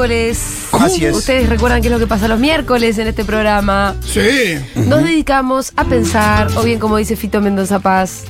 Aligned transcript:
miércoles. 0.00 0.68
Así 0.72 1.04
es. 1.04 1.16
Ustedes 1.16 1.48
recuerdan 1.48 1.82
qué 1.82 1.88
es 1.88 1.92
lo 1.92 1.98
que 1.98 2.06
pasa 2.06 2.28
los 2.28 2.38
miércoles 2.40 2.96
en 2.98 3.08
este 3.08 3.24
programa. 3.24 3.94
Sí. 4.04 4.56
Nos 4.74 5.02
dedicamos 5.04 5.72
a 5.76 5.84
pensar, 5.84 6.48
o 6.56 6.62
bien 6.62 6.78
como 6.78 6.96
dice 6.96 7.16
Fito 7.16 7.40
Mendoza 7.40 7.80
Paz, 7.80 8.24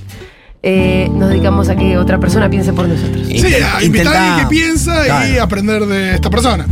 eh, 0.62 1.08
nos 1.12 1.30
dedicamos 1.30 1.68
a 1.68 1.76
que 1.76 1.96
otra 1.96 2.18
persona 2.18 2.48
piense 2.50 2.72
por 2.72 2.88
nosotros. 2.88 3.26
Sí, 3.26 3.42
a 3.54 3.82
invitar 3.82 4.14
a 4.14 4.28
alguien 4.28 4.48
que 4.48 4.50
piensa 4.50 5.28
y 5.28 5.38
aprender 5.38 5.86
de 5.86 6.14
esta 6.14 6.30
persona. 6.30 6.66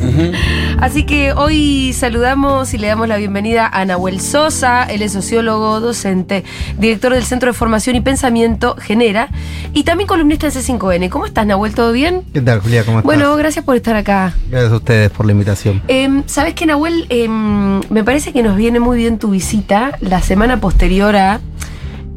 Así 0.80 1.04
que 1.04 1.32
hoy 1.32 1.92
saludamos 1.92 2.74
y 2.74 2.78
le 2.78 2.88
damos 2.88 3.08
la 3.08 3.16
bienvenida 3.16 3.66
a 3.66 3.84
Nahuel 3.84 4.20
Sosa, 4.20 4.84
él 4.84 5.02
es 5.02 5.12
sociólogo, 5.12 5.80
docente, 5.80 6.44
director 6.78 7.14
del 7.14 7.24
Centro 7.24 7.52
de 7.52 7.52
Formación 7.52 7.96
y 7.96 8.00
Pensamiento 8.00 8.76
Genera 8.76 9.28
y 9.72 9.84
también 9.84 10.06
columnista 10.06 10.46
en 10.46 10.52
C5N. 10.52 11.08
¿Cómo 11.08 11.26
estás, 11.26 11.46
Nahuel? 11.46 11.74
¿Todo 11.74 11.92
bien? 11.92 12.22
¿Qué 12.32 12.40
tal, 12.40 12.60
Julia? 12.60 12.84
¿Cómo 12.84 12.98
estás? 12.98 13.06
Bueno, 13.06 13.34
gracias 13.36 13.64
por 13.64 13.76
estar 13.76 13.96
acá. 13.96 14.34
gracias 14.50 14.72
a 14.72 14.76
ustedes 14.76 15.10
por 15.10 15.26
la 15.26 15.32
invitación. 15.32 15.82
Em, 15.88 16.22
Sabes 16.26 16.54
que, 16.54 16.66
Nahuel, 16.66 17.06
Em, 17.08 17.80
me 17.90 18.04
parece 18.04 18.32
que 18.32 18.42
nos 18.42 18.56
viene 18.56 18.80
muy 18.80 18.98
bien 18.98 19.18
tu 19.18 19.30
visita 19.30 19.96
la 20.00 20.20
semana 20.20 20.60
posterior 20.60 21.16
a, 21.16 21.40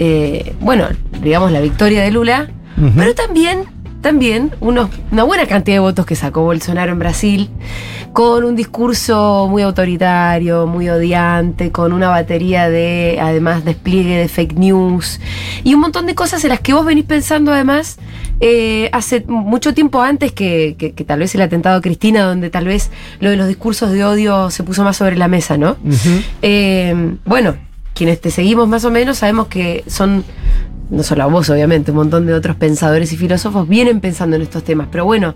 eh, 0.04 0.56
bueno, 0.60 0.88
digamos, 1.22 1.52
la 1.52 1.60
victoria 1.62 2.02
de 2.02 2.10
Lula, 2.12 2.50
pero 2.96 3.14
también, 3.14 3.66
también 4.02 4.50
unos, 4.60 4.90
una 5.12 5.22
buena 5.24 5.46
cantidad 5.46 5.76
de 5.76 5.80
votos 5.80 6.08
que 6.08 6.16
sacó 6.16 6.42
Bolsonaro 6.42 6.92
en 6.92 6.98
Brasil, 6.98 7.50
con 8.12 8.44
un 8.44 8.56
discurso 8.56 9.48
muy 9.48 9.62
autoritario, 9.62 10.66
muy 10.66 10.90
odiante, 10.90 11.72
con 11.72 11.94
una 11.94 12.10
batería 12.10 12.70
de, 12.70 13.20
además, 13.22 13.64
despliegue 13.64 14.18
de 14.18 14.28
fake 14.28 14.56
news 14.58 15.20
y 15.64 15.76
un 15.76 15.82
montón 15.82 16.08
de 16.08 16.16
cosas 16.16 16.44
en 16.44 16.50
las 16.50 16.60
que 16.62 16.74
vos 16.74 16.84
venís 16.86 17.06
pensando, 17.06 17.54
además, 17.54 18.00
eh, 18.40 18.90
hace 18.94 19.24
mucho 19.28 19.74
tiempo 19.76 20.02
antes 20.02 20.32
que, 20.32 20.76
que- 20.80 20.94
que 20.94 21.04
tal 21.06 21.20
vez 21.20 21.36
el 21.36 21.42
atentado 21.42 21.78
a 21.78 21.82
Cristina, 21.82 22.24
donde 22.24 22.50
tal 22.50 22.66
vez 22.66 22.90
lo 23.20 23.30
de 23.30 23.38
los 23.38 23.48
discursos 23.48 23.92
de 23.92 24.04
odio 24.04 24.50
se 24.50 24.64
puso 24.64 24.84
más 24.84 24.98
sobre 24.98 25.16
la 25.18 25.28
mesa, 25.28 25.58
¿no? 25.58 25.78
Eh, 26.42 27.16
bueno, 27.26 27.56
quienes 27.94 28.22
te 28.22 28.32
seguimos 28.32 28.68
más 28.68 28.86
o 28.86 28.92
menos 28.92 29.20
sabemos 29.20 29.48
que 29.48 29.84
son, 29.88 30.24
no 30.90 31.04
solo 31.04 31.30
vos 31.30 31.50
obviamente, 31.50 31.92
un 31.92 31.98
montón 31.98 32.26
de 32.26 32.34
otros 32.34 32.56
pensadores 32.56 33.12
y 33.14 33.18
filósofos 33.18 33.68
vienen 33.68 34.00
pensando 34.00 34.36
en 34.36 34.42
estos 34.42 34.64
temas, 34.64 34.88
pero 34.92 35.06
bueno, 35.06 35.36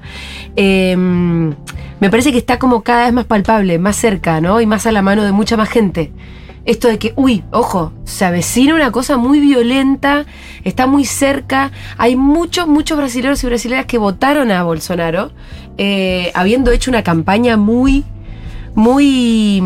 eh, 0.56 0.96
me 0.98 2.10
parece 2.10 2.32
que 2.32 2.38
está 2.38 2.60
como 2.60 2.84
cada 2.84 3.06
vez 3.06 3.14
más 3.14 3.26
palpable, 3.26 3.80
más 3.80 3.96
cerca, 3.96 4.42
¿no? 4.42 4.60
Y 4.60 4.66
más 4.66 4.86
a 4.86 4.92
la 4.92 5.02
mano 5.02 5.24
de 5.24 5.32
mucha 5.32 5.58
más 5.58 5.70
gente. 5.70 6.12
Esto 6.66 6.88
de 6.88 6.98
que, 6.98 7.14
uy, 7.16 7.44
ojo, 7.52 7.94
se 8.06 8.26
avecina 8.26 8.74
una 8.74 8.92
cosa 8.92 9.18
muy 9.18 9.40
violenta, 9.40 10.26
está 10.64 10.88
muy 10.88 11.06
cerca. 11.06 11.72
Hay 11.98 12.16
muchos, 12.16 12.68
muchos 12.68 12.98
brasileños 12.98 13.44
y 13.44 13.48
brasileñas 13.48 13.86
que 13.86 14.00
votaron 14.00 14.52
a 14.52 14.64
Bolsonaro, 14.64 15.32
eh, 15.78 16.32
habiendo 16.34 16.72
hecho 16.72 16.90
una 16.90 17.04
campaña 17.04 17.56
muy, 17.56 18.04
muy 18.74 19.62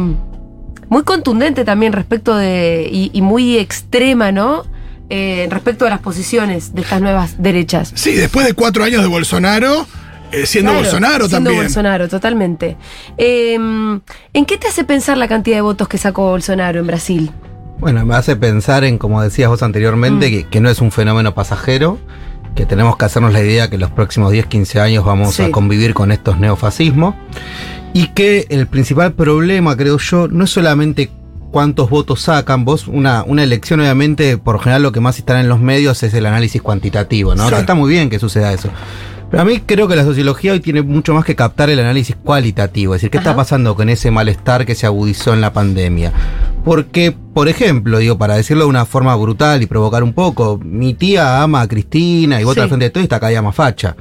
muy 0.90 1.04
contundente 1.04 1.64
también 1.66 1.94
respecto 1.94 2.36
de. 2.36 2.90
y, 2.92 3.12
y 3.14 3.22
muy 3.22 3.58
extrema, 3.58 4.32
¿no? 4.32 4.64
Eh, 5.12 5.48
respecto 5.50 5.86
a 5.88 5.90
las 5.90 6.00
posiciones 6.02 6.74
de 6.76 6.82
estas 6.82 7.02
nuevas 7.02 7.42
derechas. 7.42 7.92
Sí, 7.96 8.14
después 8.14 8.46
de 8.46 8.54
cuatro 8.54 8.84
años 8.84 9.02
de 9.02 9.08
Bolsonaro, 9.08 9.88
eh, 10.32 10.46
siendo 10.46 10.70
Claro, 10.72 10.84
Bolsonaro 10.84 11.28
siendo 11.28 11.50
también. 11.50 11.64
Bolsonaro, 11.64 12.08
totalmente. 12.08 12.78
Eh, 13.18 13.56
¿En 13.56 14.46
qué 14.46 14.58
te 14.58 14.68
hace 14.68 14.84
pensar 14.84 15.18
la 15.18 15.28
cantidad 15.28 15.58
de 15.58 15.62
votos 15.62 15.88
que 15.88 15.98
sacó 15.98 16.30
Bolsonaro 16.30 16.80
en 16.80 16.86
Brasil? 16.88 17.32
Bueno, 17.80 18.06
me 18.06 18.14
hace 18.14 18.36
pensar 18.36 18.84
en, 18.84 18.98
como 19.00 19.22
decías 19.24 19.50
vos 19.50 19.64
anteriormente, 19.64 20.28
Mm. 20.28 20.30
que, 20.32 20.44
que 20.48 20.60
no 20.62 20.70
es 20.70 20.80
un 20.80 20.92
fenómeno 20.92 21.34
pasajero, 21.34 21.98
que 22.56 22.66
tenemos 22.68 22.96
que 22.98 23.06
hacernos 23.06 23.34
la 23.34 23.42
idea 23.42 23.70
que 23.70 23.78
los 23.80 23.90
próximos 23.90 24.32
10, 24.32 24.46
15 24.46 24.80
años 24.80 25.06
vamos 25.06 25.36
Sí. 25.36 25.44
a 25.44 25.50
convivir 25.52 25.94
con 25.96 26.12
estos 26.12 26.40
neofascismos, 26.40 27.16
y 27.94 28.08
que 28.14 28.46
el 28.50 28.68
principal 28.68 29.14
problema, 29.14 29.76
creo 29.76 29.98
yo, 29.98 30.28
no 30.28 30.44
es 30.44 30.50
solamente 30.52 31.10
cuántos 31.52 31.90
votos 31.90 32.22
sacan, 32.22 32.64
vos 32.66 32.88
una, 32.88 33.24
una 33.24 33.44
elección 33.44 33.80
obviamente, 33.80 34.38
por 34.38 34.56
lo 34.56 34.60
general 34.60 34.84
lo 34.84 34.92
que 34.92 35.00
más 35.00 35.18
está 35.18 35.40
en 35.40 35.50
los 35.50 35.60
medios 35.60 36.04
es 36.04 36.14
el 36.14 36.26
análisis 36.26 36.62
cuantitativo, 36.62 37.34
¿no? 37.36 37.50
Que 37.50 37.56
está 37.56 37.74
muy 37.76 37.90
bien 37.90 38.10
que 38.10 38.20
suceda 38.20 38.54
eso. 38.54 38.70
Pero 39.32 39.44
a 39.44 39.46
mí 39.46 39.62
creo 39.64 39.88
que 39.88 39.96
la 39.96 40.04
sociología 40.06 40.54
hoy 40.54 40.60
tiene 40.60 40.82
mucho 40.82 41.14
más 41.14 41.24
que 41.24 41.36
captar 41.36 41.70
el 41.70 41.80
análisis 41.80 42.16
cualitativo, 42.16 42.96
es 42.96 43.02
decir, 43.02 43.12
¿qué 43.12 43.20
Ajá. 43.20 43.30
está 43.30 43.36
pasando 43.38 43.76
con 43.76 43.88
ese 43.90 44.10
malestar 44.10 44.66
que 44.66 44.74
se 44.76 44.88
agudizó 44.88 45.34
en 45.34 45.42
la 45.42 45.54
pandemia? 45.54 46.12
Porque, 46.66 47.16
por 47.34 47.48
ejemplo, 47.48 48.00
digo, 48.00 48.18
para 48.18 48.36
decirlo 48.36 48.64
de 48.64 48.70
una 48.72 48.86
forma 48.86 49.16
brutal 49.16 49.62
y 49.62 49.68
provocar 49.68 50.04
un 50.04 50.14
poco, 50.14 50.60
mi 50.64 50.94
tía 50.96 51.42
ama 51.44 51.62
a 51.62 51.68
Cristina 51.68 52.42
y 52.42 52.44
vota 52.44 52.56
Sí. 52.56 52.62
al 52.62 52.68
frente 52.70 52.86
de 52.86 52.90
todo 52.90 53.02
y 53.02 53.06
está 53.06 53.20
cada 53.20 53.30
día 53.30 53.42
más 53.44 53.56
facha. 53.56 53.96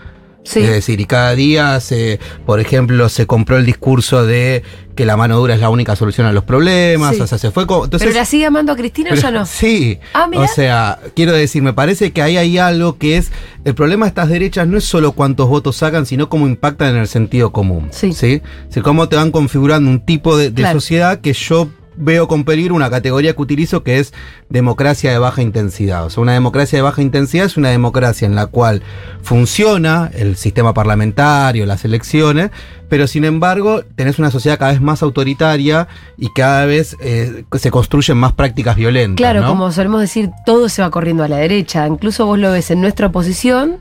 Sí. 0.44 0.60
Es 0.60 0.70
decir, 0.70 1.00
y 1.00 1.04
cada 1.04 1.34
día 1.34 1.78
se, 1.80 2.18
por 2.46 2.58
ejemplo, 2.60 3.08
se 3.10 3.26
compró 3.26 3.58
el 3.58 3.66
discurso 3.66 4.24
de 4.24 4.62
que 4.94 5.04
la 5.04 5.16
mano 5.16 5.36
dura 5.38 5.54
es 5.54 5.60
la 5.60 5.68
única 5.68 5.94
solución 5.94 6.26
a 6.26 6.32
los 6.32 6.44
problemas, 6.44 7.14
Sí. 7.16 7.20
o 7.20 7.26
sea, 7.26 7.36
se 7.38 7.50
fue 7.50 7.66
como... 7.66 7.84
Entonces, 7.84 8.08
¿Pero 8.08 8.18
la 8.18 8.24
sigue 8.24 8.46
amando 8.46 8.72
a 8.72 8.76
Cristina 8.76 9.10
o 9.12 9.14
ya 9.14 9.30
no? 9.30 9.44
Sí. 9.46 9.98
Ah, 10.14 10.26
mira. 10.28 10.42
O 10.44 10.48
sea, 10.48 10.98
quiero 11.14 11.32
decir, 11.32 11.62
me 11.62 11.72
parece 11.74 12.12
que 12.12 12.22
ahí 12.22 12.36
hay 12.38 12.56
algo 12.58 12.96
que 12.98 13.16
es. 13.18 13.30
El 13.64 13.74
problema 13.74 14.06
de 14.06 14.08
estas 14.08 14.28
derechas 14.30 14.66
no 14.66 14.78
es 14.78 14.84
solo 14.84 15.12
cuántos 15.12 15.48
votos 15.48 15.76
sacan, 15.76 16.06
sino 16.06 16.28
cómo 16.28 16.46
impactan 16.46 16.94
en 16.94 17.02
el 17.02 17.08
sentido 17.08 17.52
común. 17.52 17.88
Sí. 17.90 18.12
¿sí? 18.12 18.40
O 18.68 18.72
sea, 18.72 18.82
cómo 18.82 19.08
te 19.08 19.16
van 19.16 19.30
configurando 19.30 19.90
un 19.90 20.00
tipo 20.00 20.36
de, 20.36 20.50
de 20.50 20.62
Claro. 20.62 20.80
sociedad 20.80 21.20
que 21.20 21.32
yo 21.34 21.68
veo 21.98 22.28
con 22.28 22.44
peligro 22.44 22.74
una 22.74 22.90
categoría 22.90 23.34
que 23.34 23.42
utilizo 23.42 23.82
que 23.82 23.98
es 23.98 24.14
democracia 24.48 25.10
de 25.10 25.18
baja 25.18 25.42
intensidad. 25.42 26.06
O 26.06 26.10
sea, 26.10 26.22
una 26.22 26.32
democracia 26.32 26.78
de 26.78 26.82
baja 26.82 27.02
intensidad 27.02 27.46
es 27.46 27.56
una 27.56 27.70
democracia 27.70 28.26
en 28.26 28.34
la 28.34 28.46
cual 28.46 28.82
funciona 29.22 30.10
el 30.14 30.36
sistema 30.36 30.74
parlamentario, 30.74 31.66
las 31.66 31.84
elecciones, 31.84 32.50
pero 32.88 33.06
sin 33.06 33.24
embargo 33.24 33.82
tenés 33.96 34.18
una 34.18 34.30
sociedad 34.30 34.58
cada 34.58 34.72
vez 34.72 34.80
más 34.80 35.02
autoritaria 35.02 35.88
y 36.16 36.32
cada 36.32 36.64
vez 36.64 36.96
eh, 37.00 37.44
se 37.58 37.70
construyen 37.70 38.16
más 38.16 38.32
prácticas 38.32 38.76
violentas. 38.76 39.16
Claro, 39.16 39.42
¿no? 39.42 39.48
como 39.48 39.70
solemos 39.72 40.00
decir, 40.00 40.30
todo 40.46 40.68
se 40.68 40.82
va 40.82 40.90
corriendo 40.90 41.24
a 41.24 41.28
la 41.28 41.36
derecha. 41.36 41.86
Incluso 41.86 42.26
vos 42.26 42.38
lo 42.38 42.52
ves 42.52 42.70
en 42.70 42.80
nuestra 42.80 43.08
oposición. 43.08 43.78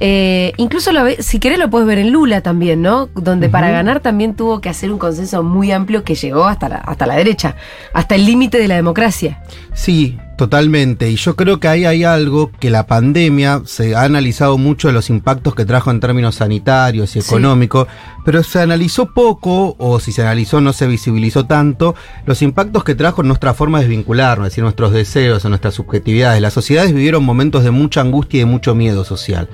Eh, 0.00 0.52
incluso 0.56 0.92
lo 0.92 1.08
si 1.20 1.38
querés 1.38 1.58
lo 1.58 1.70
puedes 1.70 1.86
ver 1.86 1.98
en 1.98 2.10
Lula 2.10 2.40
también, 2.40 2.82
¿no? 2.82 3.08
Donde 3.14 3.48
para 3.48 3.70
ganar 3.70 4.00
también 4.00 4.34
tuvo 4.34 4.60
que 4.60 4.68
hacer 4.68 4.90
un 4.90 4.98
consenso 4.98 5.42
muy 5.42 5.70
amplio 5.72 6.04
que 6.04 6.14
llegó 6.14 6.46
hasta 6.46 6.68
la, 6.68 6.76
hasta 6.76 7.06
la 7.06 7.14
derecha, 7.14 7.56
hasta 7.92 8.14
el 8.14 8.26
límite 8.26 8.58
de 8.58 8.68
la 8.68 8.74
democracia. 8.74 9.42
Sí, 9.72 10.18
totalmente. 10.36 11.10
Y 11.10 11.16
yo 11.16 11.36
creo 11.36 11.60
que 11.60 11.68
ahí 11.68 11.84
hay 11.84 12.04
algo 12.04 12.50
que 12.58 12.70
la 12.70 12.86
pandemia 12.86 13.62
se 13.64 13.94
ha 13.94 14.02
analizado 14.02 14.58
mucho 14.58 14.90
los 14.92 15.10
impactos 15.10 15.54
que 15.54 15.64
trajo 15.64 15.90
en 15.90 16.00
términos 16.00 16.36
sanitarios 16.36 17.16
y 17.16 17.22
Sí. 17.22 17.28
económicos, 17.28 17.86
pero 18.24 18.42
se 18.42 18.60
analizó 18.60 19.12
poco, 19.12 19.76
o 19.78 20.00
si 20.00 20.12
se 20.12 20.22
analizó 20.22 20.60
no 20.60 20.72
se 20.72 20.86
visibilizó 20.86 21.46
tanto, 21.46 21.94
los 22.26 22.42
impactos 22.42 22.84
que 22.84 22.94
trajo 22.94 23.22
en 23.22 23.28
nuestra 23.28 23.54
forma 23.54 23.80
de 23.80 23.88
vincularnos, 23.88 24.46
es 24.46 24.52
decir, 24.52 24.64
nuestros 24.64 24.92
deseos, 24.92 25.44
en 25.44 25.50
nuestras 25.50 25.74
subjetividades. 25.74 26.40
Las 26.40 26.52
sociedades 26.54 26.92
vivieron 26.92 27.24
momentos 27.24 27.64
de 27.64 27.70
mucha 27.70 28.00
angustia 28.00 28.38
y 28.38 28.40
de 28.40 28.46
mucho 28.46 28.74
miedo 28.74 29.04
social. 29.04 29.48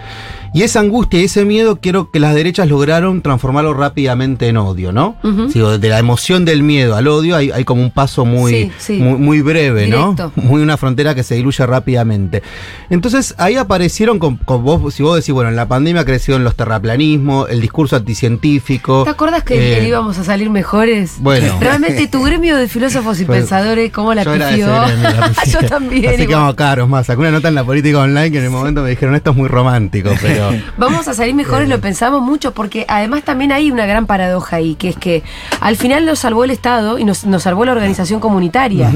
Y 0.53 0.63
esa 0.63 0.81
angustia 0.81 1.21
y 1.21 1.25
ese 1.25 1.45
miedo 1.45 1.81
quiero 1.81 2.11
que 2.11 2.19
las 2.19 2.35
derechas 2.35 2.69
lograron 2.69 3.23
transformarlo 3.23 3.73
rápidamente 3.75 4.49
en 4.49 4.57
odio, 4.57 4.93
¿no? 4.93 5.17
Digo, 5.53 5.79
de 5.79 5.89
la 5.89 5.99
emoción 5.99 6.45
del 6.45 6.63
miedo 6.63 6.97
al 6.97 7.07
odio 7.09 7.37
hay, 7.37 7.51
hay 7.51 7.65
como 7.65 7.83
un 7.83 7.91
paso 7.91 8.25
muy, 8.25 8.51
Sí, 8.51 8.73
sí. 8.79 8.93
muy, 8.97 9.19
muy 9.19 9.41
breve, 9.43 9.85
Directo. 9.87 10.33
¿no? 10.37 10.43
Muy 10.51 10.63
una 10.63 10.77
frontera 10.77 11.15
que 11.15 11.23
se 11.23 11.35
diluye 11.37 11.65
rápidamente. 11.65 12.43
Entonces 12.89 13.35
ahí 13.39 13.57
aparecieron 13.57 14.19
con, 14.19 14.37
con 14.37 14.65
vos, 14.65 14.93
si 14.95 15.03
vos 15.03 15.17
decís, 15.17 15.33
bueno, 15.33 15.51
en 15.51 15.57
la 15.57 15.69
pandemia 15.69 16.05
crecieron 16.05 16.43
los 16.43 16.57
terraplanismos, 16.57 17.49
el 17.51 17.61
discurso 17.61 17.97
anticientífico. 17.97 19.05
¿Te 19.05 19.11
acuerdas 19.11 19.45
que, 19.45 19.55
eh, 19.55 19.79
que 19.81 19.89
íbamos 19.89 20.19
a 20.19 20.25
salir 20.25 20.51
mejores? 20.51 21.15
Bueno. 21.21 21.57
Realmente 21.61 22.07
tu 22.09 22.23
gremio 22.23 22.57
de 22.57 22.69
filósofos 22.69 23.21
y 23.21 23.25
pensadores, 23.25 23.93
¿cómo 23.93 24.15
la 24.15 24.25
pifió? 24.25 24.67
Yo 25.47 25.69
también. 25.69 26.15
Así 26.15 26.27
que 26.27 26.35
vamos 26.35 26.55
caros 26.55 26.89
más. 26.89 27.07
Sacó 27.07 27.21
una 27.21 27.31
nota 27.31 27.49
en 27.49 27.55
la 27.55 27.65
política 27.65 27.99
online 27.99 28.31
que 28.31 28.39
en 28.39 28.45
el 28.45 28.51
momento 28.51 28.83
me 28.83 28.91
dijeron 28.91 29.15
esto 29.15 29.31
es 29.31 29.37
muy 29.37 29.49
romántico, 29.49 30.11
pero. 30.21 30.40
Vamos 30.77 31.09
a 31.09 31.15
salir 31.15 31.35
mejores, 31.35 31.69
lo 31.69 31.81
pensamos 31.81 32.23
mucho, 32.23 32.53
porque 32.53 32.85
además 32.89 33.23
también 33.25 33.53
hay 33.53 33.71
una 33.71 33.87
gran 33.87 34.07
paradoja 34.07 34.57
ahí, 34.57 34.75
que 34.75 34.89
es 34.91 34.97
que 34.97 35.23
al 35.61 35.77
final 35.77 36.07
nos 36.07 36.19
salvó 36.21 36.45
el 36.45 36.51
Estado 36.51 36.99
y 36.99 37.05
nos, 37.05 37.25
nos 37.25 37.43
salvó 37.43 37.65
la 37.65 37.73
organización 37.73 38.21
comunitaria. 38.21 38.91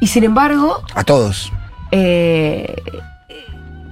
Y 0.00 0.06
sin 0.08 0.24
embargo, 0.24 0.82
A 0.94 1.04
todos. 1.04 1.52
eh, 1.92 2.74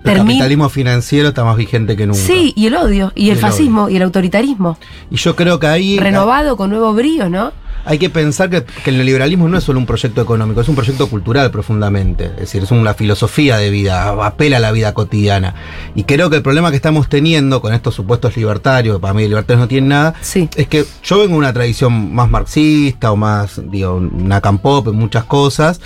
El 0.04 0.16
capitalismo 0.16 0.68
financiero 0.68 1.28
está 1.28 1.44
más 1.44 1.56
vigente 1.56 1.96
que 1.96 2.06
nunca. 2.06 2.18
Sí, 2.20 2.52
y 2.56 2.66
el 2.66 2.74
odio, 2.74 3.12
y 3.14 3.30
el, 3.30 3.36
El 3.36 3.38
fascismo, 3.38 3.88
y 3.88 3.96
el 3.96 4.02
autoritarismo. 4.02 4.76
Y 5.10 5.16
yo 5.16 5.36
creo 5.36 5.58
que 5.60 5.68
ahí. 5.68 5.98
Renovado 5.98 6.56
con 6.56 6.70
nuevo 6.70 6.92
brío, 6.92 7.28
¿no? 7.28 7.52
Hay 7.84 7.98
que 7.98 8.10
pensar 8.10 8.48
que, 8.50 8.64
que 8.64 8.90
el 8.90 8.96
neoliberalismo 8.96 9.48
no 9.48 9.58
es 9.58 9.64
solo 9.64 9.78
un 9.78 9.86
proyecto 9.86 10.20
económico, 10.22 10.60
es 10.60 10.68
un 10.68 10.74
proyecto 10.74 11.08
cultural 11.08 11.50
profundamente. 11.50 12.26
Es 12.26 12.36
decir, 12.40 12.62
es 12.62 12.70
una 12.70 12.94
filosofía 12.94 13.56
de 13.56 13.70
vida, 13.70 14.10
apela 14.24 14.58
a 14.58 14.60
la 14.60 14.72
vida 14.72 14.94
cotidiana. 14.94 15.54
Y 15.94 16.04
creo 16.04 16.30
que 16.30 16.36
el 16.36 16.42
problema 16.42 16.70
que 16.70 16.76
estamos 16.76 17.08
teniendo 17.08 17.60
con 17.60 17.74
estos 17.74 17.94
supuestos 17.94 18.36
libertarios, 18.36 18.96
que 18.96 19.00
para 19.00 19.14
mí 19.14 19.22
libertarios 19.26 19.60
no 19.60 19.68
tienen 19.68 19.88
nada, 19.88 20.14
Sí. 20.20 20.48
es 20.56 20.68
que 20.68 20.84
yo 21.02 21.18
vengo 21.18 21.32
de 21.32 21.38
una 21.38 21.52
tradición 21.52 22.14
más 22.14 22.30
marxista 22.30 23.10
o 23.12 23.16
más, 23.16 23.60
digo, 23.70 23.94
una 23.94 24.40
campop 24.40 24.88
muchas 24.92 25.24
cosas, 25.24 25.80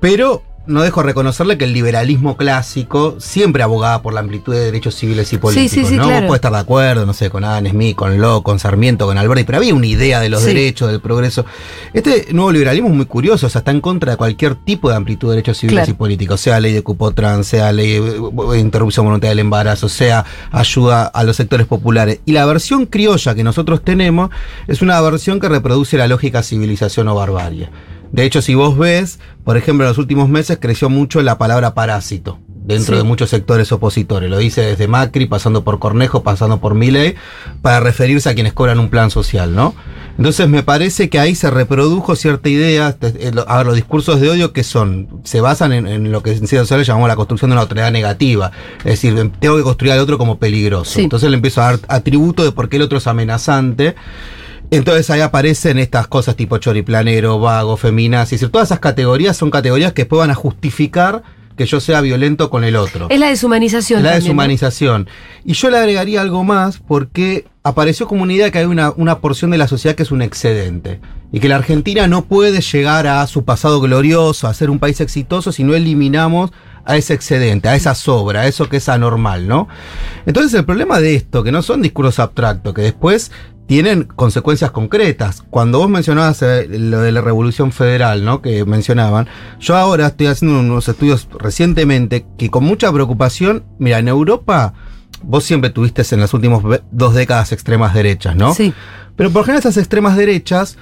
pero 0.00 0.42
no 0.66 0.82
dejo 0.82 1.02
reconocerle 1.02 1.58
que 1.58 1.64
el 1.64 1.72
liberalismo 1.72 2.36
clásico 2.36 3.16
siempre 3.18 3.62
abogaba 3.62 4.00
por 4.00 4.14
la 4.14 4.20
amplitud 4.20 4.52
de 4.54 4.60
derechos 4.60 4.94
civiles 4.94 5.32
y 5.32 5.38
políticos. 5.38 5.70
sí, 5.72 5.84
sí, 5.84 5.96
¿no? 5.96 6.04
claro. 6.04 6.20
Vos 6.20 6.26
podés 6.28 6.38
estar 6.38 6.52
de 6.52 6.58
acuerdo, 6.58 7.04
no 7.06 7.12
sé, 7.12 7.30
con 7.30 7.42
Adam 7.44 7.66
Smith, 7.68 7.96
con 7.96 8.20
Locke, 8.20 8.44
con 8.44 8.58
Sarmiento, 8.58 9.06
con 9.06 9.18
Alberti, 9.18 9.44
pero 9.44 9.58
había 9.58 9.74
una 9.74 9.86
idea 9.86 10.20
de 10.20 10.28
los 10.28 10.40
Sí. 10.42 10.46
derechos, 10.48 10.90
del 10.90 11.00
progreso. 11.00 11.44
Este 11.92 12.28
nuevo 12.32 12.52
liberalismo 12.52 12.88
es 12.90 12.94
muy 12.94 13.06
curioso, 13.06 13.46
o 13.46 13.50
sea, 13.50 13.58
está 13.58 13.70
en 13.72 13.80
contra 13.80 14.12
de 14.12 14.16
cualquier 14.16 14.54
tipo 14.54 14.88
de 14.88 14.96
amplitud 14.96 15.28
de 15.28 15.36
derechos 15.36 15.58
civiles 15.58 15.80
Claro. 15.84 15.90
y 15.90 15.94
políticos, 15.94 16.40
sea 16.40 16.60
ley 16.60 16.72
de 16.72 16.82
cupo 16.82 17.10
trans, 17.12 17.46
sea 17.48 17.72
ley 17.72 17.94
de 18.00 18.12
de 18.52 18.58
interrupción 18.60 19.04
voluntaria 19.06 19.30
del 19.30 19.40
embarazo, 19.40 19.88
sea 19.88 20.24
ayuda 20.52 21.04
a 21.06 21.24
los 21.24 21.36
sectores 21.36 21.66
populares. 21.66 22.20
Y 22.24 22.32
la 22.32 22.46
versión 22.46 22.86
criolla 22.86 23.34
que 23.34 23.42
nosotros 23.42 23.82
tenemos 23.82 24.30
es 24.68 24.80
una 24.82 25.00
versión 25.00 25.40
que 25.40 25.48
reproduce 25.48 25.96
la 25.98 26.06
lógica 26.06 26.42
civilización 26.42 27.08
o 27.08 27.14
barbarie. 27.14 27.68
De 28.12 28.24
hecho, 28.24 28.42
si 28.42 28.54
vos 28.54 28.76
ves, 28.78 29.18
por 29.44 29.56
ejemplo, 29.56 29.84
en 29.84 29.88
los 29.88 29.98
últimos 29.98 30.28
meses 30.28 30.58
creció 30.60 30.88
mucho 30.90 31.20
la 31.22 31.38
palabra 31.38 31.74
parásito 31.74 32.38
dentro 32.64 32.94
Sí. 32.94 32.98
de 32.98 33.02
muchos 33.08 33.30
sectores 33.30 33.72
opositores. 33.72 34.30
Lo 34.30 34.38
dice 34.38 34.60
desde 34.60 34.86
Macri, 34.86 35.26
pasando 35.26 35.64
por 35.64 35.80
Cornejo, 35.80 36.22
pasando 36.22 36.60
por 36.60 36.74
Milei, 36.74 37.16
para 37.60 37.80
referirse 37.80 38.28
a 38.28 38.34
quienes 38.34 38.52
cobran 38.52 38.78
un 38.78 38.88
plan 38.88 39.10
social, 39.10 39.54
¿no? 39.54 39.74
Entonces 40.16 40.46
me 40.48 40.62
parece 40.62 41.08
que 41.08 41.18
ahí 41.18 41.34
se 41.34 41.50
reprodujo 41.50 42.14
cierta 42.14 42.48
idea, 42.50 42.96
eh, 43.00 43.32
a 43.48 43.56
ver, 43.56 43.66
los 43.66 43.74
discursos 43.74 44.20
de 44.20 44.28
odio 44.30 44.52
que 44.52 44.62
son, 44.62 45.08
se 45.24 45.40
basan 45.40 45.72
en, 45.72 45.86
en 45.88 46.12
lo 46.12 46.22
que 46.22 46.30
en 46.30 46.36
ciencias 46.36 46.62
sociales 46.64 46.86
llamamos 46.86 47.08
la 47.08 47.16
construcción 47.16 47.50
de 47.50 47.54
una 47.54 47.62
autoridad 47.62 47.90
negativa. 47.90 48.52
Es 48.80 48.84
decir, 49.00 49.14
tengo 49.40 49.56
que 49.56 49.62
construir 49.62 49.94
al 49.94 50.00
otro 50.00 50.18
como 50.18 50.38
peligroso. 50.38 50.92
Sí. 50.96 51.00
Entonces 51.02 51.30
le 51.30 51.36
empiezo 51.36 51.62
a 51.62 51.64
dar 51.72 51.80
atributo 51.88 52.44
de 52.44 52.52
por 52.52 52.68
qué 52.68 52.76
el 52.76 52.82
otro 52.82 52.98
es 52.98 53.06
amenazante. 53.06 53.94
Entonces 54.72 55.10
ahí 55.10 55.20
aparecen 55.20 55.78
estas 55.78 56.06
cosas 56.06 56.34
tipo 56.34 56.56
choriplanero, 56.56 57.38
vago, 57.38 57.76
feminazi. 57.76 58.36
Es 58.36 58.40
decir, 58.40 58.50
todas 58.50 58.68
esas 58.68 58.80
categorías 58.80 59.36
son 59.36 59.50
categorías 59.50 59.92
que 59.92 60.02
después 60.02 60.20
van 60.20 60.30
a 60.30 60.34
justificar 60.34 61.22
que 61.58 61.66
yo 61.66 61.78
sea 61.78 62.00
violento 62.00 62.48
con 62.48 62.64
el 62.64 62.76
otro. 62.76 63.08
Es 63.10 63.20
la 63.20 63.28
deshumanización. 63.28 64.02
La 64.02 64.12
también, 64.12 64.20
¿no? 64.20 64.24
deshumanización. 64.24 65.08
Y 65.44 65.52
yo 65.52 65.68
le 65.68 65.76
agregaría 65.76 66.22
algo 66.22 66.42
más 66.42 66.78
porque 66.78 67.44
apareció 67.62 68.08
como 68.08 68.22
una 68.22 68.32
idea 68.32 68.50
que 68.50 68.60
hay 68.60 68.64
una, 68.64 68.92
una 68.96 69.18
porción 69.18 69.50
de 69.50 69.58
la 69.58 69.68
sociedad 69.68 69.94
que 69.94 70.04
es 70.04 70.10
un 70.10 70.22
excedente. 70.22 71.00
Y 71.32 71.40
que 71.40 71.48
la 71.48 71.56
Argentina 71.56 72.06
no 72.06 72.24
puede 72.24 72.62
llegar 72.62 73.06
a 73.06 73.26
su 73.26 73.44
pasado 73.44 73.78
glorioso, 73.78 74.48
a 74.48 74.54
ser 74.54 74.70
un 74.70 74.78
país 74.78 75.02
exitoso, 75.02 75.52
si 75.52 75.64
no 75.64 75.74
eliminamos 75.74 76.50
a 76.84 76.96
ese 76.96 77.14
excedente, 77.14 77.68
a 77.68 77.76
esa 77.76 77.94
sobra, 77.94 78.40
a 78.40 78.46
eso 78.46 78.68
que 78.68 78.78
es 78.78 78.88
anormal, 78.88 79.46
¿no? 79.46 79.68
Entonces 80.26 80.52
el 80.54 80.64
problema 80.64 81.00
de 81.00 81.14
esto, 81.14 81.44
que 81.44 81.52
no 81.52 81.62
son 81.62 81.80
discursos 81.80 82.18
abstractos, 82.18 82.74
que 82.74 82.82
después 82.82 83.30
tienen 83.66 84.04
consecuencias 84.04 84.70
concretas. 84.70 85.42
Cuando 85.48 85.78
vos 85.78 85.88
mencionabas 85.88 86.42
eh, 86.42 86.66
lo 86.68 87.00
de 87.00 87.12
la 87.12 87.20
Revolución 87.20 87.72
Federal, 87.72 88.24
¿no? 88.24 88.42
Que 88.42 88.64
mencionaban, 88.64 89.28
yo 89.60 89.76
ahora 89.76 90.08
estoy 90.08 90.26
haciendo 90.26 90.60
unos 90.60 90.88
estudios 90.88 91.28
recientemente 91.38 92.26
que 92.36 92.50
con 92.50 92.64
mucha 92.64 92.92
preocupación, 92.92 93.64
mira, 93.78 93.98
en 93.98 94.08
Europa 94.08 94.74
vos 95.22 95.44
siempre 95.44 95.70
tuviste 95.70 96.02
en 96.12 96.20
las 96.20 96.34
últimas 96.34 96.62
dos 96.90 97.14
décadas 97.14 97.52
extremas 97.52 97.94
derechas, 97.94 98.36
¿no? 98.36 98.54
Sí. 98.54 98.74
Pero 99.16 99.30
por 99.30 99.44
general 99.44 99.60
esas 99.60 99.76
extremas 99.76 100.16
derechas 100.16 100.76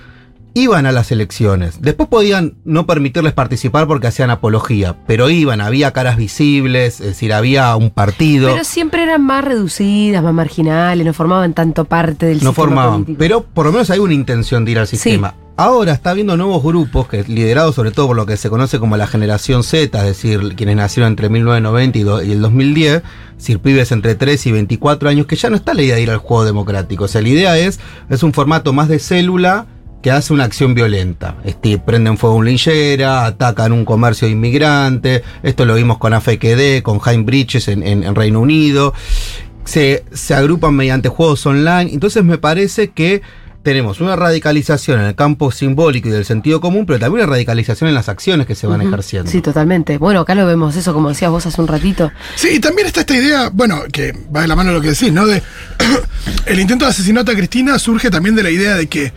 iban 0.54 0.86
a 0.86 0.92
las 0.92 1.12
elecciones. 1.12 1.80
Después 1.80 2.08
podían 2.08 2.54
no 2.64 2.86
permitirles 2.86 3.32
participar 3.32 3.86
porque 3.86 4.08
hacían 4.08 4.30
apología, 4.30 4.96
pero 5.06 5.30
iban, 5.30 5.60
había 5.60 5.92
caras 5.92 6.16
visibles, 6.16 7.00
es 7.00 7.06
decir, 7.06 7.32
había 7.32 7.74
un 7.76 7.90
partido. 7.90 8.50
Pero 8.50 8.64
siempre 8.64 9.02
eran 9.02 9.22
más 9.24 9.44
reducidas, 9.44 10.22
más 10.22 10.34
marginales, 10.34 11.06
no 11.06 11.12
formaban 11.12 11.54
tanto 11.54 11.84
parte 11.84 12.26
del 12.26 12.36
no 12.36 12.50
sistema 12.50 12.54
formaban, 12.54 12.92
político. 13.04 13.18
pero 13.18 13.42
por 13.42 13.66
lo 13.66 13.72
menos 13.72 13.90
hay 13.90 13.98
una 13.98 14.14
intención 14.14 14.64
de 14.64 14.72
ir 14.72 14.78
al 14.78 14.86
sistema. 14.86 15.34
Ahora 15.56 15.92
está 15.92 16.12
habiendo 16.12 16.38
nuevos 16.38 16.62
grupos, 16.62 17.06
que 17.06 17.22
liderados 17.24 17.74
sobre 17.74 17.90
todo 17.90 18.06
por 18.06 18.16
lo 18.16 18.24
que 18.24 18.38
se 18.38 18.48
conoce 18.48 18.78
como 18.78 18.96
la 18.96 19.06
generación 19.06 19.62
Z, 19.62 19.98
es 19.98 20.06
decir, 20.06 20.54
quienes 20.56 20.76
nacieron 20.76 21.12
entre 21.12 21.28
1990 21.28 21.98
y, 22.24 22.32
el 22.32 22.40
2010, 22.40 22.94
es 22.94 23.02
decir, 23.36 23.58
pibes 23.58 23.92
entre 23.92 24.14
3 24.14 24.46
y 24.46 24.52
24 24.52 25.10
años, 25.10 25.26
que 25.26 25.36
ya 25.36 25.50
no 25.50 25.56
está 25.56 25.74
la 25.74 25.82
idea 25.82 25.96
de 25.96 26.02
ir 26.02 26.10
al 26.10 26.16
juego 26.16 26.46
democrático. 26.46 27.04
O 27.04 27.08
sea, 27.08 27.20
la 27.20 27.28
idea 27.28 27.58
es, 27.58 27.78
es 28.08 28.22
un 28.22 28.32
formato 28.32 28.72
más 28.72 28.88
de 28.88 28.98
célula 29.00 29.66
que 30.02 30.10
hace 30.10 30.32
una 30.32 30.44
acción 30.44 30.74
violenta. 30.74 31.36
Este, 31.44 31.78
prenden 31.78 32.16
fuego 32.18 32.36
un 32.36 32.46
linchera, 32.46 33.26
atacan 33.26 33.72
un 33.72 33.84
comercio 33.84 34.26
de 34.26 34.32
inmigrantes, 34.32 35.22
esto 35.42 35.64
lo 35.66 35.74
vimos 35.74 35.98
con 35.98 36.14
AFQD, 36.14 36.82
con 36.82 36.98
Jaime 37.00 37.24
Bridges 37.24 37.68
en, 37.68 37.82
en- 37.82 38.04
en 38.04 38.14
Reino 38.14 38.40
Unido, 38.40 38.94
se, 39.64 40.04
se 40.12 40.34
agrupan 40.34 40.74
mediante 40.74 41.08
juegos 41.08 41.44
online, 41.46 41.90
entonces 41.92 42.24
me 42.24 42.38
parece 42.38 42.90
que 42.90 43.22
tenemos 43.62 44.00
una 44.00 44.16
radicalización 44.16 45.00
en 45.00 45.06
el 45.08 45.14
campo 45.14 45.52
simbólico 45.52 46.08
y 46.08 46.12
del 46.12 46.24
sentido 46.24 46.62
común, 46.62 46.86
pero 46.86 46.98
también 46.98 47.24
una 47.24 47.30
radicalización 47.30 47.88
en 47.88 47.94
las 47.94 48.08
acciones 48.08 48.46
que 48.46 48.54
se 48.54 48.66
van 48.66 48.80
ejerciendo. 48.80 49.30
Sí, 49.30 49.42
totalmente. 49.42 49.98
Bueno, 49.98 50.20
acá 50.20 50.34
lo 50.34 50.46
vemos, 50.46 50.76
eso 50.76 50.94
como 50.94 51.10
decías 51.10 51.30
vos 51.30 51.44
hace 51.44 51.60
un 51.60 51.68
ratito. 51.68 52.10
Sí, 52.36 52.52
y 52.54 52.58
también 52.58 52.86
está 52.86 53.00
esta 53.00 53.14
idea, 53.14 53.50
bueno, 53.52 53.82
que 53.92 54.14
va 54.34 54.40
de 54.40 54.48
la 54.48 54.56
mano 54.56 54.70
de 54.70 54.76
lo 54.76 54.80
que 54.82 54.88
decís, 54.88 55.12
¿no? 55.12 55.26
De 55.26 55.42
el 56.46 56.58
intento 56.58 56.86
de 56.86 56.90
asesinato 56.90 57.32
a 57.32 57.34
Cristina 57.34 57.78
surge 57.78 58.10
también 58.10 58.34
de 58.34 58.42
la 58.42 58.50
idea 58.50 58.76
de 58.76 58.86
que, 58.88 59.12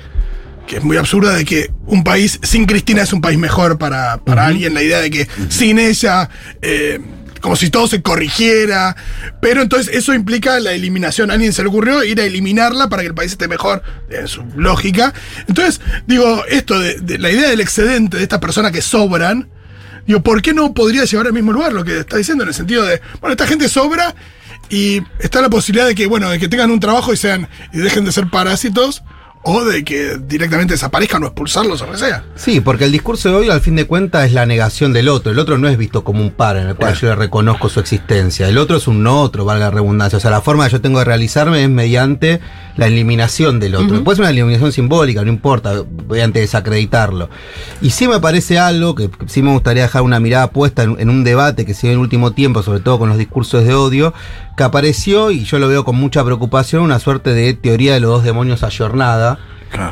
que 0.68 0.77
es 0.77 0.83
muy 0.83 0.98
absurda, 0.98 1.33
de 1.33 1.45
que 1.45 1.71
un 1.86 2.04
país 2.04 2.39
sin 2.44 2.65
Cristina 2.65 3.01
es 3.01 3.13
un 3.13 3.21
país 3.21 3.38
mejor 3.38 3.77
para, 3.77 4.18
para 4.18 4.45
alguien, 4.48 4.74
la 4.74 4.81
idea 4.81 5.00
de 5.01 5.10
que 5.10 5.27
sin 5.50 5.80
ella, 5.80 6.30
eh, 6.62 7.00
como 7.42 7.56
si 7.56 7.69
todo 7.69 7.88
se 7.88 8.01
corrigiera, 8.01 8.95
pero 9.42 9.62
entonces 9.62 9.94
eso 9.94 10.13
implica 10.13 10.60
la 10.60 10.71
eliminación. 10.71 11.30
A 11.30 11.33
alguien 11.33 11.54
se 11.54 11.62
le 11.62 11.69
ocurrió 11.69 12.04
ir 12.04 12.19
a 12.21 12.25
eliminarla 12.25 12.88
para 12.88 13.01
que 13.01 13.10
el 13.10 13.15
país 13.15 13.31
esté 13.31 13.48
mejor, 13.48 13.83
en 14.10 14.27
su 14.27 14.44
lógica. 14.56 15.13
Entonces, 15.48 15.81
digo, 16.07 16.44
esto 16.48 16.80
de, 16.80 17.00
de 17.01 17.18
la 17.18 17.30
idea 17.30 17.50
del 17.50 17.62
excedente 17.62 18.18
de 18.18 18.24
estas 18.24 18.39
personas 18.39 18.71
que 18.71 18.81
sobran, 18.81 19.50
Digo, 20.06 20.21
¿por 20.21 20.42
qué 20.42 20.54
no 20.54 20.74
podría 20.74 21.06
llevar 21.06 21.27
al 21.27 21.33
mismo 21.33 21.54
lugar 21.54 21.71
lo 21.71 21.83
que 21.83 22.00
está 22.00 22.18
diciendo? 22.18 22.44
En 22.44 22.50
el 22.50 22.54
sentido 22.54 22.83
de, 22.83 23.01
bueno, 23.21 23.33
esta 23.33 23.48
gente 23.48 23.69
sobra 23.69 24.13
y 24.69 25.01
está 25.19 25.42
la 25.42 25.50
posibilidad 25.50 25.88
de 25.88 25.95
que, 25.95 26.07
bueno, 26.07 26.30
de 26.30 26.39
que 26.39 26.48
tengan 26.48 26.71
un 26.71 26.80
trabajo 26.80 27.13
y 27.13 27.18
sean, 27.18 27.48
y 27.71 27.77
dejen 27.77 28.06
de 28.06 28.12
ser 28.12 28.30
parásitos, 28.30 29.04
o 29.44 29.66
de 29.66 29.84
que 29.84 30.18
directamente 30.18 30.74
desaparezcan 30.74 31.24
o 31.24 31.28
expulsarlos 31.28 31.81
o 31.81 31.86
lo 31.86 31.92
que 31.92 31.98
sea. 31.98 32.24
Sí, 32.36 32.62
porque 32.62 32.86
el 32.86 32.92
discurso 32.94 33.30
de 33.30 33.36
odio 33.36 33.54
al 33.54 33.60
fin 33.60 33.75
de 33.75 33.86
cuentas 33.86 34.25
es 34.25 34.34
la 34.34 34.45
negación 34.45 34.94
del 34.94 35.10
otro. 35.10 35.31
El 35.31 35.40
otro 35.40 35.57
no 35.57 35.68
es 35.68 35.78
visto 35.78 36.04
como 36.04 36.22
un 36.22 36.31
par 36.31 36.56
en 36.56 36.69
el 36.69 36.75
cual 36.75 36.95
yo 36.95 37.10
le 37.10 37.16
reconozco 37.16 37.68
su 37.68 37.81
existencia. 37.81 38.48
El 38.48 38.57
otro 38.57 38.78
es 38.78 38.88
un 38.88 39.04
no 39.04 39.22
otro, 39.22 39.44
valga 39.44 39.66
la 39.66 39.72
redundancia. 39.72 40.18
O 40.18 40.19
sea, 40.22 40.31
la 40.31 40.42
forma 40.42 40.66
que 40.66 40.72
yo 40.72 40.81
tengo 40.81 41.00
de 41.00 41.06
realizarme 41.06 41.62
es 41.62 41.69
mediante 41.69 42.40
la 42.78 42.88
eliminación 42.88 43.60
del 43.60 43.75
otro. 43.75 44.04
Puede 44.04 44.16
ser 44.16 44.24
una 44.24 44.30
eliminación 44.31 44.72
simbólica, 44.72 45.24
no 45.24 45.30
importa, 45.30 45.84
mediante 46.10 46.40
desacreditarlo. 46.40 47.30
Y 47.81 47.90
sí 47.90 48.07
me 48.07 48.19
parece 48.19 48.60
algo 48.60 48.95
que 48.95 49.10
sí 49.28 49.42
me 49.42 49.51
gustaría 49.51 49.84
dejar 49.84 50.04
una 50.04 50.22
mirada 50.22 50.51
puesta 50.51 50.84
en, 50.84 51.00
en 51.00 51.10
un 51.10 51.24
debate 51.24 51.66
que 51.66 51.74
se 51.74 51.88
dio 51.88 51.92
en 51.92 52.00
el 52.00 52.01
último 52.01 52.31
tiempo, 52.31 52.63
sobre 52.63 52.80
todo 52.80 52.98
con 52.98 53.10
los 53.10 53.18
discursos 53.18 53.66
de 53.66 53.74
odio, 53.74 54.13
que 54.56 54.63
apareció, 54.63 55.31
y 55.31 55.44
yo 55.44 55.59
lo 55.59 55.68
veo 55.68 55.83
con 55.83 55.95
mucha 55.95 56.23
preocupación, 56.23 56.83
una 56.83 57.00
suerte 57.00 57.33
de 57.33 57.54
teoría 57.54 57.94
de 57.94 58.00
los 58.00 58.12
dos 58.12 58.23
demonios 58.23 58.64
ayornada, 58.64 59.32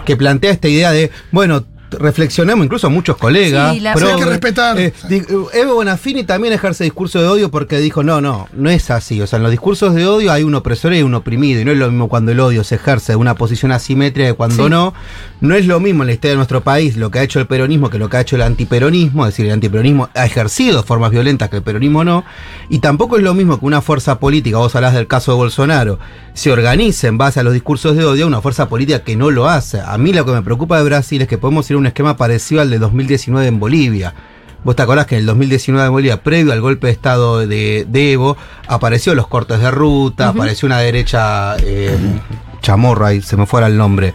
que 0.06 0.16
plantea 0.16 0.52
esta 0.52 0.68
idea 0.68 0.92
de, 0.92 1.12
bueno, 1.32 1.66
reflexionemos, 1.92 2.66
incluso 2.66 2.90
muchos 2.90 3.18
colegas. 3.18 3.74
Sí, 3.74 3.80
la- 3.80 3.96
Sí, 3.96 4.06
hay 4.06 4.16
que 4.18 4.26
respetar. 4.26 4.80
eh, 4.80 4.94
di- 5.10 5.22
Evo 5.54 5.76
Bonafini 5.76 6.24
también 6.24 6.54
ejerce 6.54 6.84
discurso 6.84 7.22
de 7.22 7.28
odio 7.28 7.52
porque 7.52 7.78
dijo, 7.80 8.04
no, 8.04 8.22
no, 8.22 8.48
no 8.54 8.70
es 8.70 8.90
así. 8.92 9.22
O 9.22 9.28
sea, 9.28 9.38
en 9.38 9.44
los 9.44 9.52
discursos 9.52 9.94
de 9.94 10.06
odio 10.08 10.32
hay 10.32 10.44
un 10.44 10.56
opresor 10.56 10.94
y 10.94 11.02
un 11.04 11.14
oprimido. 11.14 11.62
Y 11.62 11.66
no 11.66 11.72
es 11.72 11.78
lo 11.78 11.90
mismo 11.90 12.08
cuando 12.10 12.32
el 12.32 12.40
odio 12.40 12.64
se 12.64 12.76
ejerce 12.76 13.14
de 13.14 13.16
una 13.18 13.36
posición 13.36 13.72
asimétrica 13.72 14.30
que 14.30 14.34
cuando 14.36 14.64
Sí. 14.66 14.70
no. 14.70 14.94
No 15.42 15.56
es 15.56 15.66
lo 15.66 15.80
mismo 15.80 16.04
en 16.04 16.08
la 16.08 16.14
historia 16.14 16.32
de 16.32 16.38
nuestro 16.38 16.62
país 16.62 16.96
lo 16.98 17.10
que 17.12 17.20
ha 17.20 17.24
hecho 17.24 17.40
el 17.40 17.48
peronismo 17.48 17.90
que 17.90 17.98
lo 17.98 18.10
que 18.10 18.18
ha 18.18 18.22
hecho 18.22 18.36
el 18.36 18.44
antiperonismo. 18.44 19.26
Es 19.26 19.34
decir, 19.34 19.46
el 19.48 19.54
antiperonismo 19.54 20.10
ha 20.14 20.26
ejercido 20.26 20.84
formas 20.84 21.12
violentas 21.12 21.50
que 21.50 21.58
el 21.58 21.64
peronismo 21.64 22.04
no. 22.04 22.24
Y 22.70 22.80
tampoco 22.80 23.18
es 23.18 23.24
lo 23.24 23.34
mismo 23.34 23.60
que 23.60 23.66
una 23.66 23.82
fuerza 23.82 24.20
política, 24.20 24.58
vos 24.58 24.76
hablás 24.76 24.94
del 24.94 25.08
caso 25.08 25.32
de 25.32 25.38
Bolsonaro, 25.38 26.00
se 26.34 26.52
organice 26.52 27.08
en 27.08 27.18
base 27.18 27.40
a 27.40 27.44
los 27.44 27.54
discursos 27.54 27.96
de 27.98 28.06
odio, 28.06 28.28
una 28.28 28.42
fuerza 28.42 28.70
política 28.70 29.00
que 29.04 29.16
no 29.16 29.32
lo 29.32 29.50
hace. 29.50 29.80
A 29.82 29.98
mí 29.98 30.14
lo 30.14 30.26
que 30.26 30.32
me 30.32 30.42
preocupa 30.42 30.78
de 30.78 30.84
Brasil 30.84 31.22
es 31.22 31.28
que 31.28 31.38
podemos 31.38 31.70
ir 31.70 31.76
a 31.76 31.80
un 31.82 31.88
esquema 31.88 32.16
parecido 32.18 32.62
al 32.62 32.70
de 32.70 32.80
2019 32.80 33.48
en 33.48 33.60
Bolivia. 33.60 34.14
Vos 34.64 34.76
te 34.76 34.84
acordás 34.84 35.08
que 35.08 35.16
en 35.16 35.22
el 35.22 35.26
2019 35.26 35.88
en 35.88 35.92
Bolivia, 35.92 36.22
previo 36.24 36.54
al 36.54 36.62
golpe 36.62 36.88
de 36.88 36.94
Estado 36.94 37.40
de, 37.48 37.86
de 37.90 38.12
Evo, 38.14 38.38
apareció 38.68 39.16
los 39.16 39.28
cortes 39.28 39.60
de 39.60 39.72
ruta, 39.72 40.28
apareció 40.30 40.68
una 40.68 40.78
derecha 40.78 41.56
eh, 41.64 41.98
chamorra, 42.62 43.08
ahí 43.08 43.24
se 43.24 43.38
me 43.38 43.48
fuera 43.48 43.66
el 43.66 43.76
nombre, 43.76 44.14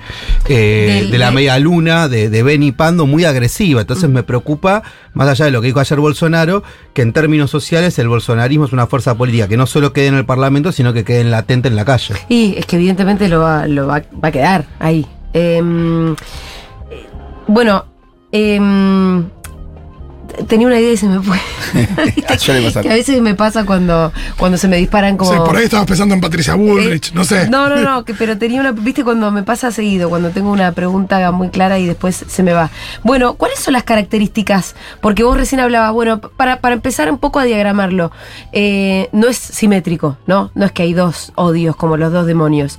eh, 0.49 1.01
Del- 1.03 1.11
de 1.11 1.19
la 1.19 1.33
media 1.33 1.59
luna, 1.59 2.07
de, 2.07 2.31
de 2.31 2.43
Beni 2.45 2.71
Pando, 2.71 3.07
muy 3.07 3.25
agresiva. 3.25 3.81
Entonces 3.81 4.09
me 4.09 4.23
preocupa, 4.23 4.85
más 5.15 5.27
allá 5.29 5.47
de 5.47 5.51
lo 5.51 5.61
que 5.61 5.67
dijo 5.67 5.81
ayer 5.81 5.99
Bolsonaro, 5.99 6.63
que 6.95 7.03
en 7.03 7.13
términos 7.13 7.51
sociales 7.51 7.99
el 7.99 8.07
bolsonarismo 8.07 8.67
es 8.67 8.73
una 8.73 8.87
fuerza 8.87 9.17
política 9.17 9.49
que 9.49 9.57
no 9.57 9.67
solo 9.67 9.93
quede 9.93 10.07
en 10.07 10.15
el 10.15 10.27
Parlamento, 10.27 10.71
sino 10.71 10.93
que 10.93 11.03
quede 11.03 11.23
en 11.23 11.33
latente 11.33 11.67
en 11.67 11.75
la 11.75 11.85
calle. 11.85 12.15
Y 12.29 12.55
es 12.57 12.67
que 12.67 12.77
evidentemente 12.77 13.27
lo 13.29 13.41
va, 13.41 13.67
lo 13.67 13.89
va, 13.89 14.01
va 14.25 14.29
a 14.29 14.33
quedar 14.33 14.67
ahí. 14.79 15.05
Em, 15.33 16.13
eh, 16.13 16.17
bueno, 17.47 17.85
em, 18.33 19.25
tenía 20.49 20.67
una 20.67 20.79
idea 20.79 20.93
y 20.93 20.97
se 20.97 21.07
me 21.07 21.21
fue. 21.21 21.39
Suele 22.39 22.67
pasar. 22.67 22.83
que 22.83 22.91
a 22.91 22.95
veces 22.95 23.21
me 23.21 23.35
pasa 23.35 23.65
cuando, 23.65 24.13
cuando 24.37 24.59
se 24.59 24.69
me 24.69 24.77
disparan 24.77 25.17
como. 25.17 25.33
Sí, 25.33 25.39
por 25.45 25.57
ahí 25.57 25.65
estabas 25.65 25.87
pensando 25.87 26.15
en 26.15 26.21
Patricia 26.21 26.55
Bullrich, 26.55 27.09
Eh, 27.09 27.13
no 27.15 27.25
sé. 27.25 27.49
No, 27.49 27.69
no, 27.69 27.77
no, 27.77 28.05
que, 28.05 28.15
pero 28.15 28.37
tenía 28.39 28.61
una. 28.61 28.73
Viste, 28.73 29.05
cuando 29.05 29.31
me 29.31 29.43
pasa 29.43 29.71
seguido, 29.71 30.09
cuando 30.09 30.31
tengo 30.31 30.51
una 30.51 30.73
pregunta 30.73 31.31
muy 31.33 31.49
clara 31.49 31.79
y 31.79 31.87
después 31.87 32.25
se 32.27 32.43
me 32.43 32.53
va. 32.53 32.71
Bueno, 33.03 33.35
¿cuáles 33.35 33.59
son 33.59 33.73
las 33.73 33.85
características? 33.85 34.75
Porque 35.01 35.23
vos 35.23 35.37
recién 35.37 35.61
hablabas, 35.61 35.93
bueno, 35.93 36.21
para, 36.21 36.61
para 36.61 36.75
empezar 36.75 37.11
un 37.11 37.19
poco 37.19 37.39
a 37.39 37.45
diagramarlo, 37.45 38.13
eh, 38.53 39.09
no 39.13 39.29
es 39.29 39.37
simétrico, 39.37 40.19
¿no? 40.27 40.51
No 40.55 40.67
es 40.67 40.73
que 40.73 40.83
hay 40.83 40.93
dos 40.93 41.33
odios 41.37 41.77
como 41.77 41.97
los 41.97 42.13
dos 42.13 42.27
demonios. 42.27 42.79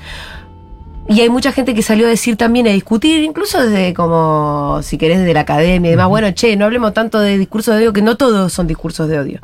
Y 1.09 1.21
hay 1.21 1.29
mucha 1.29 1.51
gente 1.53 1.73
que 1.73 1.81
salió 1.81 2.05
a 2.05 2.09
decir 2.09 2.35
también, 2.35 2.67
a 2.67 2.71
discutir, 2.71 3.23
incluso 3.23 3.61
desde 3.65 3.93
como, 3.93 4.79
si 4.83 4.97
querés, 4.97 5.19
desde 5.19 5.33
la 5.33 5.41
academia 5.41 5.87
y 5.89 5.91
demás. 5.91 6.09
Bueno, 6.09 6.29
che, 6.31 6.55
no 6.57 6.65
hablemos 6.65 6.93
tanto 6.93 7.19
de 7.19 7.37
discursos 7.37 7.75
de 7.75 7.81
odio, 7.83 7.93
que 7.93 8.01
no 8.01 8.17
todos 8.17 8.51
son 8.51 8.67
discursos 8.67 9.07
de 9.07 9.19
odio. 9.19 9.39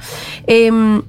Em, 0.48 1.02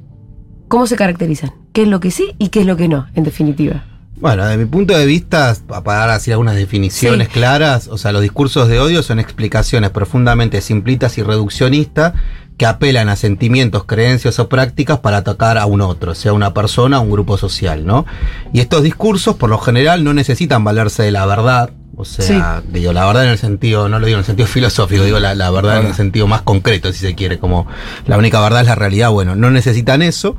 ¿Cómo 0.69 0.87
se 0.87 0.97
caracterizan? 0.97 1.53
¿Qué 1.73 1.83
es 1.83 1.89
lo 1.89 2.01
que 2.01 2.11
sí 2.11 2.35
y 2.39 2.49
qué 2.49 2.61
es 2.61 2.67
lo 2.67 2.77
que 2.77 2.89
no, 2.89 3.07
en 3.15 3.25
definitiva? 3.25 3.85
Bueno, 4.17 4.45
desde 4.45 4.57
mi 4.59 4.65
punto 4.67 4.97
de 4.97 5.05
vista, 5.07 5.55
pa- 5.67 5.83
para 5.83 5.99
dar 6.01 6.11
así 6.11 6.31
algunas 6.31 6.55
definiciones 6.55 7.27
Sí. 7.29 7.33
claras, 7.35 7.89
o 7.89 7.99
sea, 7.99 8.13
los 8.13 8.23
discursos 8.23 8.69
de 8.69 8.79
odio 8.81 9.03
son 9.03 9.19
explicaciones 9.19 9.91
profundamente 9.91 10.61
simplistas 10.61 11.19
y 11.19 11.23
reduccionistas 11.23 12.15
que 12.57 12.67
apelan 12.67 13.09
a 13.09 13.17
sentimientos, 13.17 13.85
creencias 13.85 14.39
o 14.39 14.49
prácticas 14.49 15.01
para 15.01 15.17
atacar 15.19 15.59
a 15.59 15.67
un 15.67 15.81
otro, 15.81 16.15
sea 16.15 16.33
una 16.33 16.55
persona 16.55 17.01
o 17.01 17.03
un 17.03 17.11
grupo 17.11 17.37
social, 17.37 17.85
¿no? 17.85 18.07
Y 18.53 18.61
estos 18.61 18.83
discursos, 18.83 19.35
por 19.37 19.51
lo 19.51 19.59
general, 19.59 20.05
no 20.05 20.15
necesitan 20.15 20.63
valerse 20.63 21.03
de 21.03 21.11
la 21.11 21.27
verdad, 21.27 21.71
o 21.97 22.05
sea, 22.05 22.63
digo, 22.69 22.93
la 22.93 23.07
verdad 23.07 23.25
en 23.25 23.31
el 23.31 23.39
sentido, 23.39 23.89
no 23.89 23.99
lo 23.99 24.07
digo 24.07 24.17
en 24.17 24.21
el 24.21 24.25
sentido 24.27 24.47
filosófico, 24.53 25.03
digo 25.05 25.19
la, 25.19 25.35
la 25.35 25.51
verdad 25.51 25.81
en 25.81 25.87
el 25.87 25.95
sentido 25.95 26.27
más 26.29 26.43
concreto, 26.43 26.93
si 26.93 26.99
se 27.01 27.15
quiere, 27.17 27.39
como 27.39 27.67
la 28.07 28.19
única 28.19 28.41
verdad 28.41 28.61
es 28.63 28.67
la 28.69 28.75
realidad, 28.77 29.11
bueno, 29.11 29.35
no 29.35 29.51
necesitan 29.51 30.03
eso. 30.03 30.37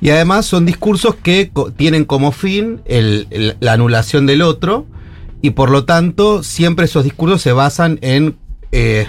Y 0.00 0.10
además 0.10 0.46
son 0.46 0.66
discursos 0.66 1.16
que 1.16 1.50
co- 1.52 1.72
tienen 1.72 2.04
como 2.04 2.30
fin 2.32 2.80
el- 2.86 3.26
el- 3.30 3.56
la 3.60 3.72
anulación 3.72 4.26
del 4.26 4.42
otro 4.42 4.86
y 5.42 5.50
por 5.50 5.70
lo 5.70 5.84
tanto 5.84 6.42
siempre 6.44 6.84
esos 6.84 7.02
discursos 7.04 7.42
se 7.42 7.52
basan 7.52 7.98
en 8.02 8.36
eh, 8.72 9.06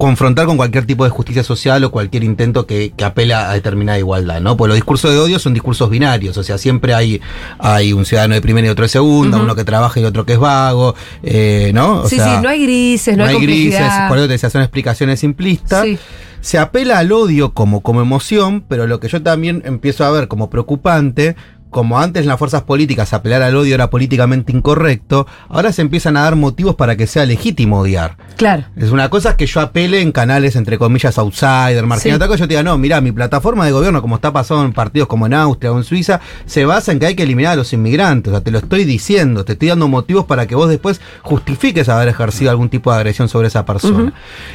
confrontar 0.00 0.46
con 0.46 0.56
cualquier 0.56 0.86
tipo 0.86 1.04
de 1.04 1.10
justicia 1.10 1.44
social 1.44 1.84
o 1.84 1.90
cualquier 1.90 2.24
intento 2.24 2.66
que, 2.66 2.94
que 2.96 3.04
apela 3.04 3.50
a 3.50 3.52
determinada 3.52 3.98
igualdad, 3.98 4.40
¿no? 4.40 4.56
Pues 4.56 4.68
los 4.68 4.74
discursos 4.74 5.12
de 5.12 5.18
odio 5.18 5.38
son 5.38 5.52
discursos 5.52 5.90
binarios, 5.90 6.38
o 6.38 6.42
sea, 6.42 6.56
siempre 6.56 6.94
hay, 6.94 7.20
hay 7.58 7.92
un 7.92 8.06
ciudadano 8.06 8.34
de 8.34 8.40
primera 8.40 8.66
y 8.66 8.70
otro 8.70 8.84
de 8.84 8.88
segunda, 8.88 9.36
uno 9.36 9.54
que 9.54 9.62
trabaja 9.62 10.00
y 10.00 10.04
otro 10.04 10.24
que 10.24 10.32
es 10.32 10.38
vago, 10.38 10.94
eh, 11.22 11.70
¿no? 11.74 12.00
O 12.00 12.08
sí, 12.08 12.16
sea, 12.16 12.36
sí, 12.36 12.42
no 12.42 12.48
hay 12.48 12.62
grises, 12.62 13.14
no, 13.14 13.24
no 13.24 13.28
hay, 13.28 13.36
hay 13.36 13.42
grises, 13.42 13.92
por 14.08 14.16
eso 14.16 14.26
te 14.26 14.32
decía, 14.32 14.48
son 14.48 14.62
explicaciones 14.62 15.20
simplistas. 15.20 15.84
Sí. 15.84 15.98
Se 16.40 16.56
apela 16.56 16.98
al 16.98 17.12
odio 17.12 17.52
como, 17.52 17.82
como 17.82 18.00
emoción, 18.00 18.64
pero 18.66 18.86
lo 18.86 19.00
que 19.00 19.08
yo 19.08 19.22
también 19.22 19.60
empiezo 19.66 20.06
a 20.06 20.10
ver 20.10 20.28
como 20.28 20.48
preocupante, 20.48 21.36
como 21.70 21.98
antes 22.00 22.22
en 22.22 22.28
las 22.28 22.38
fuerzas 22.38 22.62
políticas 22.62 23.12
apelar 23.12 23.42
al 23.42 23.56
odio 23.56 23.74
era 23.74 23.90
políticamente 23.90 24.52
incorrecto, 24.52 25.26
ahora 25.48 25.72
se 25.72 25.82
empiezan 25.82 26.16
a 26.16 26.22
dar 26.22 26.36
motivos 26.36 26.74
para 26.74 26.96
que 26.96 27.06
sea 27.06 27.24
legítimo 27.26 27.80
odiar. 27.80 28.16
Claro. 28.36 28.64
Es 28.76 28.90
una 28.90 29.08
cosa 29.08 29.36
que 29.36 29.46
yo 29.46 29.60
apele 29.60 30.00
en 30.00 30.12
canales 30.12 30.56
entre 30.56 30.78
comillas 30.78 31.16
outsider, 31.18 31.86
marginal, 31.86 32.18
Sí. 32.20 32.38
yo 32.38 32.46
te 32.46 32.54
diga, 32.54 32.62
no, 32.62 32.76
mira, 32.78 33.00
mi 33.00 33.12
plataforma 33.12 33.64
de 33.66 33.72
gobierno, 33.72 34.02
como 34.02 34.16
está 34.16 34.32
pasando 34.32 34.64
en 34.64 34.72
partidos 34.72 35.08
como 35.08 35.26
en 35.26 35.34
Austria 35.34 35.72
o 35.72 35.78
en 35.78 35.84
Suiza, 35.84 36.20
se 36.46 36.64
basa 36.64 36.92
en 36.92 36.98
que 36.98 37.06
hay 37.06 37.14
que 37.14 37.22
eliminar 37.22 37.52
a 37.52 37.56
los 37.56 37.72
inmigrantes. 37.72 38.32
O 38.32 38.36
sea, 38.36 38.42
te 38.44 38.50
lo 38.50 38.58
estoy 38.58 38.84
diciendo, 38.84 39.44
te 39.44 39.52
estoy 39.52 39.68
dando 39.68 39.88
motivos 39.88 40.24
para 40.26 40.46
que 40.46 40.54
vos 40.54 40.68
después 40.68 41.00
justifiques 41.22 41.88
haber 41.88 42.08
ejercido 42.08 42.50
algún 42.50 42.68
tipo 42.68 42.90
de 42.90 42.96
agresión 42.98 43.28
sobre 43.28 43.48
esa 43.48 43.64
persona. 43.64 44.12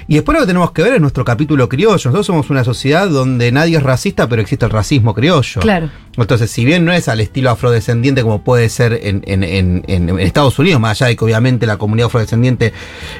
Y 0.07 0.15
después 0.15 0.35
lo 0.35 0.41
que 0.41 0.47
tenemos 0.47 0.71
que 0.71 0.83
ver 0.83 0.93
es 0.93 1.01
nuestro 1.01 1.23
capítulo 1.25 1.69
criollo. 1.69 1.93
Nosotros 1.95 2.25
somos 2.25 2.49
una 2.49 2.63
sociedad 2.63 3.07
donde 3.07 3.51
nadie 3.51 3.77
es 3.77 3.83
racista, 3.83 4.27
pero 4.27 4.41
existe 4.41 4.65
el 4.65 4.71
racismo 4.71 5.13
criollo. 5.13 5.61
Claro. 5.61 5.89
Entonces, 6.17 6.49
si 6.49 6.63
bien 6.65 6.85
no 6.85 6.91
es 6.93 7.04
al 7.07 7.19
estilo 7.21 7.49
afrodescendiente 7.51 8.21
como 8.21 8.43
puede 8.43 8.69
ser 8.69 8.99
en, 9.03 9.23
en- 9.25 9.43
en- 9.43 9.83
en- 9.87 10.09
en 10.09 10.19
Estados 10.19 10.57
Unidos, 10.59 10.79
más 10.81 11.01
allá 11.01 11.09
de 11.09 11.15
que 11.15 11.25
obviamente 11.25 11.65
la 11.65 11.77
comunidad 11.77 12.07
afrodescendiente 12.07 12.73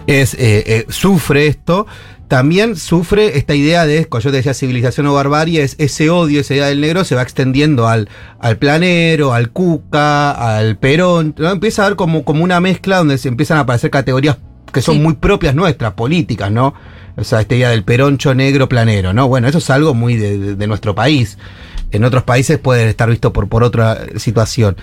es, 0.08 0.34
eh, 0.36 0.64
eh, 0.66 0.86
sufre 0.90 1.48
esto, 1.48 1.88
también 2.28 2.76
sufre 2.76 3.38
esta 3.38 3.54
idea 3.54 3.86
de, 3.86 4.06
cuando 4.08 4.24
yo 4.26 4.32
te 4.32 4.38
decía 4.38 4.54
civilización 4.56 5.06
o 5.08 5.14
barbarie, 5.14 5.62
es 5.62 5.76
ese 5.78 6.10
odio, 6.10 6.42
esa 6.42 6.56
idea 6.56 6.66
del 6.68 6.82
negro 6.82 7.04
se 7.04 7.14
va 7.16 7.22
extendiendo 7.22 7.88
al, 7.88 8.10
al 8.40 8.58
planero, 8.58 9.34
al 9.34 9.52
cuca, 9.52 10.32
al 10.58 10.78
perón, 10.78 11.36
¿no? 11.38 11.52
empieza 11.52 11.84
a 11.84 11.86
haber 11.86 11.96
como, 11.96 12.24
como 12.24 12.44
una 12.44 12.60
mezcla 12.60 12.98
donde 12.98 13.18
se 13.20 13.28
empiezan 13.28 13.58
a 13.58 13.62
aparecer 13.62 13.92
categorías 13.92 14.38
que 14.74 14.82
son 14.82 14.96
Sí. 14.96 15.02
muy 15.02 15.14
propias 15.14 15.54
nuestras, 15.56 15.94
políticas, 15.94 16.52
¿no? 16.52 16.74
O 17.16 17.24
sea, 17.24 17.40
esta 17.40 17.56
idea 17.56 17.70
del 17.70 17.84
peroncho 17.86 18.36
negro 18.36 18.68
planero, 18.68 19.14
¿no? 19.14 19.28
Bueno, 19.30 19.48
eso 19.48 19.60
es 19.60 19.70
algo 19.70 19.94
muy 19.94 20.18
de, 20.18 20.38
de- 20.38 20.56
de 20.56 20.68
nuestro 20.68 20.94
país. 20.96 21.38
En 21.92 22.04
otros 22.04 22.24
países 22.24 22.58
puede 22.60 22.90
estar 22.90 23.10
visto 23.10 23.32
por, 23.34 23.48
por 23.48 23.64
otra 23.64 24.00
situación. 24.18 24.76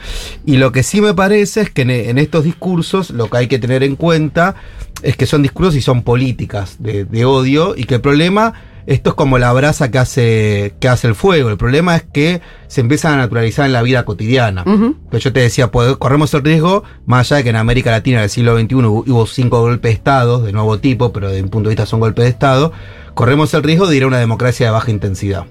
Y 0.46 0.56
lo 0.56 0.72
que 0.72 0.82
sí 0.82 1.00
me 1.00 1.14
parece 1.14 1.62
es 1.62 1.70
que 1.70 1.82
en, 1.82 1.90
en 1.90 2.18
estos 2.18 2.44
discursos 2.44 3.10
lo 3.10 3.28
que 3.28 3.38
hay 3.38 3.46
que 3.48 3.58
tener 3.58 3.82
en 3.82 3.96
cuenta 3.96 4.54
es 5.02 5.16
que 5.16 5.26
son 5.26 5.42
discursos 5.42 5.74
y 5.74 5.82
son 5.82 6.02
políticas 6.02 6.76
de, 6.78 7.04
de 7.04 7.24
odio 7.24 7.74
y 7.76 7.84
que 7.84 7.96
el 7.96 8.00
problema, 8.00 8.54
esto 8.86 9.10
es 9.10 9.16
como 9.16 9.38
la 9.38 9.52
brasa 9.52 9.90
que 9.90 9.98
hace, 9.98 10.74
que 10.80 10.88
hace 10.88 11.08
el 11.08 11.14
fuego. 11.14 11.50
El 11.50 11.56
problema 11.56 11.96
es 11.96 12.04
que 12.04 12.40
se 12.68 12.80
empiezan 12.80 13.14
a 13.14 13.16
naturalizar 13.18 13.66
en 13.66 13.72
la 13.72 13.82
vida 13.82 14.04
cotidiana. 14.04 14.62
Ujú. 14.66 14.96
Pero 15.10 15.20
yo 15.20 15.32
te 15.32 15.40
decía, 15.40 15.70
pues, 15.70 15.96
corremos 15.96 16.32
el 16.34 16.42
riesgo, 16.44 16.84
más 17.06 17.30
allá 17.30 17.38
de 17.38 17.44
que 17.44 17.50
en 17.50 17.56
América 17.56 17.90
Latina 17.90 18.18
en 18.18 18.24
el 18.24 18.30
siglo 18.30 18.58
XXI 18.58 18.74
hubo, 18.76 19.04
hubo 19.06 19.26
cinco 19.26 19.60
golpes 19.60 19.90
de 19.90 19.94
Estado, 19.94 20.42
de 20.42 20.52
nuevo 20.52 20.78
tipo, 20.78 21.12
pero 21.12 21.28
desde 21.28 21.42
mi 21.42 21.48
punto 21.48 21.68
de 21.68 21.74
vista 21.74 21.86
son 21.86 22.00
golpes 22.00 22.24
de 22.24 22.30
Estado, 22.30 22.72
corremos 23.14 23.52
el 23.54 23.62
riesgo 23.62 23.86
de 23.86 23.96
ir 23.96 24.02
a 24.04 24.06
una 24.06 24.18
democracia 24.18 24.66
de 24.66 24.72
baja 24.72 24.90
intensidad. 24.90 25.44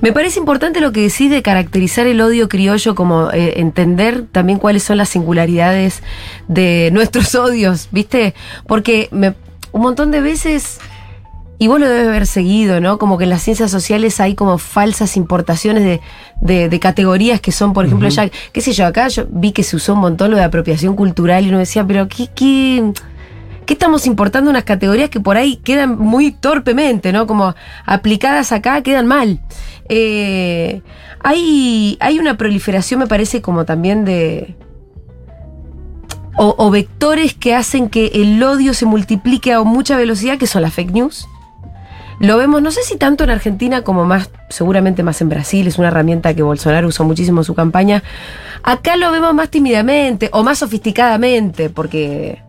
Me 0.00 0.12
parece 0.12 0.40
importante 0.40 0.80
lo 0.80 0.90
que 0.92 1.02
decís 1.02 1.30
de 1.30 1.42
caracterizar 1.42 2.06
el 2.08 2.20
odio 2.20 2.48
criollo 2.48 2.94
como 2.96 3.30
eh, 3.30 3.60
entender 3.60 4.24
también 4.32 4.58
cuáles 4.58 4.82
son 4.82 4.96
las 4.98 5.08
singularidades 5.10 6.02
de 6.48 6.90
nuestros 6.92 7.34
odios, 7.36 7.88
¿viste? 7.92 8.34
Porque 8.66 9.08
me- 9.12 9.34
un 9.70 9.80
montón 9.82 10.10
de 10.10 10.20
veces, 10.20 10.80
y 11.58 11.68
vos 11.68 11.78
lo 11.78 11.88
debes 11.88 12.08
haber 12.08 12.26
seguido, 12.26 12.80
¿no? 12.80 12.98
Como 12.98 13.16
que 13.18 13.24
en 13.24 13.30
las 13.30 13.42
ciencias 13.42 13.70
sociales 13.70 14.18
hay 14.18 14.34
como 14.34 14.58
falsas 14.58 15.16
importaciones 15.16 15.84
de, 15.84 16.00
de- 16.40 16.68
de 16.68 16.80
categorías 16.80 17.40
que 17.40 17.52
son, 17.52 17.72
por 17.72 17.86
ejemplo, 17.86 18.08
ya, 18.08 18.28
qué 18.52 18.60
sé 18.60 18.72
yo, 18.72 18.84
acá 18.86 19.06
yo 19.08 19.26
vi 19.30 19.52
que 19.52 19.62
se 19.62 19.76
usó 19.76 19.94
un 19.94 20.00
montón 20.00 20.32
lo 20.32 20.36
de 20.36 20.42
apropiación 20.42 20.96
cultural 20.96 21.46
y 21.46 21.50
uno 21.50 21.58
decía, 21.58 21.86
pero 21.86 22.08
¿qué, 22.08 22.28
qué, 22.34 22.92
qué 23.66 23.74
estamos 23.74 24.06
importando 24.06 24.50
unas 24.50 24.64
categorías 24.64 25.10
que 25.10 25.20
por 25.20 25.36
ahí 25.36 25.56
quedan 25.56 25.98
muy 25.98 26.32
torpemente, 26.32 27.12
¿no? 27.12 27.26
Como 27.26 27.54
aplicadas 27.84 28.52
acá 28.52 28.82
quedan 28.82 29.06
mal. 29.06 29.40
Eh, 29.88 30.82
hay, 31.20 31.96
hay 32.00 32.18
una 32.18 32.36
proliferación, 32.36 33.00
me 33.00 33.06
parece, 33.06 33.42
como 33.42 33.64
también 33.64 34.04
de. 34.04 34.56
O, 36.36 36.54
o 36.56 36.70
vectores 36.70 37.34
que 37.34 37.54
hacen 37.54 37.90
que 37.90 38.06
el 38.14 38.42
odio 38.42 38.72
se 38.72 38.86
multiplique 38.86 39.52
a 39.52 39.62
mucha 39.62 39.96
velocidad, 39.96 40.38
que 40.38 40.46
son 40.46 40.62
las 40.62 40.72
fake 40.72 40.92
news. 40.92 41.28
Lo 42.20 42.36
vemos, 42.38 42.62
no 42.62 42.70
sé 42.70 42.82
si 42.84 42.96
tanto 42.96 43.24
en 43.24 43.30
Argentina 43.30 43.82
como 43.82 44.04
más, 44.04 44.30
seguramente 44.48 45.02
más 45.02 45.20
en 45.20 45.28
Brasil, 45.28 45.66
es 45.66 45.76
una 45.78 45.88
herramienta 45.88 46.32
que 46.34 46.42
Bolsonaro 46.42 46.86
usó 46.86 47.04
muchísimo 47.04 47.40
en 47.40 47.44
su 47.44 47.54
campaña. 47.54 48.02
Acá 48.62 48.96
lo 48.96 49.10
vemos 49.10 49.34
más 49.34 49.48
tímidamente 49.48 50.30
o 50.32 50.44
más 50.44 50.58
sofisticadamente, 50.58 51.68
porque 51.68 52.40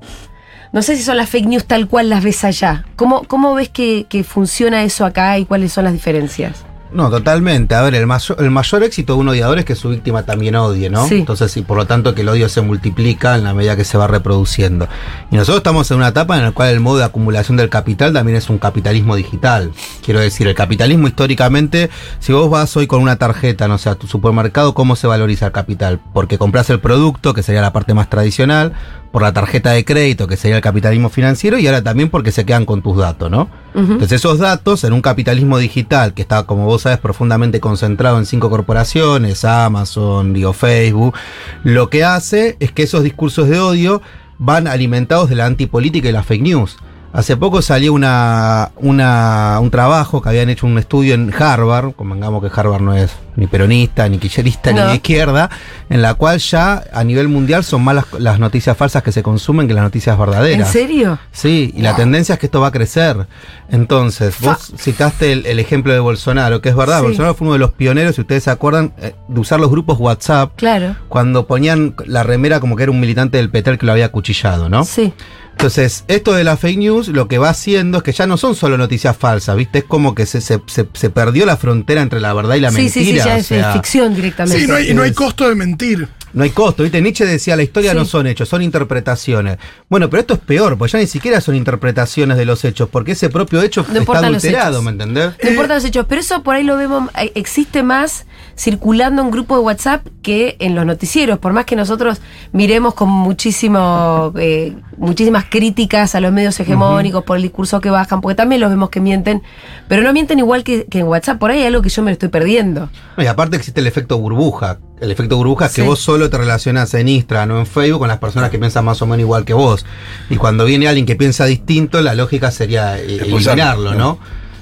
no 0.74 0.82
sé 0.82 0.98
si 0.98 1.04
son 1.04 1.18
las 1.18 1.30
fake 1.30 1.46
news 1.46 1.66
tal 1.66 1.88
cual 1.88 2.10
las 2.10 2.24
ves 2.24 2.44
allá. 2.44 2.84
¿Cómo, 2.96 3.24
cómo 3.24 3.54
ves 3.54 3.70
que, 3.70 4.08
que 4.10 4.24
funciona 4.24 4.84
eso 4.84 5.06
acá 5.06 5.38
y 5.38 5.46
cuáles 5.46 5.72
son 5.72 5.86
las 5.86 5.94
diferencias? 5.94 6.66
No, 6.94 7.10
totalmente. 7.10 7.74
A 7.74 7.82
ver, 7.82 7.96
el 7.96 8.06
mayor, 8.06 8.38
el 8.40 8.52
mayor 8.52 8.84
éxito 8.84 9.14
de 9.14 9.20
un 9.20 9.30
odiador 9.30 9.58
es 9.58 9.66
que 9.66 9.76
su 9.76 9.90
víctima 9.90 10.24
también 10.24 10.56
odie, 10.56 10.90
¿no? 10.90 11.08
Sí. 11.08 11.16
Entonces, 11.16 11.56
y 11.58 11.64
por 11.64 11.78
lo 11.78 11.88
tanto 11.88 12.14
que 12.14 12.22
el 12.22 12.30
odio 12.30 12.48
se 12.50 12.62
multiplica 12.62 13.36
en 13.36 13.44
la 13.44 13.54
medida 13.54 13.76
que 13.76 13.84
se 13.84 13.98
va 13.98 14.08
reproduciendo. 14.08 14.88
Y 15.32 15.36
nosotros 15.36 15.58
estamos 15.58 15.90
en 15.90 15.98
una 15.98 16.10
etapa 16.10 16.38
en 16.38 16.44
la 16.44 16.52
cual 16.52 16.70
el 16.70 16.80
modo 16.80 17.00
de 17.00 17.06
acumulación 17.06 17.58
del 17.58 17.70
capital 17.70 18.14
también 18.14 18.38
es 18.38 18.50
un 18.50 18.60
capitalismo 18.60 19.16
digital. 19.16 19.72
Quiero 20.06 20.20
decir, 20.20 20.48
el 20.48 20.56
capitalismo 20.56 21.08
históricamente, 21.08 21.90
si 22.20 22.32
vos 22.32 22.50
vas 22.50 22.78
hoy 22.78 22.86
con 22.86 23.02
una 23.02 23.16
tarjeta, 23.16 23.68
no 23.68 23.78
sé, 23.80 23.90
a 23.90 23.96
tu 23.96 24.06
supermercado, 24.06 24.74
¿cómo 24.76 24.96
se 24.96 25.08
valoriza 25.08 25.48
el 25.48 25.52
capital? 25.52 26.00
Porque 26.14 26.38
compras 26.38 26.70
el 26.70 26.80
producto, 26.80 27.34
que 27.34 27.42
sería 27.42 27.62
la 27.62 27.74
parte 27.74 27.94
más 27.96 28.10
tradicional, 28.10 28.74
por 29.12 29.24
la 29.24 29.34
tarjeta 29.34 29.72
de 29.72 29.84
crédito, 29.84 30.28
que 30.28 30.38
sería 30.38 30.58
el 30.58 30.62
capitalismo 30.62 31.10
financiero, 31.10 31.58
y 31.58 31.66
ahora 31.66 31.82
también 31.82 32.10
porque 32.10 32.32
se 32.32 32.46
quedan 32.46 32.66
con 32.66 32.82
tus 32.82 32.98
datos, 32.98 33.32
¿no? 33.32 33.50
Entonces 33.76 34.12
esos 34.14 34.40
datos 34.40 34.84
en 34.84 34.94
un 34.94 35.02
capitalismo 35.02 35.58
digital 35.58 36.14
que 36.14 36.22
está, 36.22 36.44
como 36.44 36.66
vos 36.66 36.84
sabes, 36.84 37.00
profundamente 37.00 37.60
concentrado 37.60 38.20
en 38.20 38.26
cinco 38.26 38.50
corporaciones, 38.50 39.46
Amazon, 39.46 40.34
digo, 40.34 40.54
Facebook, 40.54 41.16
lo 41.64 41.90
que 41.90 42.04
hace 42.04 42.56
es 42.60 42.72
que 42.72 42.84
esos 42.84 43.04
discursos 43.04 43.50
de 43.50 43.60
odio 43.60 44.02
van 44.38 44.68
alimentados 44.68 45.30
de 45.30 45.36
la 45.36 45.46
antipolítica 45.46 46.10
y 46.10 46.12
la 46.12 46.24
fake 46.24 46.42
news. 46.42 46.78
Hace 47.14 47.38
poco 47.38 47.62
salió 47.62 47.94
una, 47.94 48.72
un 48.78 49.70
trabajo 49.70 50.22
que 50.22 50.30
habían 50.30 50.50
hecho 50.50 50.66
un 50.66 50.80
estudio 50.80 51.14
en 51.14 51.32
Harvard, 51.32 51.94
convengamos 51.94 52.42
que 52.42 52.50
Harvard 52.60 52.82
no 52.82 52.96
es 52.96 53.12
ni 53.36 53.48
peronista, 53.48 54.08
ni 54.10 54.18
kirchnerista, 54.18 54.72
ni 54.72 54.82
de 54.82 54.96
izquierda, 54.96 55.50
en 55.90 56.02
la 56.02 56.14
cual 56.16 56.38
ya 56.40 56.84
a 56.94 57.04
nivel 57.04 57.28
mundial 57.28 57.64
son 57.64 57.84
más 57.84 57.96
las, 57.96 58.06
las 58.20 58.40
noticias 58.40 58.76
falsas 58.78 59.04
que 59.04 59.12
se 59.12 59.24
consumen 59.24 59.68
que 59.68 59.74
las 59.74 59.84
noticias 59.84 60.14
¿En 60.16 60.20
verdaderas. 60.20 60.72
serio? 60.72 61.18
Sí, 61.32 61.74
y 61.76 61.82
la 61.82 61.96
tendencia 61.96 62.34
es 62.34 62.40
que 62.40 62.46
esto 62.48 62.62
va 62.62 62.68
a 62.68 62.72
crecer. 62.72 63.28
Entonces, 63.70 64.36
vos 64.40 64.74
citaste 64.78 65.32
el, 65.32 65.46
el 65.46 65.60
ejemplo 65.60 65.94
de 65.94 66.00
Bolsonaro, 66.00 66.62
que 66.62 66.70
es 66.70 66.76
verdad, 66.76 67.00
Sí. 67.00 67.06
Bolsonaro 67.08 67.34
fue 67.34 67.46
uno 67.48 67.54
de 67.54 67.60
los 67.60 67.72
pioneros, 67.72 68.16
si 68.16 68.22
ustedes 68.22 68.44
se 68.44 68.52
acuerdan, 68.52 68.94
eh, 69.00 69.16
de 69.28 69.40
usar 69.40 69.60
los 69.60 69.70
grupos 69.72 69.98
WhatsApp 70.00 70.52
Claro. 70.56 70.96
cuando 71.10 71.48
ponían 71.48 71.96
la 72.06 72.24
remera 72.24 72.60
como 72.60 72.76
que 72.76 72.84
era 72.84 72.92
un 72.92 73.00
militante 73.00 73.38
del 73.38 73.50
Petel 73.50 73.78
que 73.78 73.86
lo 73.86 73.92
había 73.94 74.06
acuchillado, 74.06 74.70
¿no? 74.70 74.84
Sí. 74.86 75.14
Entonces, 75.52 76.04
esto 76.08 76.34
de 76.34 76.44
la 76.44 76.58
fake 76.58 76.80
news 76.80 77.08
lo 77.10 77.28
que 77.28 77.38
va 77.38 77.50
haciendo 77.50 78.00
es 78.00 78.04
que 78.04 78.12
ya 78.12 78.26
no 78.26 78.38
son 78.38 78.56
solo 78.56 78.76
noticias 78.76 79.16
falsas, 79.16 79.56
¿viste? 79.56 79.80
Es 79.80 79.84
como 79.84 80.16
que 80.16 80.26
se, 80.26 80.42
se, 80.42 80.60
se- 80.66 80.88
se 80.94 81.10
perdió 81.12 81.46
la 81.46 81.58
frontera 81.58 82.02
entre 82.02 82.20
la 82.20 82.34
verdad 82.34 82.56
y 82.56 82.60
la 82.62 82.72
sí, 82.72 82.78
mentira. 82.82 83.23
sí, 83.23 83.23
ya 83.26 83.36
o 83.36 83.38
es 83.38 83.48
sea, 83.48 83.70
eh, 83.72 83.74
ficción 83.74 84.16
directamente. 84.16 84.60
Sí, 84.60 84.68
no 84.68 84.76
hay, 84.76 84.90
y 84.92 84.94
no 84.94 85.04
hay 85.04 85.10
es- 85.12 85.16
costo 85.16 85.48
de 85.48 85.56
mentir. 85.56 86.08
No 86.34 86.44
hay 86.44 86.50
costo, 86.50 86.84
¿viste? 86.84 87.02
Nietzsche 87.02 87.26
decía, 87.26 87.56
la 87.56 87.64
historia 87.64 87.92
Sí. 87.92 87.98
no 87.98 88.06
son 88.06 88.28
hechos, 88.28 88.50
son 88.50 88.62
interpretaciones. 88.62 89.58
Bueno, 89.90 90.10
pero 90.10 90.22
esto 90.22 90.34
es 90.34 90.40
peor, 90.40 90.78
porque 90.78 90.94
ya 90.94 91.00
ni 91.00 91.08
siquiera 91.08 91.42
son 91.42 91.56
interpretaciones 91.56 92.38
de 92.38 92.46
los 92.46 92.64
hechos, 92.66 92.90
porque 92.90 93.12
ese 93.14 93.30
propio 93.30 93.62
hecho 93.62 93.86
No 93.92 94.00
está 94.00 94.18
adulterado. 94.20 94.82
¿me 94.82 94.92
entendés? 94.92 95.34
No 95.44 95.50
importan 95.50 95.78
los 95.78 95.86
hechos, 95.86 96.06
pero 96.08 96.22
eso 96.22 96.42
por 96.44 96.56
ahí 96.56 96.64
lo 96.64 96.76
vemos, 96.78 97.10
eh, 97.20 97.32
existe 97.36 97.84
más 97.84 98.26
circulando 98.58 99.22
en 99.22 99.32
grupo 99.32 99.56
de 99.56 99.62
WhatsApp 99.62 100.06
que 100.22 100.56
en 100.60 100.76
los 100.76 100.86
noticieros. 100.86 101.40
Por 101.40 101.54
más 101.54 101.66
que 101.66 101.76
nosotros 101.76 102.20
miremos 102.52 102.94
con 102.94 103.10
muchísimo, 103.10 104.34
eh, 104.38 104.76
muchísimas 104.98 105.46
críticas 105.46 106.16
a 106.16 106.20
los 106.20 106.32
medios 106.32 106.60
hegemónicos 106.60 107.24
por 107.24 107.38
el 107.38 107.44
discurso 107.44 107.82
que 107.82 107.90
bajan, 107.90 108.22
porque 108.22 108.36
también 108.36 108.62
los 108.62 108.70
vemos 108.70 108.90
que 108.90 109.00
mienten, 109.00 109.42
pero 109.88 110.02
no 110.04 110.14
mienten 110.14 110.40
igual 110.40 110.64
que, 110.64 110.86
que 110.86 111.00
en 111.00 111.08
WhatsApp. 111.08 111.40
Por 111.40 111.52
ahí 111.52 111.60
hay 111.60 111.66
algo 111.68 111.82
que 111.82 111.90
yo 111.90 112.02
me 112.04 112.12
lo 112.12 112.14
estoy 112.14 112.30
perdiendo. 112.30 112.90
No, 113.18 113.24
y 113.24 113.28
aparte 113.28 113.58
existe 113.58 113.82
el 113.82 113.88
efecto 113.88 114.18
burbuja. 114.18 114.80
El 115.00 115.12
efecto 115.12 115.36
burbuja 115.38 115.66
es 115.66 115.74
que 115.74 115.82
vos 115.82 116.00
solo 116.00 116.30
te 116.30 116.38
relacionas 116.38 116.94
en 116.94 117.10
Instagram 117.10 117.58
o 117.58 117.60
en 117.60 117.66
Facebook 117.66 118.00
con 118.00 118.08
las 118.08 118.20
personas 118.20 118.50
que 118.50 118.60
piensan 118.60 118.86
más 118.86 119.02
o 119.02 119.06
menos 119.06 119.20
igual 119.20 119.44
que 119.44 119.54
vos. 119.54 119.86
Y 120.30 120.38
cuando 120.38 120.66
viene 120.66 120.88
alguien 120.88 121.06
que 121.06 121.16
piensa 121.16 121.46
distinto, 121.46 122.02
la 122.02 122.14
lógica 122.14 122.52
sería 122.52 122.98
eh, 122.98 123.18
eliminarlo, 123.22 123.96
¿no? 123.96 124.20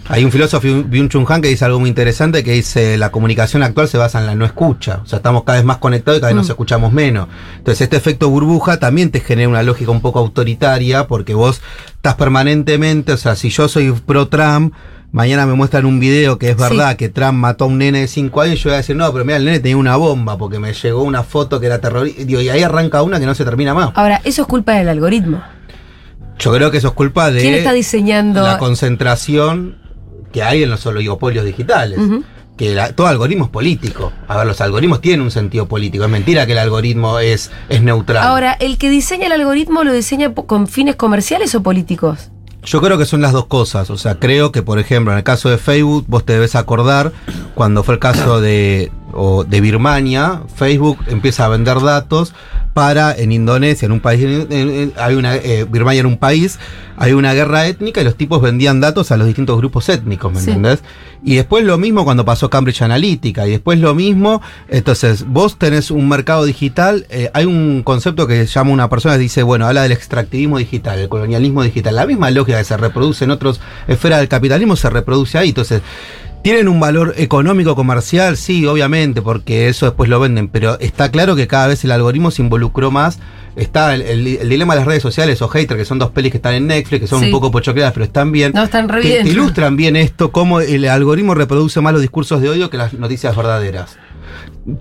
Hay 0.07 0.25
un 0.25 0.31
filósofo, 0.31 0.67
Byung-Chun 0.67 1.25
Han, 1.29 1.41
que 1.41 1.47
dice 1.47 1.63
algo 1.63 1.79
muy 1.79 1.87
interesante, 1.87 2.43
que 2.43 2.51
dice, 2.51 2.97
la 2.97 3.11
comunicación 3.11 3.63
actual 3.63 3.87
se 3.87 3.97
basa 3.97 4.19
en 4.19 4.25
la 4.25 4.35
no 4.35 4.43
escucha. 4.45 4.99
O 5.03 5.05
sea, 5.05 5.17
estamos 5.17 5.43
cada 5.43 5.59
vez 5.59 5.65
más 5.65 5.77
conectados 5.77 6.17
y 6.17 6.21
cada 6.21 6.33
vez 6.33 6.35
nos 6.35 6.49
escuchamos 6.49 6.91
menos. 6.91 7.27
Entonces, 7.57 7.81
este 7.81 7.97
efecto 7.97 8.29
burbuja 8.29 8.77
también 8.77 9.11
te 9.11 9.21
genera 9.21 9.47
una 9.47 9.63
lógica 9.63 9.91
un 9.91 10.01
poco 10.01 10.19
autoritaria, 10.19 11.07
porque 11.07 11.33
vos 11.33 11.61
estás 11.93 12.15
permanentemente, 12.15 13.13
o 13.13 13.17
sea, 13.17 13.35
si 13.35 13.51
yo 13.51 13.69
soy 13.69 13.91
pro-Trump, 13.91 14.73
mañana 15.11 15.45
me 15.45 15.53
muestran 15.53 15.85
un 15.85 15.99
video 15.99 16.37
que 16.37 16.49
es 16.51 16.55
Sí. 16.55 16.61
verdad 16.61 16.95
que 16.95 17.09
Trump 17.09 17.33
mató 17.37 17.65
a 17.65 17.67
un 17.67 17.77
nene 17.77 17.99
de 18.01 18.07
5 18.07 18.41
años, 18.41 18.59
yo 18.63 18.69
voy 18.69 18.75
a 18.75 18.77
decir, 18.77 18.95
no, 18.95 19.11
pero 19.11 19.25
mira, 19.25 19.37
el 19.37 19.45
nene 19.45 19.59
tenía 19.59 19.77
una 19.77 19.95
bomba, 19.97 20.37
porque 20.37 20.59
me 20.59 20.73
llegó 20.73 21.03
una 21.03 21.23
foto 21.23 21.59
que 21.59 21.65
era 21.67 21.79
terrorista, 21.81 22.21
y 22.23 22.49
ahí 22.49 22.63
arranca 22.63 23.01
una 23.03 23.19
que 23.19 23.25
no 23.25 23.35
se 23.35 23.43
termina 23.45 23.73
más. 23.73 23.91
Ahora, 23.95 24.21
eso 24.23 24.41
es 24.43 24.47
culpa 24.47 24.73
del 24.73 24.89
algoritmo. 24.89 25.41
Yo 26.39 26.51
creo 26.53 26.71
que 26.71 26.77
eso 26.77 26.87
es 26.87 26.93
culpa 26.93 27.29
de 27.31 27.41
¿Quién 27.41 27.53
está 27.53 27.71
diseñando? 27.73 28.41
la 28.41 28.57
concentración 28.57 29.77
que 30.31 30.41
hay 30.43 30.63
en 30.63 30.69
los 30.69 30.85
oligopolios 30.85 31.45
digitales. 31.45 31.99
Que 32.57 32.75
la- 32.75 32.93
todo 32.93 33.07
algoritmo 33.07 33.45
es 33.45 33.49
político. 33.51 34.11
A 34.27 34.37
ver, 34.37 34.45
los 34.45 34.61
algoritmos 34.61 35.01
tienen 35.01 35.21
un 35.21 35.31
sentido 35.31 35.67
político. 35.67 36.03
Es 36.03 36.09
mentira 36.09 36.45
que 36.45 36.51
el 36.51 36.59
algoritmo 36.59 37.17
es, 37.19 37.49
es 37.69 37.81
neutral. 37.81 38.23
Ahora, 38.23 38.53
¿el 38.59 38.77
que 38.77 38.89
diseña 38.89 39.25
el 39.27 39.31
algoritmo 39.31 39.83
lo 39.83 39.91
diseña 39.93 40.33
con 40.33 40.67
fines 40.67 40.95
comerciales 40.95 41.55
o 41.55 41.63
políticos? 41.63 42.29
Yo 42.63 42.79
creo 42.81 42.97
que 42.97 43.05
son 43.05 43.21
las 43.21 43.31
dos 43.31 43.47
cosas. 43.47 43.89
O 43.89 43.97
sea, 43.97 44.19
creo 44.19 44.51
que, 44.51 44.61
por 44.61 44.79
ejemplo, 44.79 45.11
en 45.11 45.17
el 45.17 45.23
caso 45.23 45.49
de 45.49 45.57
Facebook, 45.57 46.05
vos 46.07 46.25
te 46.25 46.33
debes 46.33 46.55
acordar 46.55 47.11
cuando 47.55 47.83
fue 47.83 47.95
el 47.95 47.99
caso 47.99 48.39
de, 48.39 48.91
o 49.13 49.43
de 49.43 49.61
Birmania, 49.61 50.43
Facebook 50.55 50.99
empieza 51.07 51.45
a 51.45 51.49
vender 51.49 51.81
datos 51.81 52.33
para 52.73 53.13
en 53.15 53.31
Indonesia, 53.31 53.85
en 53.85 53.91
un 53.91 53.99
país, 53.99 54.21
en- 54.23 54.51
en- 54.51 54.93
hay 54.97 55.15
una, 55.15 55.35
eh, 55.35 55.65
Birmania 55.69 55.99
era 55.99 56.07
un 56.07 56.17
país, 56.17 56.59
hay 56.97 57.13
una 57.13 57.33
guerra 57.33 57.67
étnica 57.67 58.01
y 58.01 58.03
los 58.03 58.15
tipos 58.15 58.41
vendían 58.41 58.79
datos 58.79 59.11
a 59.11 59.17
los 59.17 59.27
distintos 59.27 59.57
grupos 59.57 59.89
étnicos, 59.89 60.31
¿me 60.31 60.39
Sí. 60.39 60.51
entendés? 60.51 60.79
Y 61.23 61.35
después 61.35 61.63
lo 61.63 61.77
mismo 61.77 62.03
cuando 62.03 62.25
pasó 62.25 62.49
Cambridge 62.49 62.81
Analytica, 62.81 63.47
y 63.47 63.51
después 63.51 63.79
lo 63.79 63.93
mismo, 63.93 64.41
entonces 64.69 65.25
vos 65.27 65.57
tenés 65.57 65.91
un 65.91 66.07
mercado 66.09 66.45
digital, 66.45 67.05
eh, 67.09 67.29
hay 67.33 67.45
un 67.45 67.83
concepto 67.83 68.25
que 68.27 68.45
llama 68.45 68.71
una 68.71 68.89
persona 68.89 69.15
que 69.15 69.21
dice, 69.21 69.43
bueno, 69.43 69.67
habla 69.67 69.83
del 69.83 69.91
extractivismo 69.91 70.57
digital, 70.57 70.97
el 70.99 71.09
colonialismo 71.09 71.63
digital, 71.63 71.95
la 71.95 72.05
misma 72.07 72.31
lógica 72.31 72.57
que 72.57 72.63
se 72.63 72.77
reproduce 72.77 73.25
en 73.25 73.31
otras 73.31 73.59
esferas 73.87 74.19
del 74.19 74.29
capitalismo 74.29 74.75
se 74.75 74.89
reproduce 74.89 75.37
ahí, 75.37 75.49
entonces... 75.49 75.81
¿Tienen 76.43 76.67
un 76.67 76.79
valor 76.79 77.13
económico 77.17 77.75
comercial? 77.75 78.35
Sí, 78.35 78.65
obviamente, 78.65 79.21
porque 79.21 79.67
eso 79.69 79.85
después 79.85 80.09
lo 80.09 80.19
venden, 80.19 80.47
pero 80.47 80.79
está 80.79 81.11
claro 81.11 81.35
que 81.35 81.47
cada 81.47 81.67
vez 81.67 81.83
el 81.83 81.91
algoritmo 81.91 82.31
se 82.31 82.41
involucró 82.41 82.89
más. 82.89 83.19
Está 83.55 83.93
el, 83.93 84.01
el- 84.01 84.27
el 84.37 84.49
dilema 84.49 84.73
de 84.73 84.79
las 84.79 84.87
redes 84.87 85.03
sociales 85.03 85.39
o 85.43 85.47
hater, 85.49 85.77
que 85.77 85.85
son 85.85 85.99
dos 85.99 86.09
pelis 86.11 86.31
que 86.31 86.37
están 86.37 86.55
en 86.55 86.65
Netflix, 86.67 87.01
que 87.01 87.07
son 87.07 87.19
Sí. 87.19 87.25
un 87.25 87.31
poco 87.31 87.51
pochocleadas, 87.51 87.93
pero 87.93 88.05
están 88.05 88.31
bien. 88.31 88.53
No, 88.55 88.63
están 88.63 88.89
re 88.89 89.01
bien. 89.01 89.23
te 89.25 89.29
ilustran 89.31 89.75
bien 89.75 89.95
esto, 89.95 90.31
cómo 90.31 90.61
el 90.61 90.85
algoritmo 90.87 91.35
reproduce 91.35 91.79
más 91.81 91.93
los 91.93 92.01
discursos 92.01 92.41
de 92.41 92.49
odio 92.49 92.69
que 92.71 92.77
las 92.77 92.93
noticias 92.93 93.35
verdaderas. 93.35 93.97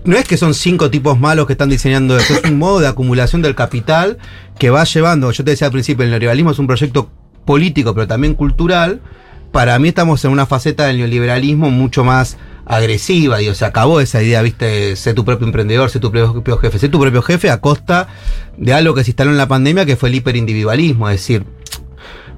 No 0.05 0.15
es 0.17 0.25
que 0.25 0.37
son 0.37 0.53
cinco 0.55 0.89
tipos 0.89 1.19
malos 1.19 1.45
que 1.47 1.53
están 1.53 1.69
diseñando 1.69 2.17
esto, 2.17 2.33
es 2.35 2.49
un 2.49 2.57
modo 2.57 2.79
de 2.79 2.87
acumulación 2.87 3.41
del 3.43 3.53
capital 3.55 4.17
que 4.57 4.69
va 4.71 4.83
llevando, 4.85 5.29
yo 5.31 5.43
te 5.43 5.51
decía 5.51 5.67
al 5.67 5.73
principio, 5.73 6.03
el 6.05 6.09
neoliberalismo 6.11 6.51
es 6.51 6.59
un 6.59 6.67
proyecto 6.67 7.09
político, 7.45 7.93
pero 7.93 8.07
también 8.07 8.33
cultural. 8.35 9.01
Para 9.51 9.77
mí 9.79 9.89
estamos 9.89 10.23
en 10.25 10.31
una 10.31 10.45
faceta 10.45 10.85
del 10.85 10.97
neoliberalismo 10.97 11.69
mucho 11.69 12.03
más 12.03 12.37
agresiva, 12.65 13.41
y 13.41 13.53
se 13.53 13.65
acabó 13.65 13.99
esa 13.99 14.21
idea, 14.21 14.41
viste, 14.41 14.95
sé 14.95 15.13
tu 15.13 15.25
propio 15.25 15.45
emprendedor, 15.45 15.89
sé 15.89 15.99
tu 15.99 16.11
propio 16.11 16.57
jefe, 16.57 16.79
sé 16.79 16.89
tu 16.89 16.99
propio 16.99 17.21
jefe 17.21 17.49
a 17.49 17.59
costa 17.59 18.07
de 18.57 18.73
algo 18.73 18.93
que 18.93 19.03
se 19.03 19.11
instaló 19.11 19.31
en 19.31 19.37
la 19.37 19.47
pandemia 19.47 19.85
que 19.85 19.95
fue 19.95 20.09
el 20.09 20.15
hiperindividualismo, 20.15 21.09
es 21.09 21.17
decir, 21.17 21.45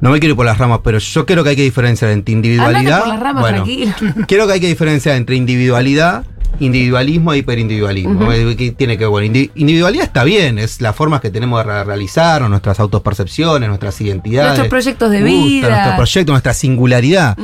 no 0.02 0.10
me 0.10 0.20
quiero 0.20 0.34
ir 0.34 0.36
por 0.36 0.46
las 0.46 0.58
ramas, 0.58 0.82
pero 0.84 0.98
yo 0.98 1.26
creo 1.26 1.44
que 1.44 1.52
hay 1.52 1.56
que 1.56 1.64
diferenciar 1.64 2.12
entre 2.12 2.34
individualidad. 2.34 3.00
Por 3.00 3.08
las 3.10 3.20
ramas, 3.20 3.42
bueno, 3.42 3.64
tranquilo. 3.64 3.94
Creo 4.28 4.48
que 4.48 4.54
hay 4.54 4.60
que 4.60 4.68
diferenciar 4.68 5.16
entre 5.16 5.38
individualidad, 5.38 6.26
individualismo 6.60 7.34
e 7.34 7.40
hiperindividualismo. 7.40 8.32
Eh, 8.32 8.56
que 8.56 8.72
tiene 8.72 8.98
que 8.98 9.06
ver? 9.06 9.10
Bueno, 9.10 9.28
indi- 9.34 9.52
individualidad 9.56 10.06
está 10.06 10.24
bien, 10.24 10.60
es 10.60 10.82
las 10.82 10.96
formas 10.96 11.22
que 11.22 11.30
tenemos 11.30 11.60
de 11.66 11.72
re- 11.72 11.84
realizar, 11.84 12.42
nuestras 12.50 12.80
autopercepciones, 12.80 13.68
nuestras 13.70 14.00
identidades. 14.02 14.50
Nuestros 14.60 14.68
proyectos 14.70 15.12
de 15.12 15.22
Gusta, 15.22 15.36
vida. 15.36 15.70
Nuestro 15.70 15.96
proyecto, 15.98 16.32
nuestra 16.34 16.54
singularidad. 16.54 17.38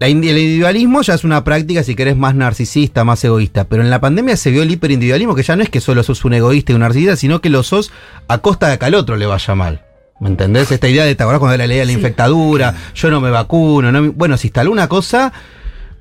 La 0.00 0.06
el 0.06 0.12
individualismo 0.12 1.02
ya 1.02 1.14
es 1.14 1.24
una 1.24 1.42
práctica, 1.42 1.82
si 1.82 1.96
querés, 1.96 2.16
más 2.16 2.32
narcisista, 2.36 3.02
más 3.02 3.24
egoísta. 3.24 3.64
Pero 3.64 3.82
en 3.82 3.90
la 3.90 4.00
pandemia 4.00 4.36
se 4.36 4.52
vio 4.52 4.62
el 4.62 4.70
hiperindividualismo, 4.70 5.34
que 5.34 5.42
ya 5.42 5.56
no 5.56 5.64
es 5.64 5.70
que 5.70 5.80
solo 5.80 6.04
sos 6.04 6.24
un 6.24 6.34
egoísta 6.34 6.70
y 6.70 6.76
un 6.76 6.82
narcisista, 6.82 7.16
sino 7.16 7.40
que 7.40 7.50
lo 7.50 7.64
sos 7.64 7.90
a 8.28 8.38
costa 8.38 8.68
de 8.68 8.78
que 8.78 8.84
al 8.84 8.94
otro 8.94 9.16
le 9.16 9.26
vaya 9.26 9.54
mal. 9.56 9.82
¿Me 10.20 10.28
entendés? 10.28 10.70
Esta 10.70 10.88
idea 10.88 11.04
de, 11.04 11.16
¿te 11.16 11.22
acordás 11.24 11.40
cuando 11.40 11.54
era 11.56 11.64
la 11.64 11.68
ley 11.68 11.78
de 11.78 11.84
la 11.86 11.90
Sí. 11.90 11.96
infectadura? 11.96 12.74
Yo 12.94 13.10
no 13.10 13.20
me 13.20 13.30
vacuno. 13.30 13.90
No 13.90 14.02
me- 14.02 14.08
bueno, 14.10 14.36
se 14.36 14.46
instaló 14.46 14.70
una 14.70 14.88
cosa 14.88 15.32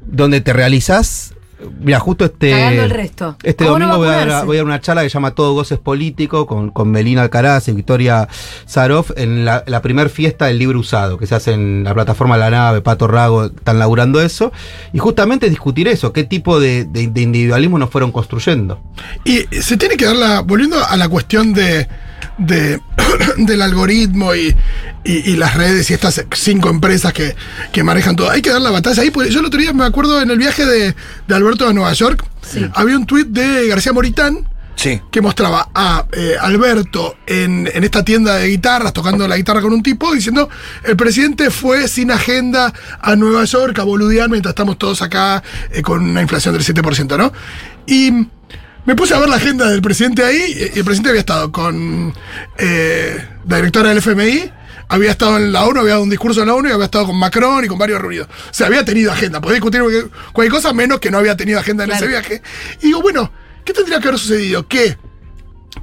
donde 0.06 0.42
te 0.42 0.54
realizás. 0.54 1.34
Mira, 1.80 2.00
justo 2.00 2.26
este. 2.26 2.52
Cagando 2.52 2.84
el 2.84 2.90
resto. 2.92 3.36
Este 3.42 3.66
¿Cómo 3.66 3.80
no 3.80 3.86
domingo 3.88 4.06
voy, 4.06 4.14
a 4.16 4.26
dar, 4.26 4.46
voy 4.46 4.58
a 4.58 4.60
dar 4.60 4.66
una 4.66 4.80
charla 4.80 5.02
que 5.02 5.10
se 5.10 5.14
llama 5.16 5.32
Todo 5.32 5.54
Goces 5.54 5.80
Político 5.80 6.46
con, 6.46 6.70
con 6.70 6.92
Melina 6.92 7.24
Alcaraz 7.24 7.68
y 7.68 7.72
Victoria 7.72 8.28
Zaroff 8.70 9.12
en 9.16 9.44
la, 9.44 9.64
la 9.66 9.82
primer 9.82 10.10
fiesta 10.10 10.46
del 10.46 10.60
libro 10.60 10.80
usado 10.80 11.18
que 11.18 11.26
se 11.26 11.34
hace 11.34 11.54
en 11.54 11.84
la 11.84 11.94
plataforma 11.96 12.38
La 12.38 12.50
Nave, 12.52 12.82
Pato 12.82 13.08
Rago, 13.08 13.46
están 13.46 13.80
laburando 13.80 14.22
eso. 14.22 14.52
Y 14.94 15.00
justamente 15.00 15.50
discutir 15.50 15.88
eso, 15.88 16.14
qué 16.14 16.24
tipo 16.24 16.60
de, 16.60 16.86
de- 16.86 17.08
de 17.08 17.22
individualismo 17.22 17.80
nos 17.80 17.90
fueron 17.90 18.12
construyendo. 18.12 18.80
Y 19.26 19.40
se 19.62 19.78
tiene 19.78 19.98
que 19.98 20.06
dar 20.06 20.16
la. 20.16 20.42
Volviendo 20.42 20.78
a 20.86 20.96
la 20.96 21.10
cuestión 21.10 21.54
de. 21.54 21.88
De- 22.38 22.80
del 23.38 23.62
algoritmo 23.62 24.36
y, 24.36 24.56
y- 25.04 25.32
y 25.32 25.36
las 25.36 25.56
redes 25.56 25.90
y 25.90 25.94
estas 25.94 26.24
cinco 26.36 26.70
empresas 26.70 27.14
que, 27.14 27.36
que 27.72 27.84
manejan 27.84 28.16
todo. 28.16 28.30
Hay 28.30 28.42
que 28.42 28.50
dar 28.52 28.62
la 28.62 28.72
batalla 28.72 29.02
ahí. 29.04 29.12
Porque 29.12 29.30
yo 29.32 29.40
el 29.40 29.46
otro 29.46 29.60
día 29.60 29.74
me 29.74 29.86
acuerdo 29.86 30.22
en 30.22 30.30
el 30.32 30.38
viaje 30.38 30.66
de, 30.66 30.96
de 31.28 31.36
Alberto 31.36 31.68
a 31.68 31.74
Nueva 31.74 31.94
York. 31.94 32.24
Sí. 32.42 32.66
Había 32.74 32.96
un 32.98 33.06
tuit 33.06 33.28
de 33.28 33.68
García 33.68 33.94
Moritán 33.94 34.48
Sí. 34.76 35.02
que 35.12 35.22
mostraba 35.22 35.70
a 35.74 36.06
eh, 36.12 36.36
Alberto 36.40 37.16
en, 37.26 37.68
en 37.74 37.84
esta 37.84 38.06
tienda 38.06 38.36
de 38.36 38.48
guitarras, 38.48 38.94
tocando 38.94 39.28
la 39.28 39.36
guitarra 39.36 39.60
con 39.60 39.74
un 39.74 39.82
tipo, 39.82 40.14
diciendo, 40.14 40.50
el 40.84 40.96
presidente 40.96 41.50
fue 41.50 41.88
sin 41.88 42.12
agenda 42.12 42.72
a 43.02 43.16
Nueva 43.16 43.44
York 43.46 43.80
a 43.80 43.84
boludear 43.84 44.30
mientras 44.30 44.52
estamos 44.52 44.78
todos 44.78 45.02
acá 45.02 45.42
eh, 45.72 45.82
con 45.82 46.04
una 46.08 46.22
inflación 46.22 46.54
del 46.54 46.64
7%, 46.64 47.18
¿no? 47.18 47.34
Y 47.88 48.28
me 48.88 48.96
puse 48.96 49.14
a 49.14 49.20
ver 49.20 49.28
la 49.28 49.36
agenda 49.36 49.70
del 49.70 49.82
presidente 49.82 50.24
ahí, 50.24 50.72
y 50.74 50.80
el 50.80 50.86
presidente 50.86 51.10
había 51.10 51.20
estado 51.20 51.52
con 51.52 52.14
eh, 52.58 53.28
la 53.46 53.58
directora 53.58 53.90
del 53.90 53.98
FMI, 53.98 54.50
había 54.88 55.12
estado 55.12 55.36
en 55.36 55.52
la 55.52 55.66
ONU, 55.66 55.82
había 55.82 55.92
dado 55.92 56.04
un 56.04 56.10
discurso 56.10 56.40
en 56.42 56.48
la 56.48 56.54
ONU 56.56 56.70
y 56.70 56.72
había 56.72 56.86
estado 56.86 57.08
con 57.08 57.18
Macron 57.20 57.66
y 57.66 57.68
con 57.68 57.78
varios 57.78 58.00
reunidos. 58.00 58.30
O 58.50 58.54
sea, 58.54 58.68
había 58.68 58.86
tenido 58.86 59.12
agenda. 59.12 59.42
Podía 59.42 59.56
discutir 59.56 59.82
cualquier, 60.32 60.54
cosa 60.54 60.72
menos 60.72 61.02
que 61.02 61.12
no 61.12 61.18
había 61.18 61.36
tenido 61.36 61.60
agenda 61.60 61.84
en 61.84 61.90
Claro. 61.90 62.06
ese 62.06 62.10
viaje. 62.10 62.42
Y 62.82 62.88
digo, 62.88 63.02
bueno, 63.02 63.30
¿qué 63.66 63.74
tendría 63.74 64.00
que 64.00 64.08
haber 64.08 64.20
sucedido? 64.20 64.66
Que 64.70 64.98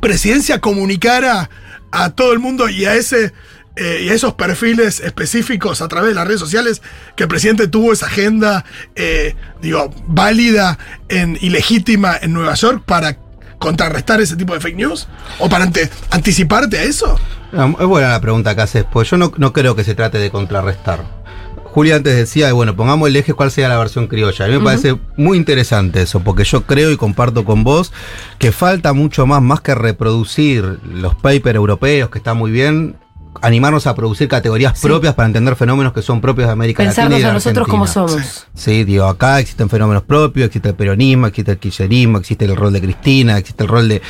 presidencia 0.01 0.63
comunicara 0.63 1.51
a 1.91 2.11
todo 2.15 2.33
el 2.33 2.39
mundo 2.39 2.71
y 2.71 2.87
a 2.87 2.95
ese 2.95 3.35
eh, 3.77 4.03
y 4.05 4.09
a 4.09 4.15
esos 4.15 4.35
perfiles 4.35 5.01
específicos 5.01 5.81
a 5.83 5.89
través 5.89 6.11
de 6.11 6.15
las 6.15 6.27
redes 6.27 6.41
sociales 6.41 6.83
que 7.17 7.25
el 7.25 7.29
presidente 7.29 7.67
tuvo 7.69 7.93
esa 7.93 8.07
agenda, 8.07 8.65
eh, 8.95 9.35
digo, 9.61 9.93
válida 10.07 10.79
en, 11.09 11.37
y 11.41 11.51
legítima 11.51 12.17
en 12.21 12.33
Nueva 12.33 12.55
York 12.55 12.83
para 12.87 13.17
contrarrestar 13.59 14.21
ese 14.21 14.37
tipo 14.37 14.53
de 14.55 14.61
fake 14.61 14.77
news? 14.77 15.09
¿O 15.39 15.49
para 15.49 15.65
ante- 15.65 15.89
anticiparte 16.11 16.79
a 16.79 16.83
eso? 16.83 17.19
No, 17.53 17.77
es 17.81 17.87
buena 17.87 18.09
la 18.11 18.21
pregunta 18.21 18.55
que 18.55 18.61
haces, 18.63 18.85
pues 18.93 19.09
yo 19.11 19.17
no, 19.17 19.33
no 19.39 19.53
creo 19.53 19.75
que 19.75 19.85
se 19.85 19.95
trate 19.95 20.19
de 20.19 20.31
contrarrestar. 20.31 21.25
Julia 21.65 21.97
antes 21.97 22.15
decía, 22.15 22.53
bueno, 22.53 22.77
pongamos 22.77 23.09
el 23.09 23.17
eje 23.17 23.33
cuál 23.33 23.51
sea 23.51 23.69
la 23.69 23.77
versión 23.79 24.07
criolla. 24.07 24.45
A 24.45 24.49
mí 24.49 24.59
me 24.59 24.65
parece 24.65 24.97
muy 25.17 25.37
interesante 25.37 26.03
eso, 26.03 26.21
porque 26.21 26.45
yo 26.45 26.63
creo 26.67 26.93
y 26.93 26.97
comparto 26.97 27.45
con 27.45 27.65
vos 27.65 27.93
que 28.39 28.53
falta 28.53 28.93
mucho 28.93 29.27
más, 29.27 29.43
más 29.43 29.61
que 29.61 29.75
reproducir 29.75 30.79
los 30.89 31.17
papers 31.17 31.57
europeos, 31.57 32.11
que 32.11 32.19
está 32.19 32.33
muy 32.35 32.53
bien, 32.53 32.95
animarnos 33.43 33.87
a 33.87 33.95
producir 33.95 34.29
categorías 34.29 34.79
Sí. 34.79 34.87
propias 34.87 35.15
para 35.15 35.27
entender 35.27 35.57
fenómenos 35.57 35.93
que 35.93 36.03
son 36.03 36.21
propios 36.21 36.47
de 36.49 36.53
América 36.53 36.83
Latina. 36.83 36.95
Pensarnos 36.95 37.19
y 37.19 37.23
de 37.23 37.29
a 37.29 37.33
nosotros 37.33 37.69
como 37.69 37.87
somos. 37.87 38.47
Sí, 38.55 38.85
digo, 38.85 39.05
acá 39.07 39.41
existen 39.41 39.69
fenómenos 39.69 40.03
propios, 40.03 40.47
existe 40.47 40.69
el 40.71 40.75
peronismo, 40.75 41.27
existe 41.27 41.53
el 41.53 41.59
kirchnerismo, 41.59 42.19
existe 42.19 42.45
el 42.45 42.57
rol 42.57 42.73
de 42.73 42.81
Cristina, 42.81 43.39
existe 43.39 43.63
el 43.65 43.69
rol 43.69 43.89
de, 43.89 44.03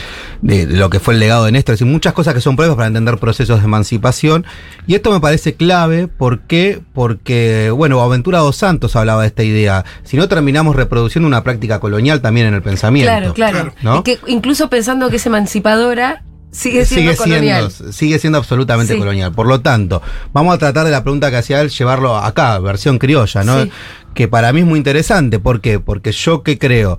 de 0.43 0.67
lo 0.67 0.91
que 0.91 1.01
fue 1.01 1.15
el 1.15 1.21
legado 1.21 1.45
de 1.45 1.53
Néstor, 1.53 1.75
es 1.75 1.81
decir, 1.81 1.93
muchas 1.93 2.13
cosas 2.13 2.35
que 2.35 2.41
son 2.41 2.57
propias 2.57 2.77
para 2.77 2.87
entender 2.89 3.19
procesos 3.19 3.59
de 3.61 3.65
emancipación. 3.65 4.45
Y 4.87 4.95
esto 4.95 5.11
me 5.11 5.21
parece 5.21 5.55
clave, 5.55 6.09
¿por 6.09 6.41
qué? 6.41 6.81
Porque, 6.93 7.71
bueno, 7.71 8.01
Aventura 8.01 8.39
dos 8.39 8.57
Santos 8.57 8.97
hablaba 8.97 9.23
de 9.23 9.29
esta 9.29 9.43
idea. 9.43 9.85
Si 10.05 10.17
no 10.17 10.29
terminamos 10.29 10.77
reproduciendo 10.77 11.27
una 11.27 11.43
práctica 11.43 11.81
colonial 11.81 12.21
también 12.21 12.47
en 12.47 12.55
el 12.55 12.63
pensamiento. 12.63 13.11
Claro, 13.11 13.35
claro. 13.35 13.73
¿no? 13.83 13.99
Y 13.99 14.03
que 14.03 14.19
incluso 14.27 14.69
pensando 14.69 15.11
que 15.11 15.17
es 15.17 15.27
emancipadora, 15.27 16.23
sigue 16.55 16.85
siendo 16.87 17.17
colonial. 17.17 17.71
siendo, 17.71 17.93
sigue 17.93 18.19
siendo 18.19 18.39
absolutamente 18.39 18.93
Sí. 18.95 18.99
colonial. 18.99 19.33
Por 19.33 19.47
lo 19.47 19.61
tanto, 19.61 20.01
vamos 20.33 20.55
a 20.55 20.59
tratar 20.59 20.85
de 20.85 20.91
la 20.93 21.03
pregunta 21.03 21.31
que 21.31 21.37
hacía 21.37 21.61
él, 21.61 21.71
llevarlo 21.71 22.17
acá, 22.17 22.59
versión 22.61 22.99
criolla, 22.99 23.43
¿no? 23.45 23.65
Sí. 23.65 23.71
Que 24.15 24.29
para 24.29 24.53
mí 24.53 24.61
es 24.61 24.67
muy 24.67 24.79
interesante. 24.79 25.39
¿Por 25.41 25.61
qué? 25.61 25.81
Porque 25.81 26.13
yo 26.13 26.43
qué 26.43 26.59
creo. 26.59 26.99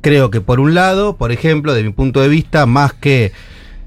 Creo 0.00 0.30
que 0.30 0.40
por 0.40 0.58
un 0.60 0.74
lado, 0.74 1.16
por 1.16 1.30
ejemplo, 1.32 1.72
de 1.74 1.84
mi 1.84 1.90
punto 1.92 2.20
de 2.20 2.28
vista, 2.28 2.66
más 2.66 2.92
que 2.92 3.32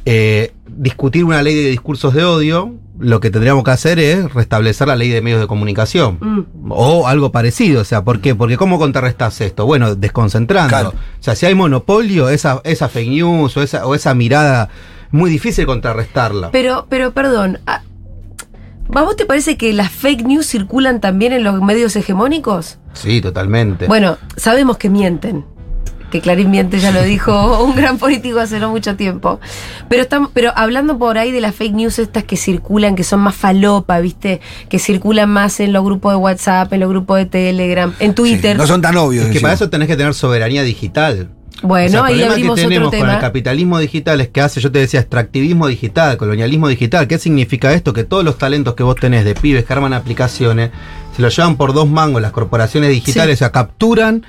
eh, 0.05 0.53
discutir 0.67 1.25
una 1.25 1.41
ley 1.43 1.53
de 1.55 1.69
discursos 1.69 2.13
de 2.13 2.23
odio, 2.23 2.73
lo 2.97 3.19
que 3.19 3.29
tendríamos 3.29 3.63
que 3.63 3.71
hacer 3.71 3.99
es 3.99 4.34
restablecer 4.34 4.88
la 4.88 4.95
ley 4.95 5.10
de 5.10 5.21
medios 5.21 5.39
de 5.41 5.47
comunicación. 5.47 6.17
Mm. 6.19 6.71
O 6.71 7.08
algo 7.08 7.32
parecido, 7.32 7.82
o 7.82 7.84
sea, 7.84 8.03
¿por 8.03 8.19
qué? 8.21 8.36
Porque 8.36 8.58
¿cómo 8.58 8.79
contrarrestas 8.79 9.39
esto? 9.41 9.65
Bueno, 9.65 9.95
desconcentrando. 9.95 10.69
Claro. 10.69 10.89
O 10.89 11.23
sea, 11.23 11.36
si 11.36 11.45
hay 11.45 11.55
monopolio, 11.55 12.29
esa, 12.29 12.62
esa 12.63 12.89
fake 12.89 13.10
news 13.10 13.55
o 13.58 13.62
esa, 13.62 13.86
o 13.86 13.93
esa 13.95 14.13
mirada, 14.13 14.69
muy 15.12 15.30
difícil 15.30 15.65
contrarrestarla. 15.65 16.52
Pero, 16.52 16.86
pero 16.89 17.12
perdón, 17.13 17.60
¿a 17.67 17.82
¿a 18.93 19.02
vos 19.04 19.15
te 19.15 19.26
parece 19.26 19.56
que 19.58 19.72
las 19.74 19.91
fake 19.91 20.26
news 20.26 20.48
circulan 20.48 21.00
también 21.02 21.32
en 21.34 21.43
los 21.43 21.62
medios 21.62 21.95
hegemónicos? 21.95 22.80
Sí, 22.93 23.22
totalmente. 23.22 23.88
Bueno, 23.88 24.17
sabemos 24.36 24.78
que 24.78 24.89
mienten. 24.89 25.45
Que 26.10 26.22
Clarín 26.22 26.50
miente, 26.50 26.80
ya 26.80 26.89
lo 26.91 27.04
dijo 27.04 27.63
un 27.63 27.76
gran 27.76 28.00
político 28.00 28.39
hace 28.39 28.60
no 28.60 28.72
mucho 28.72 28.95
tiempo. 28.95 29.39
Pero 29.89 30.02
estamos, 30.02 30.32
pero 30.34 30.52
hablando 30.56 30.98
por 30.98 31.19
ahí 31.19 31.32
de 31.32 31.39
las 31.39 31.54
fake 31.54 31.74
news 31.76 32.00
estas 32.00 32.24
que 32.24 32.36
circulan, 32.36 32.95
que 32.95 33.04
son 33.04 33.19
más 33.19 33.36
falopa, 33.36 34.00
¿viste? 34.00 34.41
Que 34.69 34.80
circulan 34.80 35.30
más 35.30 35.60
en 35.60 35.72
los 35.72 35.84
grupos 35.86 36.13
de 36.13 36.17
WhatsApp, 36.17 36.74
en 36.74 36.80
los 36.80 36.89
grupos 36.89 37.17
de 37.19 37.28
Telegram, 37.28 37.93
en 38.00 38.10
Sí, 38.10 38.15
Twitter. 38.15 38.58
no 38.58 38.65
son 38.65 38.82
tan 38.82 38.98
obvios. 38.98 39.28
es 39.28 39.32
que 39.32 39.39
para 39.39 39.54
eso 39.54 39.69
tenés 39.69 39.88
que 39.88 39.95
tener 39.95 40.15
soberanía 40.15 40.63
digital. 40.63 41.30
Bueno, 41.62 41.88
O 41.88 41.89
sea, 41.89 42.06
ahí 42.06 42.24
abrimos 42.24 42.56
que 42.56 42.63
tenemos 42.63 42.88
otro 42.88 43.00
con 43.00 43.10
el 43.10 43.19
capitalismo 43.19 43.80
digital 43.80 44.22
es 44.22 44.30
que 44.30 44.41
hace, 44.41 44.62
yo 44.62 44.72
te 44.72 44.80
decía, 44.80 45.00
extractivismo 45.00 45.67
digital, 45.67 46.17
colonialismo 46.17 46.67
digital. 46.67 47.08
¿Qué 47.08 47.17
significa 47.19 47.74
esto? 47.74 47.93
Que 47.93 48.04
todos 48.04 48.24
los 48.24 48.38
talentos 48.38 48.76
que 48.76 48.84
vos 48.84 48.95
tenés 48.95 49.26
de 49.26 49.36
pibes 49.36 49.65
que 49.65 49.74
arman 49.74 49.93
aplicaciones, 49.93 50.72
se 51.15 51.22
los 51.22 51.36
llevan 51.36 51.58
por 51.58 51.74
dos 51.74 51.89
mangos 51.89 52.22
las 52.22 52.32
corporaciones 52.32 52.89
digitales, 52.91 53.38
Sí. 53.39 53.43
o 53.43 53.45
sea, 53.48 53.52
capturan 53.52 54.26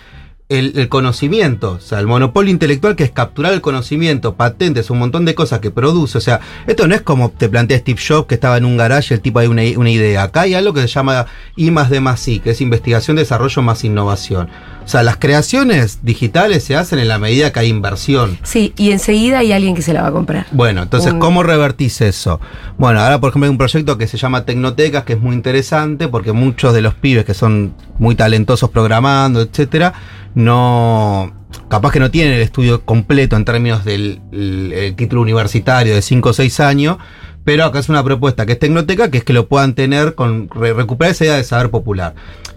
el, 0.49 0.73
el 0.75 0.89
conocimiento, 0.89 1.75
o 1.75 1.81
sea, 1.81 2.01
el 2.01 2.09
monopolio 2.09 2.51
intelectual 2.51 2.97
que 2.97 3.05
es 3.05 3.13
capturar 3.13 3.53
el 3.53 3.61
conocimiento, 3.61 4.35
patentes, 4.35 4.91
un 4.91 4.99
montón 4.99 5.25
de 5.25 5.37
cosas 5.37 5.61
que 5.61 5.71
produce. 5.71 6.19
O 6.19 6.21
sea, 6.21 6.41
esto 6.67 6.89
no 6.89 6.95
es 6.97 7.03
como 7.03 7.31
te 7.31 7.49
plantea 7.49 7.79
Steve 7.79 8.01
Jobs 8.05 8.27
que 8.27 8.35
estaba 8.35 8.57
en 8.57 8.65
un 8.65 8.77
garage 8.77 9.15
el 9.15 9.21
tipo 9.21 9.39
hay 9.39 9.47
una, 9.47 9.63
una 9.77 9.91
idea. 9.91 10.25
Acá 10.25 10.41
hay 10.41 10.55
algo 10.55 10.73
que 10.75 10.81
se 10.81 10.89
llama 10.89 11.27
I 11.55 11.71
más 11.71 11.89
D 11.89 12.01
más 12.01 12.27
I, 12.27 12.41
que 12.41 12.51
es 12.51 12.61
investigación, 12.61 13.17
desarrollo 13.17 13.63
más 13.63 13.85
innovación. 13.85 14.49
O 14.85 14.89
sea, 14.91 15.03
las 15.05 15.17
creaciones 15.19 16.01
digitales 16.03 16.65
se 16.65 16.75
hacen 16.75 16.99
en 16.99 17.07
la 17.09 17.19
medida 17.19 17.53
que 17.53 17.61
hay 17.61 17.69
inversión. 17.69 18.39
Sí, 18.43 18.73
y 18.77 18.91
enseguida 18.91 19.39
hay 19.39 19.53
alguien 19.53 19.75
que 19.77 19.83
se 19.83 19.93
la 19.93 20.03
va 20.03 20.09
a 20.09 20.13
comprar. 20.13 20.47
Bueno, 20.51 20.83
entonces, 20.83 21.13
Un- 21.13 21.21
¿cómo 21.21 21.43
revertís 21.45 22.01
eso? 22.01 22.41
Bueno, 22.77 22.99
ahora, 23.01 23.21
por 23.21 23.31
ejemplo, 23.31 23.47
hay 23.47 23.51
un 23.53 23.59
proyecto 23.59 23.97
que 23.99 24.09
se 24.09 24.17
llama 24.17 24.45
Tecnotecas, 24.45 25.05
que 25.05 25.13
es 25.13 25.21
muy 25.21 25.35
interesante 25.37 26.09
porque 26.09 26.33
muchos 26.33 26.75
de 26.75 26.81
los 26.83 26.95
pibes 26.95 27.25
que 27.25 27.35
son 27.35 27.75
muy 27.99 28.15
talentosos 28.17 28.71
programando, 28.71 29.41
etcétera, 29.43 29.93
no. 30.35 31.33
capaz 31.69 31.91
que 31.93 32.01
no 32.01 32.11
tienen 32.11 32.33
el 32.35 32.43
estudio 32.43 32.85
completo 32.85 33.37
en 33.37 33.45
términos 33.45 33.85
del 33.85 34.21
el- 34.33 34.73
el 34.73 34.95
título 34.97 35.23
universitario 35.23 35.95
de 35.95 36.03
5 36.03 36.31
o 36.31 36.33
6 36.33 36.59
años. 36.61 36.97
Pero 37.43 37.65
acá 37.65 37.79
es 37.79 37.89
una 37.89 38.05
propuesta 38.05 38.45
que 38.45 38.53
es 38.53 38.59
Tecnoteca, 38.59 39.11
que 39.11 39.19
es 39.19 39.25
que 39.25 39.33
lo 39.33 39.49
puedan 39.49 39.75
tener 39.75 40.15
con 40.15 40.49
re- 40.51 40.75
recuperar 40.75 41.13
esa 41.13 41.25
idea 41.25 41.37
de 41.37 41.45
saber 41.45 41.71
popular. 41.71 42.15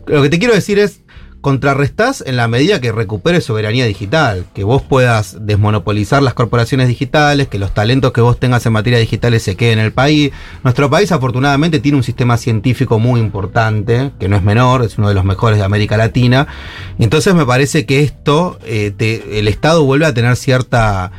Lo 0.07 0.21
que 0.21 0.29
te 0.29 0.37
quiero 0.39 0.53
decir 0.53 0.77
es, 0.77 0.99
contrarrestás 1.43 2.23
en 2.25 2.37
la 2.37 2.47
medida 2.47 2.79
que 2.79 2.93
recuperes 2.93 3.43
soberanía 3.43 3.85
digital, 3.85 4.45
que 4.55 4.63
vos 4.63 4.81
puedas 4.81 5.45
desmonopolizar 5.45 6.23
las 6.23 6.33
corporaciones 6.33 6.87
digitales, 6.87 7.49
que 7.49 7.59
los 7.59 7.73
talentos 7.73 8.13
que 8.13 8.21
vos 8.21 8.39
tengas 8.39 8.65
en 8.65 8.71
materia 8.71 8.97
digitales 8.97 9.43
se 9.43 9.57
queden 9.57 9.79
en 9.79 9.85
el 9.85 9.91
país. 9.91 10.31
Nuestro 10.63 10.89
país 10.89 11.11
afortunadamente 11.11 11.81
tiene 11.81 11.97
un 11.97 12.03
sistema 12.03 12.37
científico 12.37 12.97
muy 12.97 13.19
importante, 13.19 14.11
que 14.21 14.29
no 14.29 14.37
es 14.37 14.43
menor, 14.43 14.83
es 14.83 14.97
uno 14.97 15.09
de 15.09 15.15
los 15.15 15.25
mejores 15.25 15.59
de 15.59 15.65
América 15.65 15.97
Latina. 15.97 16.47
Entonces 16.97 17.35
me 17.35 17.45
parece 17.45 17.85
que 17.85 17.99
esto, 17.99 18.57
eh, 18.63 18.93
el 19.29 19.49
Estado 19.49 19.83
vuelve 19.83 20.05
a 20.05 20.13
tener 20.13 20.37
cierta 20.37 21.11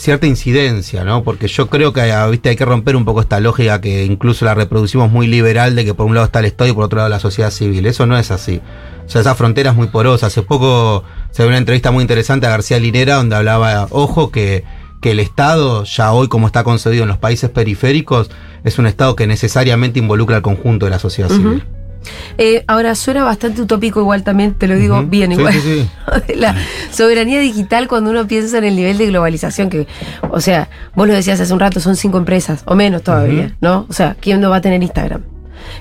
cierta 0.00 0.26
incidencia, 0.26 1.04
¿no? 1.04 1.22
Porque 1.22 1.48
yo 1.48 1.68
creo 1.68 1.92
que 1.92 2.00
ah, 2.12 2.26
¿viste? 2.28 2.48
hay 2.48 2.56
que 2.56 2.64
romper 2.64 2.96
un 2.96 3.04
poco 3.04 3.20
esta 3.20 3.40
lógica 3.40 3.80
que 3.80 4.04
incluso 4.04 4.44
la 4.44 4.54
reproducimos 4.54 5.10
muy 5.10 5.26
liberal 5.26 5.74
de 5.76 5.84
que 5.84 5.94
por 5.94 6.06
un 6.06 6.14
lado 6.14 6.26
está 6.26 6.40
el 6.40 6.46
Estado 6.46 6.70
y 6.70 6.72
por 6.72 6.84
otro 6.84 6.98
lado 6.98 7.08
la 7.08 7.20
sociedad 7.20 7.50
civil. 7.50 7.86
Eso 7.86 8.06
no 8.06 8.18
es 8.18 8.30
así. 8.30 8.60
O 9.06 9.08
sea, 9.08 9.20
esa 9.20 9.34
frontera 9.34 9.70
es 9.70 9.76
muy 9.76 9.88
porosa. 9.88 10.26
Hace 10.26 10.42
poco 10.42 11.04
se 11.30 11.42
ve 11.42 11.48
una 11.48 11.58
entrevista 11.58 11.90
muy 11.90 12.02
interesante 12.02 12.46
a 12.46 12.50
García 12.50 12.78
Linera 12.78 13.16
donde 13.16 13.36
hablaba, 13.36 13.88
ojo, 13.90 14.30
que, 14.30 14.64
que 15.00 15.12
el 15.12 15.20
Estado, 15.20 15.84
ya 15.84 16.12
hoy 16.12 16.28
como 16.28 16.46
está 16.46 16.64
concebido 16.64 17.02
en 17.02 17.08
los 17.08 17.18
países 17.18 17.50
periféricos, 17.50 18.30
es 18.64 18.78
un 18.78 18.86
Estado 18.86 19.16
que 19.16 19.26
necesariamente 19.26 19.98
involucra 19.98 20.36
al 20.36 20.42
conjunto 20.42 20.86
de 20.86 20.90
la 20.90 20.98
sociedad 20.98 21.28
civil. 21.28 21.64
Eh, 22.38 22.64
ahora 22.66 22.94
suena 22.94 23.24
bastante 23.24 23.62
utópico 23.62 24.00
igual 24.00 24.22
también, 24.22 24.54
te 24.54 24.66
lo 24.66 24.76
digo 24.76 25.02
bien 25.04 25.32
Sí, 25.32 25.38
igual. 25.38 25.54
sí, 25.54 25.90
la 26.36 26.54
soberanía 26.90 27.40
digital 27.40 27.88
cuando 27.88 28.10
uno 28.10 28.26
piensa 28.26 28.58
en 28.58 28.64
el 28.64 28.76
nivel 28.76 28.98
de 28.98 29.06
globalización 29.08 29.68
que, 29.68 29.86
o 30.30 30.40
sea, 30.40 30.68
vos 30.94 31.06
lo 31.06 31.14
decías 31.14 31.40
hace 31.40 31.52
un 31.52 31.60
rato, 31.60 31.80
son 31.80 31.96
cinco 31.96 32.18
empresas, 32.18 32.62
o 32.64 32.74
menos 32.74 33.02
todavía. 33.02 33.56
¿no? 33.60 33.86
O 33.88 33.92
sea, 33.92 34.16
¿quién 34.20 34.40
no 34.40 34.50
va 34.50 34.56
a 34.56 34.60
tener 34.60 34.82
Instagram? 34.82 35.22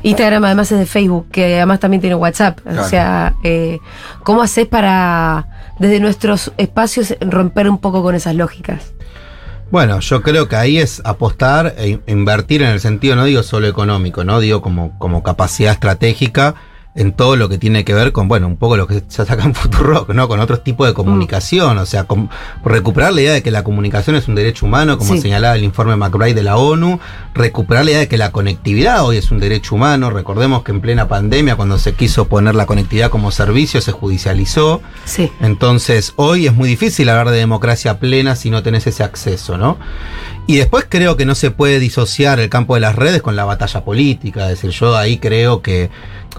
Instagram 0.03 0.43
además 0.45 0.71
es 0.71 0.79
de 0.79 0.85
Facebook, 0.85 1.27
que 1.31 1.55
además 1.55 1.79
también 1.79 2.01
tiene 2.01 2.15
WhatsApp. 2.15 2.59
O 2.65 2.83
sea, 2.83 3.35
eh, 3.43 3.79
¿cómo 4.23 4.41
haces 4.41 4.67
para, 4.67 5.47
desde 5.79 5.99
nuestros 5.99 6.51
espacios, 6.57 7.15
romper 7.21 7.69
un 7.69 7.77
poco 7.77 8.03
con 8.03 8.13
esas 8.15 8.35
lógicas? 8.35 8.93
Bueno, 9.71 9.99
yo 9.99 10.21
creo 10.23 10.47
que 10.47 10.55
ahí 10.55 10.79
es 10.79 11.01
apostar 11.05 11.75
e 11.77 11.89
in- 11.89 12.01
invertir 12.07 12.63
en 12.63 12.69
el 12.69 12.79
sentido, 12.79 13.15
no 13.15 13.25
digo 13.25 13.43
solo 13.43 13.67
económico, 13.67 14.23
no 14.23 14.39
digo 14.39 14.61
como, 14.61 14.97
como 14.97 15.21
capacidad 15.21 15.73
estratégica 15.73 16.55
en 16.95 17.13
todo 17.13 17.35
lo 17.35 17.47
que 17.49 17.57
tiene 17.57 17.85
que 17.85 17.93
ver 17.93 18.11
con, 18.11 18.27
bueno, 18.27 18.47
un 18.47 18.57
poco 18.57 18.75
lo 18.75 18.87
que 18.87 19.03
se 19.07 19.25
saca 19.25 19.43
en 19.43 19.53
Futurock, 19.53 20.09
¿no? 20.09 20.27
Con 20.27 20.39
otros 20.39 20.63
tipos 20.63 20.87
de 20.87 20.93
comunicación, 20.93 21.77
o 21.77 21.85
sea, 21.85 22.05
con- 22.05 22.29
recuperar 22.65 23.13
la 23.13 23.21
idea 23.21 23.33
de 23.33 23.43
que 23.43 23.51
la 23.51 23.63
comunicación 23.63 24.15
es 24.15 24.27
un 24.27 24.35
derecho 24.35 24.65
humano, 24.65 24.97
como 24.97 25.13
Sí. 25.13 25.21
señalaba 25.21 25.55
el 25.55 25.63
informe 25.63 25.95
McBride 25.95 26.33
de 26.33 26.43
la 26.43 26.57
ONU, 26.57 26.99
recuperar 27.35 27.85
la 27.85 27.91
idea 27.91 27.99
de 28.01 28.07
que 28.07 28.17
la 28.17 28.31
conectividad 28.31 29.05
hoy 29.05 29.17
es 29.17 29.31
un 29.31 29.39
derecho 29.39 29.75
humano, 29.75 30.09
recordemos 30.09 30.63
que 30.63 30.71
en 30.71 30.81
plena 30.81 31.07
pandemia, 31.07 31.55
cuando 31.55 31.77
se 31.77 31.93
quiso 31.93 32.27
poner 32.27 32.55
la 32.55 32.65
conectividad 32.65 33.09
como 33.11 33.31
servicio, 33.31 33.81
se 33.81 33.91
judicializó, 33.91 34.81
Sí. 35.05 35.31
entonces, 35.41 36.13
hoy 36.15 36.47
es 36.47 36.53
muy 36.53 36.67
difícil 36.67 37.07
hablar 37.09 37.29
de 37.29 37.37
democracia 37.37 37.99
plena 37.99 38.35
si 38.35 38.49
no 38.49 38.63
tenés 38.63 38.87
ese 38.87 39.03
acceso, 39.03 39.57
¿no? 39.57 39.77
Y 40.49 40.57
después 40.57 40.87
creo 40.89 41.15
que 41.15 41.25
no 41.25 41.35
se 41.35 41.51
puede 41.51 41.77
disociar 41.77 42.39
el 42.39 42.49
campo 42.49 42.73
de 42.73 42.81
las 42.81 42.95
redes 42.95 43.21
con 43.21 43.35
la 43.35 43.45
batalla 43.45 43.85
política. 43.85 44.45
Es 44.45 44.59
decir, 44.59 44.71
yo 44.71 44.97
ahí 44.97 45.19
creo 45.19 45.61
que 45.61 45.91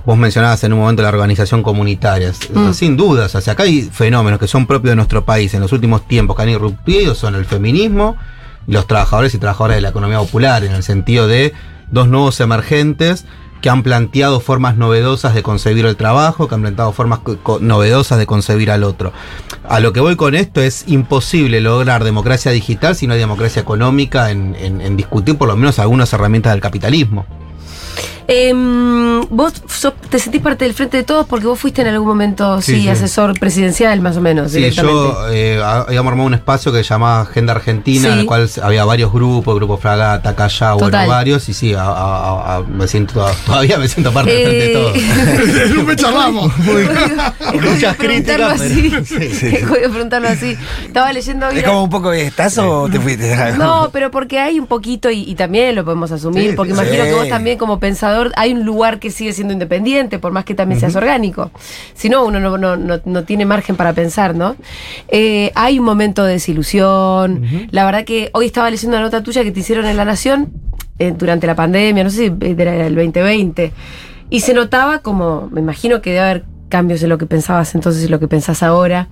vos 0.05 0.18
mencionabas 0.18 0.64
en 0.64 0.73
un 0.73 0.81
momento 0.81 1.05
la 1.05 1.11
organización 1.11 1.62
comunitaria. 1.62 2.33
Mm. 2.53 2.73
Sin 2.73 2.96
dudas, 2.96 3.33
o 3.37 3.40
sea, 3.40 3.53
acá 3.53 3.62
hay 3.62 3.83
fenómenos 3.83 4.40
que 4.40 4.49
son 4.49 4.66
propios 4.66 4.90
de 4.90 4.96
nuestro 4.96 5.25
país 5.25 5.55
en 5.55 5.61
los 5.61 5.70
últimos 5.70 6.09
tiempos 6.09 6.35
que 6.35 6.42
han 6.42 6.49
irrumpido, 6.49 7.14
son 7.14 7.37
el 7.37 7.44
feminismo 7.44 8.16
y 8.66 8.73
los 8.73 8.88
trabajadores 8.88 9.33
y 9.35 9.38
trabajadoras 9.38 9.77
de 9.77 9.83
la 9.83 9.90
economía 9.90 10.18
popular, 10.18 10.64
en 10.64 10.73
el 10.73 10.83
sentido 10.83 11.29
de 11.29 11.55
dos 11.92 12.09
nuevos 12.09 12.40
emergentes 12.40 13.27
que 13.61 13.70
han 13.70 13.83
planteado 13.83 14.40
formas 14.40 14.77
novedosas 14.77 15.35
de 15.35 15.42
concebir 15.42 15.87
el 15.87 15.96
trabajo, 15.96 16.49
que 16.49 16.55
han 16.55 16.62
planteado 16.62 16.92
formas 16.92 17.20
novedosas 17.61 18.18
de 18.18 18.27
concebir 18.27 18.70
al 18.70 18.85
otro. 18.85 19.12
A 19.68 19.81
lo 19.81 19.92
que 19.92 20.01
voy 20.01 20.16
con 20.16 20.35
esto 20.35 20.61
es 20.61 20.85
imposible 20.88 21.61
lograr 21.61 22.05
democracia 22.05 22.53
digital 22.53 22.96
si 22.96 23.07
no 23.07 23.14
hay 23.14 23.20
democracia 23.20 23.61
económica 23.62 24.31
en- 24.31 24.55
en 24.57 24.96
discutir 24.96 25.37
por 25.37 25.49
lo 25.49 25.57
menos 25.57 25.79
algunas 25.79 26.12
herramientas 26.12 26.53
del 26.53 26.61
capitalismo. 26.61 27.27
Em, 28.33 29.22
vos 29.29 29.53
sos- 29.66 29.94
te 30.09 30.20
sentís 30.20 30.40
parte 30.40 30.64
del 30.64 30.72
Frente 30.72 30.98
de 30.98 31.03
Todos 31.03 31.26
porque 31.26 31.46
vos 31.48 31.59
fuiste 31.59 31.83
en 31.83 31.88
algún 31.88 32.07
momento, 32.07 32.61
sí, 32.62 32.74
Sí, 32.76 32.83
sí. 32.83 32.88
asesor 32.88 33.37
presidencial 33.40 34.00
más 34.00 34.16
o 34.16 34.20
menos, 34.20 34.53
Sí, 34.53 34.59
directamente. 34.59 35.03
yo 35.03 35.29
eh, 35.31 35.61
ha- 35.61 35.81
habíamos 35.81 36.11
armado 36.12 36.29
un 36.29 36.35
espacio 36.35 36.70
que 36.70 36.79
se 36.79 36.85
llamaba 36.85 37.22
Agenda 37.22 37.55
Argentina, 37.55 38.07
Sí. 38.07 38.12
en 38.12 38.18
el 38.20 38.26
cual 38.26 38.48
había 38.62 38.85
varios 38.85 39.12
grupos, 39.12 39.57
Grupo 39.57 39.79
Fragata, 39.79 40.37
Callao, 40.37 40.79
bueno, 40.79 41.07
varios, 41.09 41.48
y 41.48 41.55
sí, 41.55 41.74
a- 41.74 41.83
a- 41.83 42.57
a- 42.59 42.62
me 42.62 42.87
siento, 42.87 43.26
todavía 43.46 43.79
me 43.79 43.88
siento 43.88 44.12
parte 44.12 44.31
del 44.33 44.42
frente 44.46 44.64
de 44.64 44.70
Eh, 44.70 45.66
todo. 45.66 45.74
No 45.76 45.83
me 45.85 45.96
charlamos. 45.96 46.53
Muchas 47.62 47.96
críticas, 47.96 48.61
así. 48.61 48.92
pero- 49.40 49.90
preguntarlo 49.90 50.29
así. 50.29 50.57
Estaba 50.87 51.12
leyendo 51.12 51.48
Es 51.48 51.64
como 51.64 51.83
un 51.83 51.90
poco, 51.90 52.12
¿estás 52.12 52.57
o 52.59 52.88
te 52.88 53.00
fuiste? 53.00 53.35
No, 53.59 53.90
pero 53.92 54.12
porque 54.12 54.38
hay 54.38 54.61
un 54.61 54.68
poquito, 54.68 55.11
y, 55.11 55.22
y 55.29 55.35
también 55.35 55.74
lo 55.74 55.85
podemos 55.85 56.12
asumir, 56.12 56.50
Sí, 56.50 56.57
porque 56.57 56.74
sí. 56.74 56.79
imagino 56.81 57.03
que 57.05 57.12
vos 57.14 57.29
también 57.29 57.59
como 57.59 57.80
pensador, 57.81 58.33
hay 58.37 58.53
un 58.53 58.64
lugar 58.64 59.01
que 59.01 59.11
sigue 59.11 59.33
siendo 59.33 59.53
independiente, 59.53 60.19
por 60.21 60.31
más 60.33 60.45
que 60.45 60.55
también 60.55 60.79
seas 60.81 60.95
orgánico. 60.95 61.51
Si 61.95 62.09
no, 62.09 62.25
uno 62.25 62.38
no, 62.38 62.57
no- 62.59 62.77
no- 62.77 63.01
no 63.05 63.25
tiene 63.25 63.45
margen 63.47 63.75
para 63.77 63.93
pensar, 63.93 64.35
¿no? 64.37 64.55
Eh, 65.09 65.51
hay 65.57 65.79
un 65.81 65.85
momento 65.85 66.23
de 66.25 66.35
desilusión. 66.35 67.43
La 67.73 67.85
verdad 67.85 68.05
que 68.05 68.31
hoy 68.35 68.47
estaba 68.47 68.71
leyendo 68.71 68.97
una 68.97 69.05
nota 69.07 69.23
tuya 69.23 69.43
que 69.43 69.51
te 69.51 69.61
hicieron 69.61 69.87
en 69.87 69.97
La 69.97 70.05
Nación 70.05 70.51
eh, 70.99 71.12
durante 71.16 71.47
la 71.47 71.55
pandemia, 71.57 72.05
no 72.05 72.11
sé 72.11 72.16
si 72.29 72.47
era 72.61 72.87
el 72.87 72.95
2020, 72.95 73.73
y 74.29 74.40
se 74.40 74.55
notaba 74.55 74.99
como, 75.01 75.49
me 75.51 75.61
imagino 75.61 76.01
que 76.03 76.11
debe 76.11 76.21
haber 76.23 76.45
cambios 76.69 77.03
en 77.03 77.09
lo 77.09 77.19
que 77.19 77.27
pensabas 77.27 77.75
entonces 77.75 78.05
y 78.05 78.09
lo 78.09 78.21
que 78.21 78.29
pensás 78.29 78.62
ahora. 78.62 79.09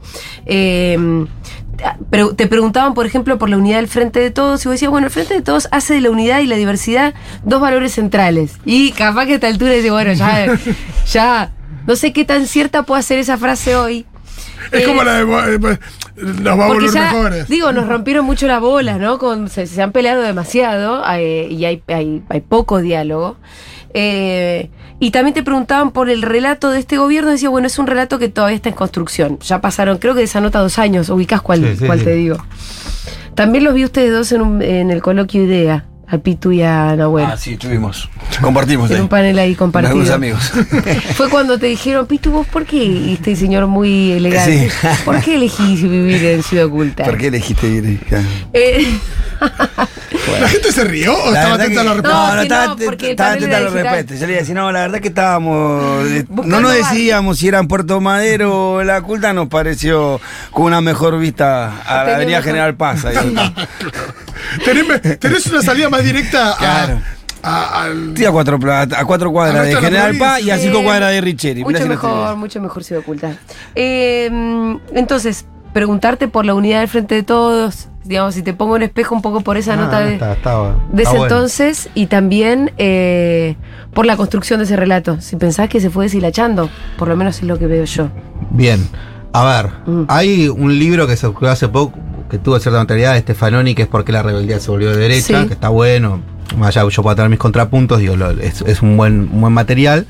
Eh, 0.46 0.96
te 2.36 2.46
preguntaban, 2.46 2.94
por 2.94 3.06
ejemplo, 3.06 3.38
por 3.38 3.48
la 3.48 3.56
unidad 3.56 3.76
del 3.76 3.88
Frente 3.88 4.20
de 4.20 4.30
Todos, 4.30 4.64
y 4.64 4.68
vos 4.68 4.74
decías, 4.74 4.90
bueno, 4.90 5.06
el 5.06 5.12
Frente 5.12 5.34
de 5.34 5.42
Todos 5.42 5.68
hace 5.70 5.94
de 5.94 6.00
la 6.00 6.10
unidad 6.10 6.40
y 6.40 6.46
la 6.46 6.56
diversidad 6.56 7.14
dos 7.44 7.60
valores 7.60 7.92
centrales. 7.92 8.52
Y 8.64 8.92
capaz 8.92 9.26
que 9.26 9.32
a 9.32 9.34
esta 9.36 9.46
altura 9.48 9.72
dice, 9.72 9.90
bueno, 9.90 10.12
ya, 10.12 10.46
ya, 11.12 11.52
no 11.86 11.96
sé 11.96 12.12
qué 12.12 12.24
tan 12.24 12.46
cierta 12.46 12.82
puede 12.82 13.02
ser 13.02 13.18
esa 13.18 13.36
frase 13.38 13.76
hoy. 13.76 14.06
Es 14.72 14.82
Eh, 14.82 14.84
como 14.86 15.02
la 15.04 15.24
de. 15.24 15.54
eh, 15.54 15.58
pues, 15.60 15.78
Nos 16.16 16.58
va 16.58 16.64
a 16.64 16.68
volver 16.68 16.90
ya, 16.90 17.12
mejores. 17.12 17.48
digo, 17.48 17.72
nos 17.72 17.86
rompieron 17.88 18.24
mucho 18.24 18.46
las 18.46 18.60
bolas, 18.60 18.98
¿no? 18.98 19.18
Con, 19.18 19.48
se, 19.48 19.66
se 19.66 19.80
han 19.82 19.92
peleado 19.92 20.22
demasiado 20.22 21.02
eh, 21.12 21.46
y 21.50 21.64
hay, 21.64 21.82
hay, 21.88 22.22
hay 22.28 22.40
poco 22.40 22.80
diálogo. 22.80 23.36
Eh, 23.94 24.70
y 25.00 25.12
también 25.12 25.32
te 25.34 25.42
preguntaban 25.42 25.92
por 25.92 26.10
el 26.10 26.22
relato 26.22 26.70
de 26.70 26.80
este 26.80 26.98
gobierno. 26.98 27.30
Decía, 27.30 27.48
bueno, 27.48 27.66
es 27.68 27.78
un 27.78 27.86
relato 27.86 28.18
que 28.18 28.28
todavía 28.28 28.56
está 28.56 28.68
en 28.68 28.74
construcción. 28.74 29.38
Ya 29.40 29.60
pasaron, 29.60 29.98
creo 29.98 30.14
que 30.14 30.18
de 30.20 30.24
esa 30.24 30.40
nota 30.40 30.58
dos 30.58 30.78
años. 30.78 31.08
Ubicás 31.08 31.40
cuál, 31.40 31.60
Sí, 31.60 31.76
sí, 31.78 31.86
cuál 31.86 31.98
sí. 32.00 32.04
te 32.04 32.14
digo. 32.14 32.36
También 33.34 33.62
los 33.64 33.74
vi 33.74 33.84
ustedes 33.84 34.12
dos 34.12 34.32
en, 34.32 34.40
un- 34.42 34.62
en 34.62 34.90
el 34.90 35.00
coloquio 35.00 35.44
IDEA, 35.44 35.84
a 36.10 36.18
Pitu 36.18 36.52
y 36.52 36.62
a 36.62 36.96
Nahuel. 36.96 37.26
Ah, 37.26 37.36
sí, 37.36 37.52
estuvimos. 37.52 38.08
Compartimos 38.40 38.90
en 38.90 38.96
ahí. 38.96 39.02
un 39.02 39.08
panel 39.08 39.38
ahí 39.38 39.54
Con 39.54 39.66
compartido. 39.68 39.90
algunos 39.92 40.10
amigos. 40.10 40.52
Fue 41.16 41.28
cuando 41.28 41.58
te 41.58 41.66
dijeron, 41.66 42.06
Pitu, 42.06 42.30
¿vos 42.30 42.46
por 42.46 42.64
qué? 42.64 42.82
Y 42.82 43.12
este 43.14 43.36
señor 43.36 43.66
muy 43.66 44.12
elegante. 44.12 44.70
Sí. 44.70 44.88
¿Por 45.04 45.20
qué 45.20 45.34
elegís 45.36 45.82
vivir 45.82 46.24
en 46.24 46.42
Ciudad 46.42 46.66
Oculta? 46.66 47.04
¿Por 47.04 47.18
qué 47.18 47.26
elegiste 47.28 47.66
ir? 47.68 48.00
Eh, 48.52 48.86
¿La 50.40 50.48
gente 50.48 50.72
se 50.72 50.84
rió 50.84 51.14
o 51.14 51.30
La 51.30 51.38
estaba 51.40 51.54
atenta 51.56 51.80
a 51.80 51.84
los 51.84 51.96
No, 51.96 52.02
reportes? 52.02 52.20
No, 52.28 52.34
no, 52.36 52.42
estaba, 52.42 52.66
no, 52.66 52.72
estaba 53.06 53.32
atenta 53.32 53.56
a 53.56 53.60
los 53.60 53.72
repetes. 53.72 54.20
Yo 54.20 54.26
le 54.26 54.34
decía, 54.34 54.54
no, 54.54 54.72
la 54.72 54.80
verdad 54.80 55.00
que 55.00 55.08
estábamos. 55.08 56.06
eh, 56.06 56.24
Buscando 56.28 56.56
No 56.56 56.62
nos 56.68 56.74
decíamos 56.74 57.38
si 57.38 57.48
era 57.48 57.58
en 57.58 57.68
Puerto 57.68 58.00
Madero 58.00 58.72
o 58.72 58.82
la 58.84 59.00
culta, 59.02 59.32
nos 59.32 59.48
pareció 59.48 60.20
con 60.52 60.64
una 60.64 60.80
mejor 60.80 61.18
vista 61.18 61.82
a 61.82 62.04
la 62.04 62.16
Avenida 62.16 62.38
mejor- 62.38 62.44
General 62.44 62.74
Paz. 62.76 63.04
ahí. 63.04 63.16
Tenés, 64.64 65.18
tenés 65.18 65.46
una 65.46 65.62
salida 65.62 65.88
más 65.88 66.02
directa 66.04 66.52
a, 66.52 66.56
Claro. 66.56 67.00
a- 67.42 67.82
al. 67.84 68.14
A 68.26 68.30
cuatro, 68.32 68.58
pla- 68.58 68.82
a 68.82 69.04
cuatro 69.04 69.30
cuadras 69.32 69.60
A 69.60 69.62
de 69.62 69.76
General. 69.76 70.16
Paz 70.18 70.40
y 70.42 70.50
a 70.50 70.58
cinco 70.58 70.78
Eh, 70.80 70.84
cuadras 70.84 71.10
de 71.12 71.20
Richeri. 71.20 71.64
Mirá 71.64 71.70
Mucho 71.70 71.82
si 71.82 71.88
mejor, 71.88 72.36
mucho 72.36 72.60
mejor 72.60 72.84
Ciudad 72.84 73.02
Oculta. 73.02 73.36
Eh, 73.74 74.28
entonces, 74.94 75.46
preguntarte 75.72 76.28
por 76.28 76.44
la 76.44 76.54
unidad 76.54 76.80
del 76.80 76.88
Frente 76.88 77.14
de 77.14 77.22
Todos, 77.22 77.88
digamos, 78.04 78.34
si 78.34 78.42
te 78.42 78.54
pongo 78.54 78.76
en 78.76 78.82
espejo 78.82 79.14
un 79.14 79.22
poco 79.22 79.42
por 79.42 79.56
esa 79.56 79.74
Ah, 79.74 79.76
nota 79.76 80.00
de, 80.00 80.14
está- 80.14 80.32
estaba- 80.32 80.76
de 80.92 81.02
está 81.02 81.10
ese 81.10 81.18
bueno. 81.18 81.24
entonces 81.24 81.88
y 81.94 82.06
también 82.06 82.72
eh, 82.78 83.54
por 83.94 84.06
la 84.06 84.16
construcción 84.16 84.58
de 84.60 84.64
ese 84.64 84.76
relato. 84.76 85.20
Si 85.20 85.36
pensás 85.36 85.68
que 85.68 85.80
se 85.80 85.90
fue 85.90 86.06
deshilachando, 86.06 86.70
por 86.96 87.08
lo 87.08 87.16
menos 87.16 87.36
es 87.38 87.42
lo 87.44 87.58
que 87.58 87.66
veo 87.66 87.84
yo. 87.84 88.08
Bien. 88.50 88.88
A 89.34 89.44
ver, 89.44 89.70
Mm. 89.86 90.04
hay 90.08 90.48
un 90.48 90.78
libro 90.78 91.06
que 91.06 91.16
se 91.16 91.26
escribió 91.26 91.50
hace 91.52 91.68
poco 91.68 91.98
que 92.30 92.38
tuvo 92.38 92.58
cierta 92.58 92.78
notoriedad 92.80 93.14
de 93.14 93.20
Stefanoni, 93.20 93.74
que 93.74 93.82
es 93.82 93.88
porque 93.88 94.12
la 94.12 94.22
rebeldía 94.22 94.60
se 94.60 94.70
volvió 94.70 94.90
de 94.90 94.96
derecha, 94.98 95.42
Sí. 95.42 95.46
que 95.48 95.54
está 95.54 95.68
bueno. 95.68 96.20
Más 96.56 96.76
allá 96.76 96.88
yo 96.88 97.02
puedo 97.02 97.14
tener 97.16 97.28
mis 97.30 97.38
contrapuntos, 97.38 97.98
digo, 98.00 98.16
lo- 98.16 98.30
es, 98.30 98.62
es 98.62 98.82
un, 98.82 98.96
buen, 98.96 99.28
un 99.32 99.40
buen 99.40 99.52
material. 99.52 100.06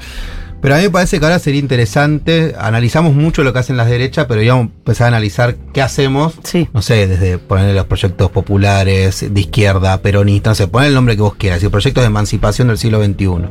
Pero 0.61 0.75
a 0.75 0.79
mí 0.79 0.85
me 0.85 0.91
parece 0.91 1.21
que 1.21 1.25
ahora 1.25 1.39
sería 1.39 1.61
interesante, 1.61 2.57
analizamos 2.59 3.15
mucho 3.15 3.45
lo 3.45 3.53
que 3.53 3.61
hacen 3.61 3.77
las 3.77 3.89
derechas, 3.89 4.27
pero 4.29 4.43
íbamos 4.43 4.65
a 4.67 4.71
empezar 4.79 5.05
a 5.05 5.09
analizar 5.09 5.55
qué 5.73 5.81
hacemos, 5.83 6.35
Sí. 6.43 6.69
no 6.75 6.83
sé, 6.83 7.07
desde 7.07 7.39
poner 7.39 7.73
los 7.77 7.85
proyectos 7.87 8.29
populares, 8.33 9.25
de 9.33 9.41
izquierda, 9.41 10.03
peronistas, 10.03 10.51
no 10.51 10.55
sé, 10.57 10.67
poner 10.67 10.89
el 10.89 10.95
nombre 10.95 11.15
que 11.15 11.23
vos 11.23 11.35
quieras, 11.37 11.63
y 11.63 11.69
proyectos 11.69 12.03
de 12.03 12.09
emancipación 12.09 12.67
del 12.69 12.79
siglo 12.79 13.01
XXI. 13.05 13.51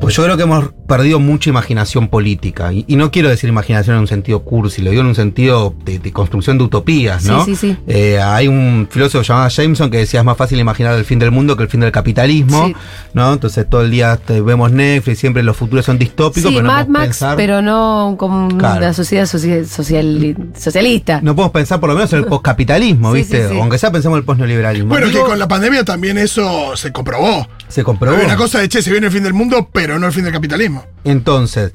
Pues 0.00 0.14
yo 0.14 0.22
creo 0.22 0.36
que 0.36 0.44
hemos 0.44 0.70
perdido 0.86 1.20
mucha 1.20 1.50
imaginación 1.50 2.08
política. 2.08 2.72
Y, 2.72 2.84
y 2.88 2.96
no 2.96 3.10
quiero 3.10 3.28
decir 3.28 3.48
imaginación 3.48 3.96
en 3.96 4.00
un 4.02 4.08
sentido 4.08 4.40
cursi, 4.42 4.82
lo 4.82 4.90
digo 4.90 5.02
en 5.02 5.08
un 5.08 5.14
sentido 5.14 5.74
de, 5.84 5.98
de 5.98 6.12
construcción 6.12 6.58
de 6.58 6.64
utopías, 6.64 7.24
¿no? 7.24 7.44
Sí, 7.44 7.56
sí, 7.56 7.72
sí. 7.72 7.76
Eh, 7.86 8.20
hay 8.20 8.48
un 8.48 8.88
filósofo 8.90 9.22
llamado 9.22 9.48
Jameson 9.48 9.90
que 9.90 9.98
decía 9.98 10.20
es 10.20 10.26
más 10.26 10.36
fácil 10.36 10.58
imaginar 10.58 10.94
el 10.94 11.04
fin 11.04 11.18
del 11.18 11.30
mundo 11.30 11.56
que 11.56 11.64
el 11.64 11.68
fin 11.68 11.80
del 11.80 11.92
capitalismo, 11.92 12.66
Sí. 12.68 12.74
¿no? 13.14 13.32
Entonces 13.32 13.68
todo 13.68 13.82
el 13.82 13.90
día 13.90 14.16
te- 14.16 14.40
vemos 14.40 14.70
Netflix, 14.72 15.18
siempre 15.18 15.42
los 15.42 15.56
futuros 15.56 15.84
son 15.84 15.98
distópicos, 15.98 16.50
Sí, 16.50 16.56
pero 16.56 16.66
no 16.66 16.72
Mad 16.72 16.82
podemos 16.86 16.92
Max, 17.00 17.06
pensar, 17.18 17.36
pero 17.36 17.62
no 17.62 18.14
como 18.18 18.48
Claro. 18.56 18.78
una 18.78 18.92
sociedad 18.94 19.26
social, 19.26 19.66
social- 19.66 20.36
socialista. 20.58 21.20
no 21.22 21.34
podemos 21.34 21.52
pensar 21.52 21.80
por 21.80 21.88
lo 21.90 21.94
menos 21.96 22.12
en 22.12 22.20
el 22.20 22.24
postcapitalismo, 22.26 23.12
¿viste? 23.12 23.42
sí, 23.42 23.48
sí. 23.52 23.56
O 23.58 23.62
aunque 23.62 23.78
sea 23.78 23.90
pensemos 23.90 24.16
en 24.16 24.20
el 24.20 24.24
postneoliberalismo. 24.24 24.88
Bueno, 24.90 25.06
que 25.06 25.12
Digo, 25.12 25.26
con 25.26 25.38
la 25.38 25.48
pandemia 25.48 25.84
también 25.84 26.18
eso 26.18 26.76
se 26.76 26.92
comprobó. 26.92 27.46
se 27.68 27.82
comprobó. 27.84 28.14
Había 28.16 28.26
una 28.28 28.36
cosa 28.36 28.60
de 28.60 28.68
che, 28.68 28.82
se 28.82 28.90
viene 28.90 29.06
el 29.06 29.12
fin 29.12 29.22
del 29.22 29.34
mundo, 29.34 29.68
pero 29.72 29.98
no 29.98 30.06
el 30.06 30.12
fin 30.12 30.24
del 30.24 30.32
capitalismo. 30.32 30.75
Entonces, 31.04 31.72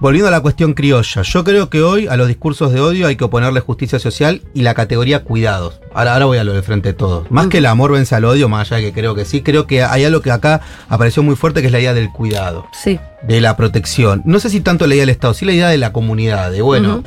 volviendo 0.00 0.28
a 0.28 0.30
la 0.30 0.40
cuestión 0.40 0.74
criolla, 0.74 1.22
yo 1.22 1.44
creo 1.44 1.70
que 1.70 1.82
hoy 1.82 2.06
a 2.08 2.16
los 2.16 2.28
discursos 2.28 2.72
de 2.72 2.80
odio 2.80 3.06
hay 3.06 3.16
que 3.16 3.24
oponerle 3.24 3.60
justicia 3.60 3.98
social 3.98 4.42
y 4.52 4.62
la 4.62 4.74
categoría 4.74 5.24
cuidados. 5.24 5.80
Ahora, 5.94 6.14
ahora 6.14 6.24
voy 6.26 6.38
a 6.38 6.44
lo 6.44 6.52
de 6.52 6.62
frente 6.62 6.90
de 6.90 6.92
todos. 6.94 7.30
Más 7.30 7.46
que 7.46 7.58
el 7.58 7.66
amor 7.66 7.92
vence 7.92 8.14
al 8.14 8.24
odio, 8.24 8.48
más 8.48 8.70
allá 8.70 8.82
de 8.82 8.92
que 8.92 9.00
creo 9.00 9.14
que 9.14 9.24
sí, 9.24 9.42
creo 9.42 9.66
que 9.66 9.82
hay 9.82 10.04
algo 10.04 10.20
que 10.20 10.30
acá 10.30 10.60
apareció 10.88 11.22
muy 11.22 11.36
fuerte 11.36 11.60
que 11.60 11.68
es 11.68 11.72
la 11.72 11.80
idea 11.80 11.94
del 11.94 12.10
cuidado. 12.10 12.66
Sí. 12.72 12.98
De 13.22 13.40
la 13.40 13.56
protección. 13.56 14.22
No 14.26 14.40
sé 14.40 14.50
si 14.50 14.60
tanto 14.60 14.86
la 14.86 14.94
idea 14.94 15.02
del 15.02 15.10
Estado, 15.10 15.32
sí 15.32 15.44
la 15.44 15.52
idea 15.52 15.68
de 15.68 15.78
la 15.78 15.92
comunidad. 15.92 16.50
De 16.50 16.60
bueno, 16.60 17.02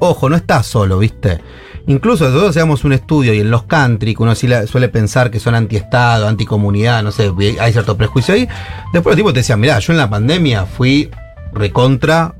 ojo, 0.00 0.28
no 0.28 0.36
estás 0.36 0.66
solo, 0.66 0.98
¿viste? 0.98 1.40
Incluso 1.86 2.24
nosotros 2.24 2.50
hacíamos 2.50 2.84
un 2.84 2.92
estudio 2.92 3.34
y 3.34 3.40
en 3.40 3.50
los 3.50 3.64
country, 3.64 4.14
que 4.14 4.22
uno 4.22 4.34
sí 4.34 4.46
la- 4.46 4.66
suele 4.66 4.88
pensar 4.88 5.30
que 5.30 5.40
son 5.40 5.54
anti-Estado, 5.54 6.28
anticomunidad, 6.28 7.02
no 7.02 7.10
sé, 7.12 7.32
hay 7.60 7.72
cierto 7.72 7.96
prejuicio 7.96 8.34
ahí. 8.34 8.48
Después 8.92 9.12
los 9.12 9.16
tipos 9.16 9.32
te 9.32 9.40
decían, 9.40 9.58
mirá, 9.60 9.78
yo 9.80 9.92
en 9.92 9.98
la 9.98 10.08
pandemia 10.08 10.64
fui 10.66 11.10
recontra, 11.52 12.34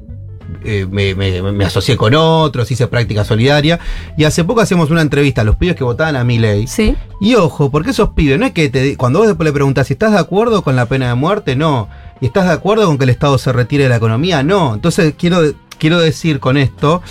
eh, 0.64 0.86
me, 0.90 1.14
me- 1.14 1.40
me 1.52 1.64
asocié 1.64 1.96
con 1.96 2.14
otros, 2.14 2.70
hice 2.70 2.86
práctica 2.86 3.24
solidaria. 3.24 3.78
Y 4.16 4.24
hace 4.24 4.44
poco 4.44 4.60
hacíamos 4.60 4.90
una 4.90 5.00
entrevista 5.02 5.40
a 5.40 5.44
los 5.44 5.56
pibes 5.56 5.76
que 5.76 5.84
votaban 5.84 6.16
a 6.16 6.24
mi 6.24 6.38
ley. 6.38 6.66
Sí. 6.66 6.94
Y 7.20 7.34
ojo, 7.34 7.70
porque 7.70 7.90
esos 7.90 8.10
pibes, 8.10 8.38
no 8.38 8.46
es 8.46 8.52
que 8.52 8.68
te, 8.68 8.96
cuando 8.96 9.18
vos 9.20 9.28
después 9.28 9.44
le 9.44 9.52
preguntas 9.52 9.86
si 9.86 9.94
estás 9.94 10.12
de 10.12 10.18
acuerdo 10.18 10.62
con 10.62 10.76
la 10.76 10.86
pena 10.86 11.08
de 11.08 11.14
muerte, 11.14 11.56
no. 11.56 11.88
¿Y 12.20 12.26
estás 12.26 12.46
de 12.46 12.52
acuerdo 12.52 12.86
con 12.86 12.98
que 12.98 13.04
el 13.04 13.10
Estado 13.10 13.38
se 13.38 13.52
retire 13.52 13.84
de 13.84 13.88
la 13.90 13.96
economía? 13.96 14.42
No. 14.42 14.74
Entonces 14.74 15.14
quiero, 15.18 15.40
quiero 15.78 15.98
decir 16.00 16.38
con 16.38 16.56
esto 16.56 17.02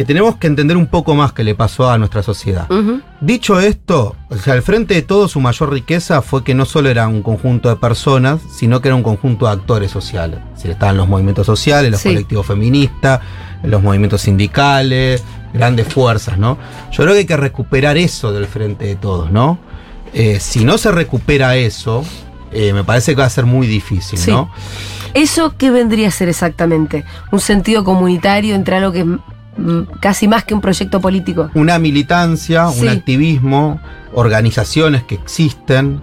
que 0.00 0.06
tenemos 0.06 0.36
que 0.36 0.46
entender 0.46 0.78
un 0.78 0.86
poco 0.86 1.14
más 1.14 1.34
qué 1.34 1.44
le 1.44 1.54
pasó 1.54 1.90
a 1.90 1.98
nuestra 1.98 2.22
sociedad. 2.22 2.66
Dicho 3.20 3.60
esto, 3.60 4.16
o 4.30 4.36
sea, 4.36 4.54
al 4.54 4.62
frente 4.62 4.94
de 4.94 5.02
todo 5.02 5.28
su 5.28 5.40
mayor 5.40 5.70
riqueza 5.70 6.22
fue 6.22 6.42
que 6.42 6.54
no 6.54 6.64
solo 6.64 6.88
era 6.88 7.06
un 7.06 7.20
conjunto 7.22 7.68
de 7.68 7.76
personas, 7.76 8.40
sino 8.50 8.80
que 8.80 8.88
era 8.88 8.94
un 8.94 9.02
conjunto 9.02 9.44
de 9.44 9.52
actores 9.52 9.90
sociales. 9.90 10.40
Es 10.52 10.54
decir, 10.54 10.70
estaban 10.70 10.96
los 10.96 11.06
movimientos 11.06 11.44
sociales, 11.44 11.90
los 11.90 12.00
Sí. 12.00 12.08
colectivos 12.08 12.46
feministas, 12.46 13.20
los 13.62 13.82
movimientos 13.82 14.22
sindicales, 14.22 15.22
grandes 15.52 15.86
fuerzas, 15.92 16.38
¿no? 16.38 16.56
Yo 16.92 17.02
creo 17.02 17.12
que 17.12 17.18
hay 17.18 17.26
que 17.26 17.36
recuperar 17.36 17.98
eso 17.98 18.32
del 18.32 18.46
frente 18.46 18.86
de 18.86 18.96
todos, 18.96 19.30
¿no? 19.30 19.58
Eh, 20.14 20.38
si 20.40 20.64
no 20.64 20.78
se 20.78 20.90
recupera 20.92 21.56
eso, 21.56 22.06
eh, 22.52 22.72
me 22.72 22.84
parece 22.84 23.14
que 23.14 23.20
va 23.20 23.26
a 23.26 23.30
ser 23.30 23.44
muy 23.44 23.66
difícil, 23.66 24.18
Sí. 24.18 24.30
¿no? 24.30 24.50
¿Eso 25.12 25.56
qué 25.58 25.70
vendría 25.70 26.08
a 26.08 26.10
ser 26.10 26.30
exactamente? 26.30 27.04
¿Un 27.32 27.40
sentido 27.40 27.84
comunitario 27.84 28.54
entre 28.54 28.76
algo 28.76 28.92
que 28.92 29.04
casi 30.00 30.26
más 30.28 30.44
que 30.44 30.54
un 30.54 30.60
proyecto 30.60 31.00
político? 31.00 31.50
una 31.54 31.78
militancia, 31.78 32.68
Sí. 32.68 32.82
un 32.82 32.88
activismo, 32.88 33.80
organizaciones 34.12 35.02
que 35.04 35.14
existen, 35.16 36.00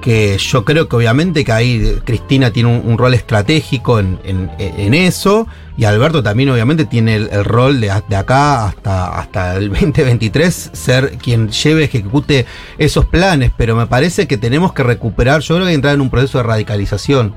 que 0.00 0.38
yo 0.38 0.64
creo 0.64 0.88
que 0.88 0.94
obviamente 0.94 1.44
que 1.44 1.50
ahí 1.52 1.98
Cristina 2.04 2.52
tiene 2.52 2.68
un, 2.78 2.88
un 2.88 2.96
rol 2.98 3.14
estratégico 3.14 3.98
en, 3.98 4.18
en- 4.22 4.48
en 4.58 4.94
eso, 4.94 5.48
y 5.76 5.84
Alberto 5.84 6.22
también 6.22 6.48
obviamente 6.50 6.84
tiene 6.84 7.16
el, 7.16 7.28
el 7.32 7.44
rol 7.44 7.80
de, 7.80 7.90
de 8.08 8.16
acá 8.16 8.66
hasta, 8.68 9.18
hasta 9.18 9.56
el 9.56 9.68
2023 9.70 10.70
ser 10.72 11.18
quien 11.18 11.48
lleve, 11.48 11.84
ejecute 11.84 12.46
esos 12.78 13.06
planes, 13.06 13.50
pero 13.56 13.74
me 13.74 13.86
parece 13.88 14.28
que 14.28 14.36
tenemos 14.38 14.72
que 14.72 14.84
recuperar, 14.84 15.40
yo 15.40 15.56
creo 15.56 15.66
que 15.66 15.72
entrar 15.74 15.94
en 15.94 16.00
un 16.00 16.10
proceso 16.10 16.38
de 16.38 16.44
radicalización. 16.44 17.34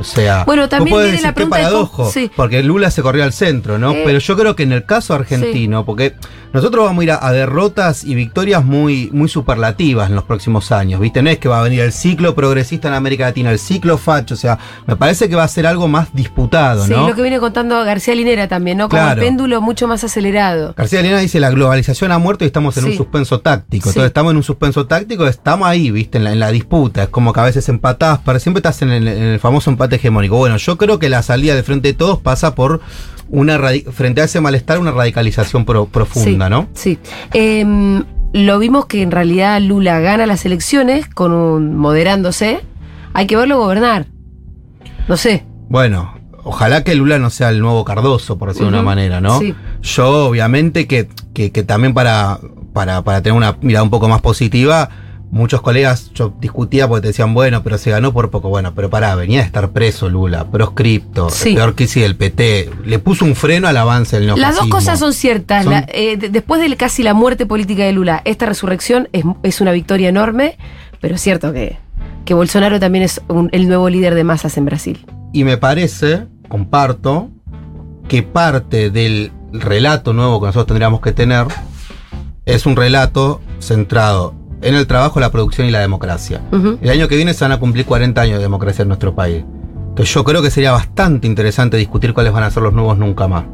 O 0.00 0.04
sea, 0.04 0.44
Bueno, 0.44 0.68
también 0.68 0.96
viene 0.96 1.06
la 1.06 1.12
decir, 1.12 1.26
qué 1.28 1.32
pregunta 1.34 1.58
de 1.58 1.62
cómo- 1.64 1.72
paradojo, 1.90 2.10
sí. 2.10 2.30
porque 2.34 2.62
Lula 2.62 2.90
se 2.90 3.02
corrió 3.02 3.22
al 3.22 3.32
centro, 3.32 3.78
¿no? 3.78 3.92
Eh, 3.92 4.02
Pero 4.04 4.18
yo 4.18 4.36
creo 4.36 4.56
que 4.56 4.62
en 4.62 4.72
el 4.72 4.84
caso 4.86 5.14
argentino, 5.14 5.84
porque 5.84 6.14
nosotros 6.52 6.84
vamos 6.84 7.02
a 7.02 7.04
ir 7.04 7.10
a, 7.12 7.24
a 7.26 7.32
derrotas 7.32 8.02
y 8.02 8.14
victorias 8.14 8.64
muy, 8.64 9.08
muy 9.12 9.28
superlativas 9.28 10.08
en 10.08 10.16
los 10.16 10.24
próximos 10.24 10.72
años, 10.72 11.00
¿viste? 11.00 11.22
No 11.22 11.30
es 11.30 11.38
que 11.38 11.48
va 11.48 11.60
a 11.60 11.62
venir 11.62 11.80
el 11.80 11.92
ciclo 11.92 12.34
progresista 12.34 12.88
en 12.88 12.94
América 12.94 13.24
Latina, 13.26 13.50
el 13.52 13.58
ciclo 13.58 13.98
facho, 13.98 14.34
o 14.34 14.36
sea, 14.38 14.58
me 14.86 14.96
parece 14.96 15.28
que 15.28 15.36
va 15.36 15.44
a 15.44 15.48
ser 15.48 15.66
algo 15.66 15.86
más 15.86 16.08
disputado, 16.14 16.84
Sí, 16.86 16.92
¿no? 16.92 17.06
lo 17.08 17.14
que 17.14 17.22
viene 17.22 17.38
contando 17.38 17.84
García 17.84 18.14
Linera 18.14 18.48
también, 18.48 18.78
¿no? 18.78 18.88
Como 18.88 19.02
Claro. 19.02 19.20
el 19.20 19.26
péndulo 19.26 19.60
mucho 19.60 19.86
más 19.86 20.02
acelerado. 20.02 20.74
García 20.76 21.00
Elena 21.00 21.18
dice 21.18 21.38
la 21.40 21.50
globalización 21.50 22.10
ha 22.12 22.18
muerto 22.18 22.44
y 22.44 22.46
estamos 22.46 22.76
en 22.78 22.84
Sí. 22.84 22.90
un 22.92 22.96
suspenso 22.96 23.40
táctico. 23.40 23.84
Sí. 23.84 23.90
Entonces 23.90 24.08
estamos 24.08 24.30
en 24.32 24.36
un 24.38 24.42
suspenso 24.42 24.86
táctico, 24.86 25.26
estamos 25.26 25.68
ahí, 25.68 25.90
viste, 25.90 26.18
en 26.18 26.24
la, 26.24 26.32
en 26.32 26.40
la 26.40 26.50
disputa. 26.50 27.04
Es 27.04 27.08
como 27.10 27.32
que 27.32 27.40
a 27.40 27.44
veces 27.44 27.68
empatás, 27.68 28.20
pero 28.24 28.38
siempre 28.40 28.58
estás 28.60 28.82
en 28.82 28.90
el, 28.90 29.06
en 29.08 29.22
el 29.22 29.38
famoso 29.40 29.70
empate 29.70 29.89
hegemónico. 29.96 30.36
Bueno, 30.36 30.56
yo 30.56 30.76
creo 30.78 30.98
que 30.98 31.08
la 31.08 31.22
salida 31.22 31.54
de 31.54 31.62
frente 31.62 31.88
de 31.88 31.94
todos 31.94 32.18
pasa 32.18 32.54
por 32.54 32.80
una 33.28 33.58
frente 33.92 34.20
a 34.20 34.24
ese 34.24 34.40
malestar, 34.40 34.78
una 34.78 34.90
radicalización 34.90 35.64
pro- 35.64 35.86
profunda, 35.86 36.46
sí, 36.46 36.50
¿no? 36.50 36.68
Sí. 36.74 36.98
Em, 37.32 38.04
lo 38.32 38.58
vimos 38.58 38.86
que 38.86 39.02
en 39.02 39.10
realidad 39.10 39.60
Lula 39.60 40.00
gana 40.00 40.26
las 40.26 40.44
elecciones 40.44 41.06
con 41.08 41.32
un 41.32 41.76
moderándose. 41.76 42.60
Hay 43.12 43.26
que 43.26 43.36
verlo 43.36 43.58
gobernar. 43.58 44.06
No 45.08 45.16
sé. 45.16 45.44
Bueno, 45.68 46.14
ojalá 46.44 46.82
que 46.84 46.94
Lula 46.94 47.18
no 47.18 47.30
sea 47.30 47.50
el 47.50 47.60
nuevo 47.60 47.84
Cardoso, 47.84 48.38
por 48.38 48.48
decirlo 48.48 48.70
de 48.70 48.74
una 48.78 48.82
manera, 48.82 49.20
¿no? 49.20 49.38
sí. 49.38 49.54
Yo, 49.82 50.26
obviamente, 50.28 50.86
que, 50.86 51.08
que, 51.32 51.50
que 51.52 51.62
también 51.62 51.94
para, 51.94 52.38
para, 52.72 53.02
para 53.02 53.22
tener 53.22 53.36
una 53.36 53.56
mirada 53.62 53.82
un 53.82 53.90
poco 53.90 54.08
más 54.08 54.20
positiva, 54.20 54.90
muchos 55.30 55.60
colegas, 55.62 56.10
yo 56.12 56.32
discutía 56.40 56.88
porque 56.88 57.02
te 57.02 57.08
decían, 57.08 57.34
bueno, 57.34 57.62
pero 57.62 57.78
se 57.78 57.90
ganó 57.90 58.12
por 58.12 58.30
poco. 58.30 58.48
Bueno, 58.48 58.74
pero 58.74 58.90
pará, 58.90 59.14
venía 59.14 59.38
de 59.40 59.46
estar 59.46 59.70
preso 59.70 60.08
Lula, 60.08 60.44
proscripto, 60.50 61.30
Sí. 61.30 61.54
peor 61.54 61.74
que 61.74 61.86
si 61.86 62.02
el 62.02 62.16
PT. 62.16 62.70
Le 62.84 62.98
puso 62.98 63.24
un 63.24 63.34
freno 63.36 63.68
al 63.68 63.76
avance 63.76 64.16
del 64.18 64.26
Las 64.26 64.36
neofascismo. 64.36 64.66
dos 64.66 64.74
cosas 64.74 64.98
son 64.98 65.12
ciertas. 65.12 65.64
Son- 65.64 65.72
La- 65.72 65.86
eh, 65.92 66.16
de- 66.16 66.28
después 66.30 66.60
de 66.60 66.76
casi 66.76 67.02
la 67.02 67.14
muerte 67.14 67.46
política 67.46 67.84
de 67.84 67.92
Lula, 67.92 68.22
esta 68.24 68.46
resurrección 68.46 69.08
es, 69.12 69.24
es 69.44 69.60
una 69.60 69.72
victoria 69.72 70.08
enorme, 70.08 70.56
pero 71.00 71.14
es 71.14 71.20
cierto 71.20 71.52
que, 71.52 71.78
que 72.24 72.34
Bolsonaro 72.34 72.80
también 72.80 73.04
es 73.04 73.20
un- 73.28 73.48
el 73.52 73.68
nuevo 73.68 73.88
líder 73.88 74.14
de 74.16 74.24
masas 74.24 74.56
en 74.56 74.64
Brasil. 74.64 75.06
Y 75.32 75.44
me 75.44 75.56
parece, 75.56 76.26
comparto, 76.48 77.28
que 78.08 78.24
parte 78.24 78.90
del 78.90 79.30
relato 79.52 80.12
nuevo 80.12 80.40
que 80.40 80.46
nosotros 80.46 80.66
tendríamos 80.66 81.00
que 81.00 81.12
tener 81.12 81.46
es 82.46 82.66
un 82.66 82.74
relato 82.74 83.40
centrado 83.60 84.34
en 84.62 84.74
el 84.74 84.86
trabajo, 84.86 85.20
la 85.20 85.30
producción 85.30 85.66
y 85.66 85.70
la 85.70 85.80
democracia. 85.80 86.40
Ujú. 86.52 86.78
El 86.82 86.90
año 86.90 87.08
que 87.08 87.16
viene 87.16 87.34
se 87.34 87.44
van 87.44 87.52
a 87.52 87.58
cumplir 87.58 87.84
40 87.86 88.20
años 88.20 88.36
de 88.38 88.42
democracia 88.42 88.82
en 88.82 88.88
nuestro 88.88 89.14
país. 89.14 89.44
Entonces 89.88 90.14
yo 90.14 90.24
creo 90.24 90.42
que 90.42 90.50
sería 90.50 90.72
bastante 90.72 91.26
interesante 91.26 91.76
discutir 91.76 92.12
cuáles 92.14 92.32
van 92.32 92.44
a 92.44 92.50
ser 92.50 92.62
los 92.62 92.72
nuevos 92.72 92.96
nunca 92.98 93.26
más. 93.28 93.44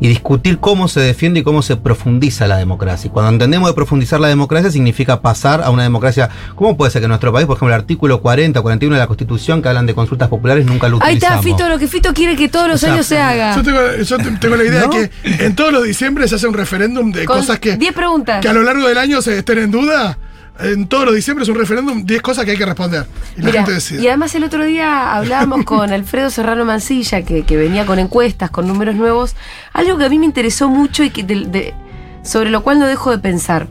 Y 0.00 0.08
discutir 0.08 0.58
cómo 0.58 0.88
se 0.88 0.98
defiende 1.00 1.40
y 1.40 1.42
cómo 1.44 1.62
se 1.62 1.76
profundiza 1.76 2.48
la 2.48 2.56
democracia. 2.56 3.06
Y 3.08 3.10
cuando 3.12 3.30
entendemos 3.30 3.68
de 3.70 3.74
profundizar 3.74 4.18
la 4.18 4.26
democracia 4.26 4.70
significa 4.70 5.20
pasar 5.20 5.62
a 5.62 5.70
una 5.70 5.84
democracia. 5.84 6.28
¿Cómo 6.56 6.76
puede 6.76 6.90
ser 6.90 7.00
que 7.00 7.04
en 7.04 7.10
nuestro 7.10 7.32
país, 7.32 7.46
por 7.46 7.56
ejemplo, 7.56 7.74
el 7.74 7.80
artículo 7.80 8.20
40, 8.20 8.60
41 8.60 8.96
de 8.96 9.00
la 9.00 9.06
Constitución 9.06 9.62
que 9.62 9.68
hablan 9.68 9.86
de 9.86 9.94
consultas 9.94 10.28
populares 10.28 10.66
nunca 10.66 10.88
lo 10.88 10.96
Ahí 11.00 11.14
utilizamos? 11.14 11.46
está, 11.46 11.56
Fito, 11.56 11.68
lo 11.68 11.78
que 11.78 11.86
Fito 11.86 12.12
quiere 12.12 12.34
que 12.34 12.48
todos 12.48 12.66
los 12.66 12.74
O 12.76 12.78
sea, 12.86 12.92
años 12.92 13.06
se 13.06 13.18
haga. 13.20 13.54
Yo 13.54 13.62
tengo, 13.62 13.78
yo 14.02 14.16
te- 14.18 14.30
tengo 14.38 14.56
la 14.56 14.64
idea 14.64 14.86
¿No? 14.86 14.92
de 14.92 15.10
que 15.10 15.44
en 15.44 15.54
todos 15.54 15.72
los 15.72 15.84
diciembre 15.84 16.26
se 16.26 16.34
hace 16.34 16.48
un 16.48 16.54
referéndum 16.54 17.12
de 17.12 17.24
Con 17.24 17.38
cosas 17.38 17.60
que, 17.60 17.76
10 17.76 17.92
preguntas. 17.94 18.40
que 18.40 18.48
a 18.48 18.52
lo 18.52 18.62
largo 18.64 18.88
del 18.88 18.98
año 18.98 19.22
se 19.22 19.38
estén 19.38 19.58
en 19.58 19.70
duda. 19.70 20.18
En 20.60 20.86
todos 20.86 21.04
los 21.06 21.14
diciembre 21.16 21.42
es 21.42 21.48
un 21.48 21.56
referéndum, 21.56 22.04
10 22.04 22.22
cosas 22.22 22.44
que 22.44 22.52
hay 22.52 22.56
que 22.56 22.64
responder. 22.66 23.06
Y 23.36 23.42
la 23.42 23.50
gente 23.52 23.72
decide. 23.72 24.02
y 24.02 24.06
además 24.08 24.34
el 24.36 24.44
otro 24.44 24.64
día 24.64 25.14
hablábamos 25.16 25.64
con 25.64 25.90
Alfredo 25.92 26.30
Serrano 26.30 26.64
Mancilla, 26.64 27.22
que, 27.22 27.42
que 27.42 27.56
venía 27.56 27.84
con 27.86 27.98
encuestas, 27.98 28.50
con 28.50 28.68
números 28.68 28.94
nuevos, 28.94 29.34
algo 29.72 29.98
que 29.98 30.04
a 30.04 30.08
mí 30.08 30.18
me 30.18 30.26
interesó 30.26 30.68
mucho 30.68 31.02
y 31.02 31.10
que 31.10 31.24
de- 31.24 31.46
de- 31.46 31.74
sobre 32.22 32.50
lo 32.50 32.62
cual 32.62 32.78
no 32.78 32.86
dejo 32.86 33.10
de 33.10 33.18
pensar, 33.18 33.66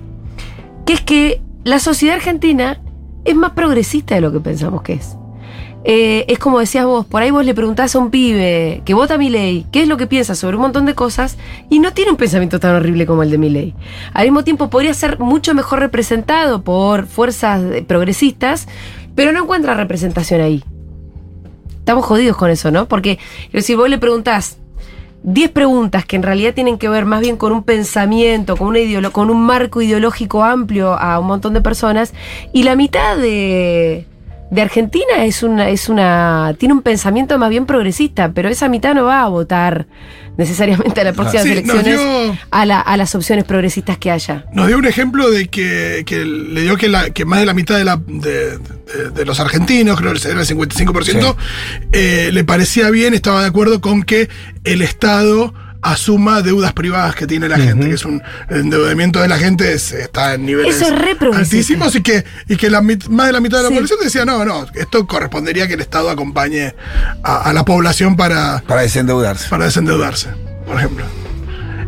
que 0.85 0.93
es 0.93 1.01
que 1.01 1.41
la 1.63 1.79
sociedad 1.79 2.15
argentina 2.17 2.79
es 3.25 3.35
más 3.35 3.51
progresista 3.51 4.15
de 4.15 4.21
lo 4.21 4.31
que 4.33 4.41
pensamos 4.41 4.81
que 4.81 4.93
es. 4.93 5.15
Eh, 5.85 6.25
es 6.29 6.39
como 6.39 6.59
decías 6.59 6.85
vos, 6.85 7.05
por 7.05 7.21
ahí 7.21 7.31
vos 7.31 7.45
le 7.45 7.53
preguntás 7.53 7.95
a 7.95 7.99
un 7.99 8.09
pibe 8.09 8.81
que 8.85 8.93
vota 8.93 9.17
mi 9.17 9.29
ley, 9.29 9.65
qué 9.71 9.81
es 9.81 9.87
lo 9.87 9.97
que 9.97 10.07
piensa 10.07 10.33
sobre 10.33 10.55
un 10.55 10.61
montón 10.61 10.85
de 10.85 10.95
cosas, 10.95 11.37
y 11.69 11.79
no 11.79 11.93
tiene 11.93 12.11
un 12.11 12.17
pensamiento 12.17 12.59
tan 12.59 12.75
horrible 12.75 13.05
como 13.05 13.23
el 13.23 13.31
de 13.31 13.37
mi 13.37 13.49
ley. 13.49 13.75
Al 14.13 14.25
mismo 14.25 14.43
tiempo 14.43 14.69
podría 14.69 14.93
ser 14.93 15.19
mucho 15.19 15.53
mejor 15.53 15.79
representado 15.79 16.63
por 16.63 17.07
fuerzas 17.07 17.61
progresistas, 17.85 18.67
pero 19.15 19.31
no 19.31 19.43
encuentra 19.43 19.73
representación 19.73 20.41
ahí. 20.41 20.63
Estamos 21.79 22.05
jodidos 22.05 22.37
con 22.37 22.49
eso, 22.49 22.71
¿no? 22.71 22.87
Porque 22.87 23.19
si 23.59 23.75
vos 23.75 23.89
le 23.89 23.97
preguntás 23.97 24.57
10 25.23 25.51
preguntas 25.51 26.05
que 26.05 26.15
en 26.15 26.23
realidad 26.23 26.53
tienen 26.53 26.77
que 26.77 26.87
ver 26.87 27.05
más 27.05 27.19
bien 27.19 27.35
con 27.35 27.51
un 27.51 27.63
pensamiento, 27.63 28.55
con, 28.55 28.73
con 29.11 29.29
un 29.29 29.41
marco 29.41 29.81
ideológico 29.81 30.43
amplio 30.43 30.93
a 30.93 31.19
un 31.19 31.27
montón 31.27 31.53
de 31.53 31.61
personas, 31.61 32.13
y 32.53 32.63
la 32.63 32.77
mitad 32.77 33.17
de, 33.17 34.07
de 34.53 34.61
Argentina 34.61 35.25
es 35.25 35.41
una, 35.43 35.69
es 35.69 35.89
una, 35.89 36.55
tiene 36.59 36.73
un 36.75 36.81
pensamiento 36.81 37.37
más 37.39 37.49
bien 37.49 37.65
progresista, 37.65 38.31
pero 38.33 38.49
esa 38.49 38.69
mitad 38.69 38.93
no 38.93 39.05
va 39.05 39.23
a 39.23 39.27
votar 39.27 39.87
necesariamente 40.37 41.01
a 41.01 41.03
las 41.05 41.15
próximas 41.15 41.43
Sí, 41.43 41.51
elecciones 41.51 41.85
dio- 41.99 42.37
a, 42.51 42.65
la- 42.65 42.79
a 42.79 42.97
las 42.97 43.13
opciones 43.15 43.45
progresistas 43.45 43.97
que 43.97 44.11
haya. 44.11 44.45
Nos 44.53 44.67
dio 44.67 44.77
un 44.77 44.85
ejemplo 44.85 45.29
de 45.31 45.47
que, 45.47 46.03
que 46.05 46.23
le 46.25 46.61
dio 46.61 46.75
que, 46.77 46.87
la, 46.89 47.09
que 47.09 47.25
más 47.25 47.39
de 47.39 47.45
la 47.45 47.53
mitad 47.53 47.77
de, 47.77 47.83
la, 47.83 47.97
de, 48.05 48.57
de- 48.59 49.09
de 49.13 49.25
los 49.25 49.39
argentinos, 49.39 49.97
creo 49.99 50.13
que 50.13 50.27
era 50.27 50.39
el 50.41 50.47
55%, 50.47 51.35
eh, 51.91 52.29
le 52.31 52.43
parecía 52.43 52.89
bien, 52.89 53.13
estaba 53.13 53.41
de 53.41 53.47
acuerdo 53.47 53.81
con 53.81 54.03
que 54.03 54.29
el 54.63 54.81
Estado 54.81 55.53
asuma 55.83 56.41
deudas 56.41 56.73
privadas 56.73 57.13
que 57.15 57.27
tiene 57.27 57.47
la 57.49 57.57
gente, 57.57 57.87
que 57.87 57.93
es 57.95 58.05
un 58.05 58.21
el 58.49 58.61
endeudamiento 58.61 59.19
de 59.21 59.27
la 59.27 59.37
gente 59.37 59.73
es- 59.73 59.91
está 59.91 60.33
en 60.35 60.45
niveles 60.45 60.75
Eso 60.81 60.93
es 60.95 61.35
altísimos 61.35 61.93
y 61.95 62.01
que, 62.01 62.23
y 62.47 62.55
que 62.55 62.69
la, 62.69 62.81
mit- 62.81 63.07
más 63.09 63.27
de 63.27 63.33
la 63.33 63.39
mitad 63.41 63.57
de 63.57 63.63
la 63.63 63.69
Sí. 63.69 63.75
población 63.75 63.99
decía, 64.01 64.25
no, 64.25 64.43
no, 64.45 64.65
esto 64.75 65.05
correspondería 65.05 65.67
que 65.67 65.73
el 65.73 65.81
Estado 65.81 66.09
acompañe 66.09 66.73
a, 67.21 67.49
a 67.49 67.53
la 67.53 67.65
población 67.65 68.15
para, 68.15 68.63
Para 68.67 68.81
desendeudarse. 68.81 69.49
para 69.49 69.65
desendeudarse, 69.65 70.29
por 70.65 70.77
ejemplo. 70.77 71.05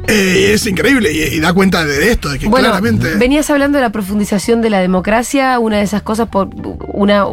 Eh, 0.07 0.51
es 0.53 0.67
increíble 0.67 1.11
y, 1.11 1.21
y 1.35 1.39
da 1.39 1.51
cuenta 1.53 1.83
de 1.83 2.11
esto, 2.11 2.29
de 2.29 2.37
que 2.37 2.47
Bueno, 2.47 2.67
claramente... 2.67 3.15
venías 3.15 3.49
hablando 3.49 3.77
de 3.79 3.81
la 3.83 3.91
profundización 3.91 4.61
de 4.61 4.69
la 4.69 4.79
democracia, 4.79 5.57
una 5.57 5.77
de 5.77 5.83
esas 5.83 6.03
cosas, 6.03 6.27
por, 6.29 6.49
una 6.89 7.25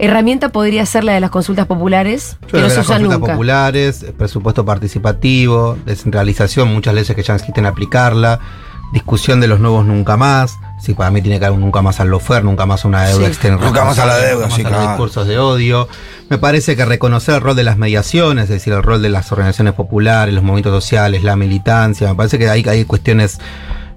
herramienta 0.00 0.48
podría 0.50 0.84
ser 0.86 1.04
la 1.04 1.12
de 1.12 1.20
las 1.20 1.30
consultas 1.30 1.66
populares, 1.66 2.36
Yo 2.42 2.48
que 2.48 2.60
no 2.60 2.70
se 2.70 2.76
las 2.76 2.86
usan 2.86 2.96
consultas 3.02 3.18
nunca. 3.20 3.32
populares, 3.32 4.06
presupuesto 4.18 4.64
participativo, 4.64 5.76
descentralización, 5.86 6.72
muchas 6.72 6.94
leyes 6.94 7.14
que 7.14 7.22
ya 7.22 7.34
existen 7.34 7.66
aplicarla, 7.66 8.40
discusión 8.92 9.40
de 9.40 9.46
los 9.46 9.60
nuevos 9.60 9.84
nunca 9.86 10.16
más. 10.16 10.58
Sí, 10.80 10.94
para 10.94 11.10
mí 11.10 11.20
tiene 11.22 11.38
que 11.38 11.44
haber 11.44 11.56
un 11.58 11.64
nunca 11.64 11.82
más 11.82 12.00
al 12.00 12.08
lofer, 12.08 12.42
nunca 12.42 12.64
más 12.66 12.84
a 12.84 12.88
una 12.88 13.04
deuda 13.04 13.26
Sí. 13.26 13.30
externa. 13.32 13.58
Nunca 13.64 13.84
más 13.84 13.98
a 13.98 14.06
la 14.06 14.16
deuda, 14.16 14.46
nunca 14.46 14.56
sí, 14.56 14.62
más 14.62 14.72
a 14.72 14.74
los 14.74 14.78
claro. 14.78 14.88
discursos 14.92 15.26
de 15.28 15.38
odio. 15.38 15.88
Me 16.30 16.38
parece 16.38 16.74
que 16.74 16.84
reconocer 16.86 17.34
el 17.36 17.40
rol 17.42 17.54
de 17.54 17.64
las 17.64 17.76
mediaciones, 17.76 18.44
es 18.44 18.48
decir, 18.50 18.72
el 18.72 18.82
rol 18.82 19.02
de 19.02 19.10
las 19.10 19.30
organizaciones 19.30 19.74
populares, 19.74 20.34
los 20.34 20.42
movimientos 20.42 20.72
sociales, 20.82 21.22
la 21.22 21.36
militancia, 21.36 22.08
me 22.08 22.14
parece 22.14 22.38
que 22.38 22.48
ahí 22.48 22.64
hay 22.66 22.84
cuestiones 22.84 23.38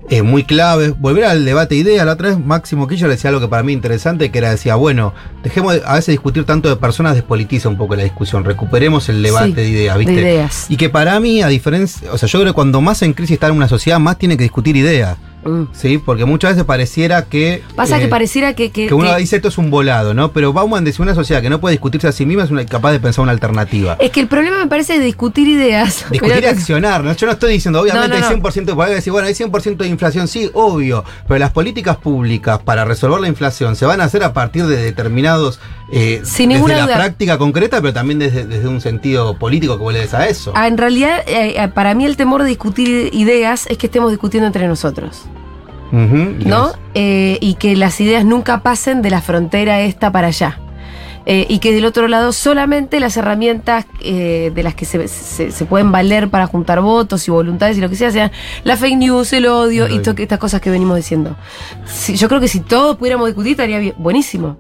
eh, 0.10 0.22
muy 0.22 0.44
claves. 0.44 1.00
Volver 1.00 1.24
al 1.26 1.46
debate 1.46 1.76
de 1.76 1.82
ideas, 1.82 2.06
la 2.06 2.14
otra 2.14 2.30
vez 2.30 2.38
Máximo 2.40 2.88
Quillo 2.88 3.08
decía 3.08 3.30
algo 3.30 3.42
que 3.42 3.48
para 3.48 3.64
mí 3.64 3.72
interesante, 3.74 4.30
que 4.32 4.38
era, 4.38 4.52
decía, 4.52 4.76
bueno, 4.76 5.14
dejemos 5.44 5.74
de- 5.74 5.82
a 5.86 5.94
veces 5.96 6.14
discutir 6.14 6.44
tanto 6.46 6.70
de 6.70 6.76
personas, 6.76 7.16
despolitiza 7.16 7.70
un 7.70 7.78
poco 7.78 7.96
la 7.96 8.04
discusión, 8.04 8.44
recuperemos 8.44 9.08
el 9.10 9.24
debate 9.24 9.48
Sí, 9.48 9.54
de 9.54 9.70
ideas, 9.70 9.96
de 9.98 10.00
¿viste? 10.06 10.22
ideas. 10.22 10.66
Y 10.70 10.78
que 10.78 10.90
para 10.90 11.20
mí, 11.20 11.42
a 11.42 11.48
diferencia, 11.48 12.12
o 12.12 12.18
sea, 12.18 12.28
yo 12.28 12.40
creo 12.40 12.52
que 12.52 12.56
cuando 12.56 12.82
más 12.82 13.02
en 13.02 13.14
crisis 13.14 13.36
está 13.36 13.48
en 13.48 13.56
una 13.56 13.68
sociedad, 13.68 14.00
más 14.00 14.18
tiene 14.18 14.36
que 14.38 14.44
discutir 14.44 14.76
ideas, 14.76 15.18
Mm. 15.46 15.64
¿sí? 15.74 15.98
Porque 15.98 16.26
muchas 16.26 16.52
veces 16.52 16.64
pareciera 16.66 17.26
que... 17.26 17.62
Pasa 17.76 17.98
que 18.00 18.06
eh, 18.06 18.08
pareciera 18.08 18.54
que... 18.54 18.72
que- 18.72 18.88
que 18.88 18.94
uno 18.94 19.14
que- 19.14 19.20
dice 19.22 19.36
esto 19.38 19.48
es 19.50 19.58
un 19.58 19.70
volado, 19.70 20.14
¿no? 20.14 20.32
Pero 20.32 20.54
Bauman 20.54 20.84
decía 20.84 21.04
una 21.04 21.16
sociedad 21.16 21.42
que 21.42 21.50
no 21.50 21.60
puede 21.60 21.74
discutirse 21.74 22.08
a 22.08 22.12
sí 22.12 22.26
misma 22.26 22.44
es 22.44 22.52
una- 22.52 22.66
capaz 22.66 22.92
de 22.92 23.00
pensar 23.00 23.24
una 23.24 23.32
alternativa. 23.32 23.98
es 24.00 24.12
que 24.12 24.20
el 24.22 24.28
problema 24.28 24.58
me 24.60 24.68
parece 24.68 25.00
de 25.00 25.06
discutir 25.06 25.48
ideas. 25.48 26.06
Discutir 26.12 26.44
y 26.44 26.48
accionar, 26.48 27.04
¿no? 27.04 27.14
Yo 27.16 27.26
no 27.28 27.34
estoy 27.34 27.54
diciendo, 27.54 27.82
obviamente 27.82 28.08
No, 28.08 28.20
no, 28.20 28.26
hay 28.28 28.36
no. 28.38 28.42
100%, 28.44 28.76
porque 28.76 28.94
decir, 28.94 29.12
bueno, 29.14 29.28
hay 29.28 29.34
100% 29.34 29.78
de 29.78 29.88
inflación, 29.88 30.28
sí, 30.28 30.50
obvio, 30.54 31.04
pero 31.28 31.40
las 31.40 31.52
políticas 31.52 31.98
públicas 31.98 32.60
para 32.64 32.86
resolver 32.86 33.20
la 33.22 33.28
inflación 33.28 33.76
se 33.76 33.86
van 33.86 34.02
a 34.02 34.06
hacer 34.06 34.24
a 34.24 34.34
partir 34.34 34.66
de 34.66 34.78
determinados, 34.78 35.60
eh, 35.94 36.22
Sin 36.24 36.50
desde 36.50 36.56
ninguna 36.60 36.78
la 36.78 36.84
duda. 36.86 36.96
práctica 36.96 37.38
concreta, 37.38 37.80
pero 37.82 37.94
también 37.94 38.20
desde, 38.20 38.46
desde 38.46 38.68
un 38.68 38.82
sentido 38.82 39.38
político 39.38 39.78
que 39.78 39.98
des 39.98 40.14
a 40.14 40.28
eso. 40.28 40.52
Ah, 40.56 40.68
en 40.68 40.78
realidad, 40.78 41.20
eh, 41.28 41.56
eh, 41.58 41.68
para 41.70 41.94
mí 41.94 42.06
el 42.06 42.18
temor 42.18 42.42
de 42.44 42.50
discutir 42.50 43.10
ideas 43.14 43.68
es 43.70 43.78
que 43.78 43.86
estemos 43.88 44.10
discutiendo 44.12 44.48
entre 44.48 44.68
nosotros. 44.68 45.24
¿no? 45.92 46.72
Eh, 46.96 47.38
y 47.40 47.54
que 47.56 47.76
las 47.76 48.02
ideas 48.02 48.26
nunca 48.26 48.62
pasen 48.64 49.02
de 49.04 49.12
la 49.12 49.22
frontera 49.22 49.82
esta 49.82 50.12
para 50.12 50.28
allá. 50.28 50.60
Eh, 51.26 51.46
y 51.48 51.60
que 51.60 51.72
del 51.72 51.86
otro 51.86 52.10
lado 52.10 52.34
solamente 52.34 53.00
las 53.00 53.16
herramientas 53.16 53.86
eh, 54.02 54.52
de 54.54 54.62
las 54.64 54.76
que 54.76 54.84
se, 54.84 55.08
se- 55.08 55.52
se 55.52 55.66
pueden 55.66 55.90
valer 55.90 56.30
para 56.30 56.48
juntar 56.48 56.82
votos 56.82 57.26
y 57.30 57.32
voluntades 57.32 57.78
y 57.78 57.82
lo 57.82 57.88
que 57.90 57.96
sea, 57.96 58.12
sean 58.12 58.30
la 58.66 58.76
fake 58.76 58.98
news, 58.98 59.32
el 59.32 59.46
odio 59.46 59.88
y 59.88 60.00
odio. 60.00 60.02
to- 60.02 60.22
estas 60.22 60.38
cosas 60.40 60.60
que 60.60 60.70
venimos 60.70 60.98
diciendo. 60.98 61.38
Si- 61.86 62.18
yo 62.18 62.28
creo 62.28 62.42
que 62.42 62.50
si 62.50 62.60
todos 62.60 62.98
pudiéramos 62.98 63.28
discutir 63.28 63.52
estaría 63.52 63.80
bien- 63.80 63.96
buenísimo. 63.98 64.58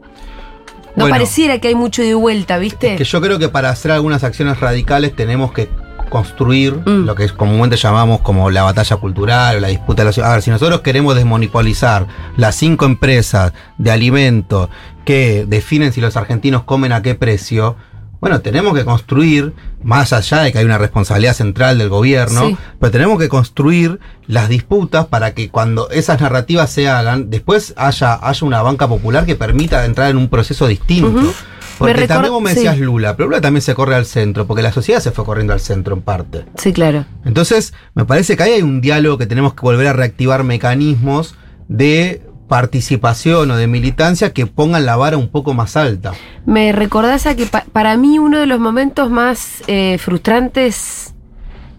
No 0.95 1.03
Bueno. 1.05 1.15
pareciera 1.15 1.59
que 1.59 1.69
hay 1.69 1.75
mucho 1.75 2.01
de 2.01 2.13
vuelta, 2.13 2.57
¿viste? 2.57 2.95
Que 2.95 3.03
yo 3.03 3.19
creo 3.21 3.39
que 3.39 3.49
para 3.49 3.69
hacer 3.69 3.91
algunas 3.91 4.23
acciones 4.23 4.59
radicales 4.59 5.15
tenemos 5.15 5.51
que 5.51 5.69
construir 6.09 6.75
Mm. 6.85 7.05
lo 7.05 7.15
que 7.15 7.27
comúnmente 7.29 7.75
llamamos 7.75 8.21
como 8.21 8.51
la 8.51 8.61
batalla 8.61 8.97
cultural 8.97 9.57
o 9.57 9.59
la 9.59 9.69
disputa 9.69 10.03
de 10.03 10.05
la 10.09 10.13
ciudad. 10.13 10.29
A 10.29 10.33
ver, 10.33 10.43
si 10.43 10.51
nosotros 10.51 10.81
queremos 10.81 11.15
desmonopolizar 11.15 12.05
las 12.37 12.55
cinco 12.55 12.85
empresas 12.85 13.53
de 13.79 13.89
alimentos 13.91 14.69
que 15.05 15.45
definen 15.47 15.91
si 15.91 16.01
los 16.01 16.15
argentinos 16.15 16.63
comen 16.63 16.91
a 16.91 17.01
qué 17.01 17.15
precio, 17.15 17.75
bueno, 18.23 18.39
tenemos 18.39 18.73
que 18.73 18.85
construir, 18.85 19.51
más 19.83 20.13
allá 20.13 20.43
de 20.43 20.53
que 20.53 20.59
hay 20.59 20.63
una 20.63 20.77
responsabilidad 20.77 21.33
central 21.33 21.77
del 21.77 21.89
gobierno, 21.89 22.47
Sí. 22.47 22.57
pero 22.79 22.89
tenemos 22.89 23.19
que 23.19 23.27
construir 23.27 23.99
las 24.27 24.47
disputas 24.47 25.07
para 25.07 25.33
que 25.33 25.49
cuando 25.49 25.89
esas 25.89 26.21
narrativas 26.21 26.71
se 26.71 26.87
hagan, 26.87 27.29
después 27.29 27.73
haya, 27.75 28.17
haya 28.25 28.47
una 28.47 28.61
banca 28.61 28.87
popular 28.87 29.25
que 29.25 29.35
permita 29.35 29.83
entrar 29.83 30.09
en 30.09 30.15
un 30.15 30.29
proceso 30.29 30.67
distinto. 30.67 31.33
Porque 31.77 32.01
Me 32.01 32.07
también 32.07 32.31
vos 32.31 32.41
me 32.41 32.51
sí. 32.51 32.55
decías 32.55 32.77
Lula, 32.79 33.17
pero 33.17 33.27
Lula 33.27 33.41
también 33.41 33.61
se 33.61 33.75
corre 33.75 33.95
al 33.95 34.05
centro, 34.05 34.47
porque 34.47 34.61
la 34.63 34.71
sociedad 34.71 35.01
se 35.01 35.11
fue 35.11 35.25
corriendo 35.25 35.51
al 35.51 35.59
centro 35.59 35.93
en 35.93 36.01
parte. 36.01 36.45
Sí, 36.55 36.71
claro. 36.71 37.03
Entonces, 37.25 37.73
me 37.93 38.05
parece 38.05 38.37
que 38.37 38.43
ahí 38.43 38.51
hay 38.53 38.61
un 38.61 38.79
diálogo 38.79 39.17
que 39.17 39.25
tenemos 39.25 39.53
que 39.53 39.59
volver 39.63 39.87
a 39.87 39.91
reactivar 39.91 40.45
mecanismos 40.45 41.35
de 41.67 42.21
participación 42.57 43.49
o 43.49 43.55
de 43.57 43.65
militancia 43.65 44.31
que 44.31 44.45
pongan 44.45 44.85
la 44.85 44.95
vara 44.95 45.17
un 45.17 45.27
poco 45.29 45.55
más 45.55 45.75
alta. 45.75 46.11
Me 46.45 46.71
recordás 46.71 47.25
a 47.25 47.35
que 47.35 47.47
pa- 47.47 47.65
para 47.71 47.97
mí 47.97 48.19
uno 48.19 48.37
de 48.37 48.45
los 48.45 48.59
momentos 48.59 49.09
más 49.09 49.63
eh, 49.65 49.97
frustrantes 49.97 51.15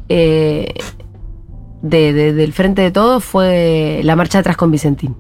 eh, 0.09 0.75
de- 1.83 2.13
de- 2.13 2.33
del 2.33 2.53
Frente 2.53 2.83
de 2.83 2.91
Todos 2.91 3.23
fue 3.25 4.01
la 4.03 4.17
marcha 4.17 4.41
atrás 4.41 4.57
con 4.57 4.73
Vicentín. 4.73 5.15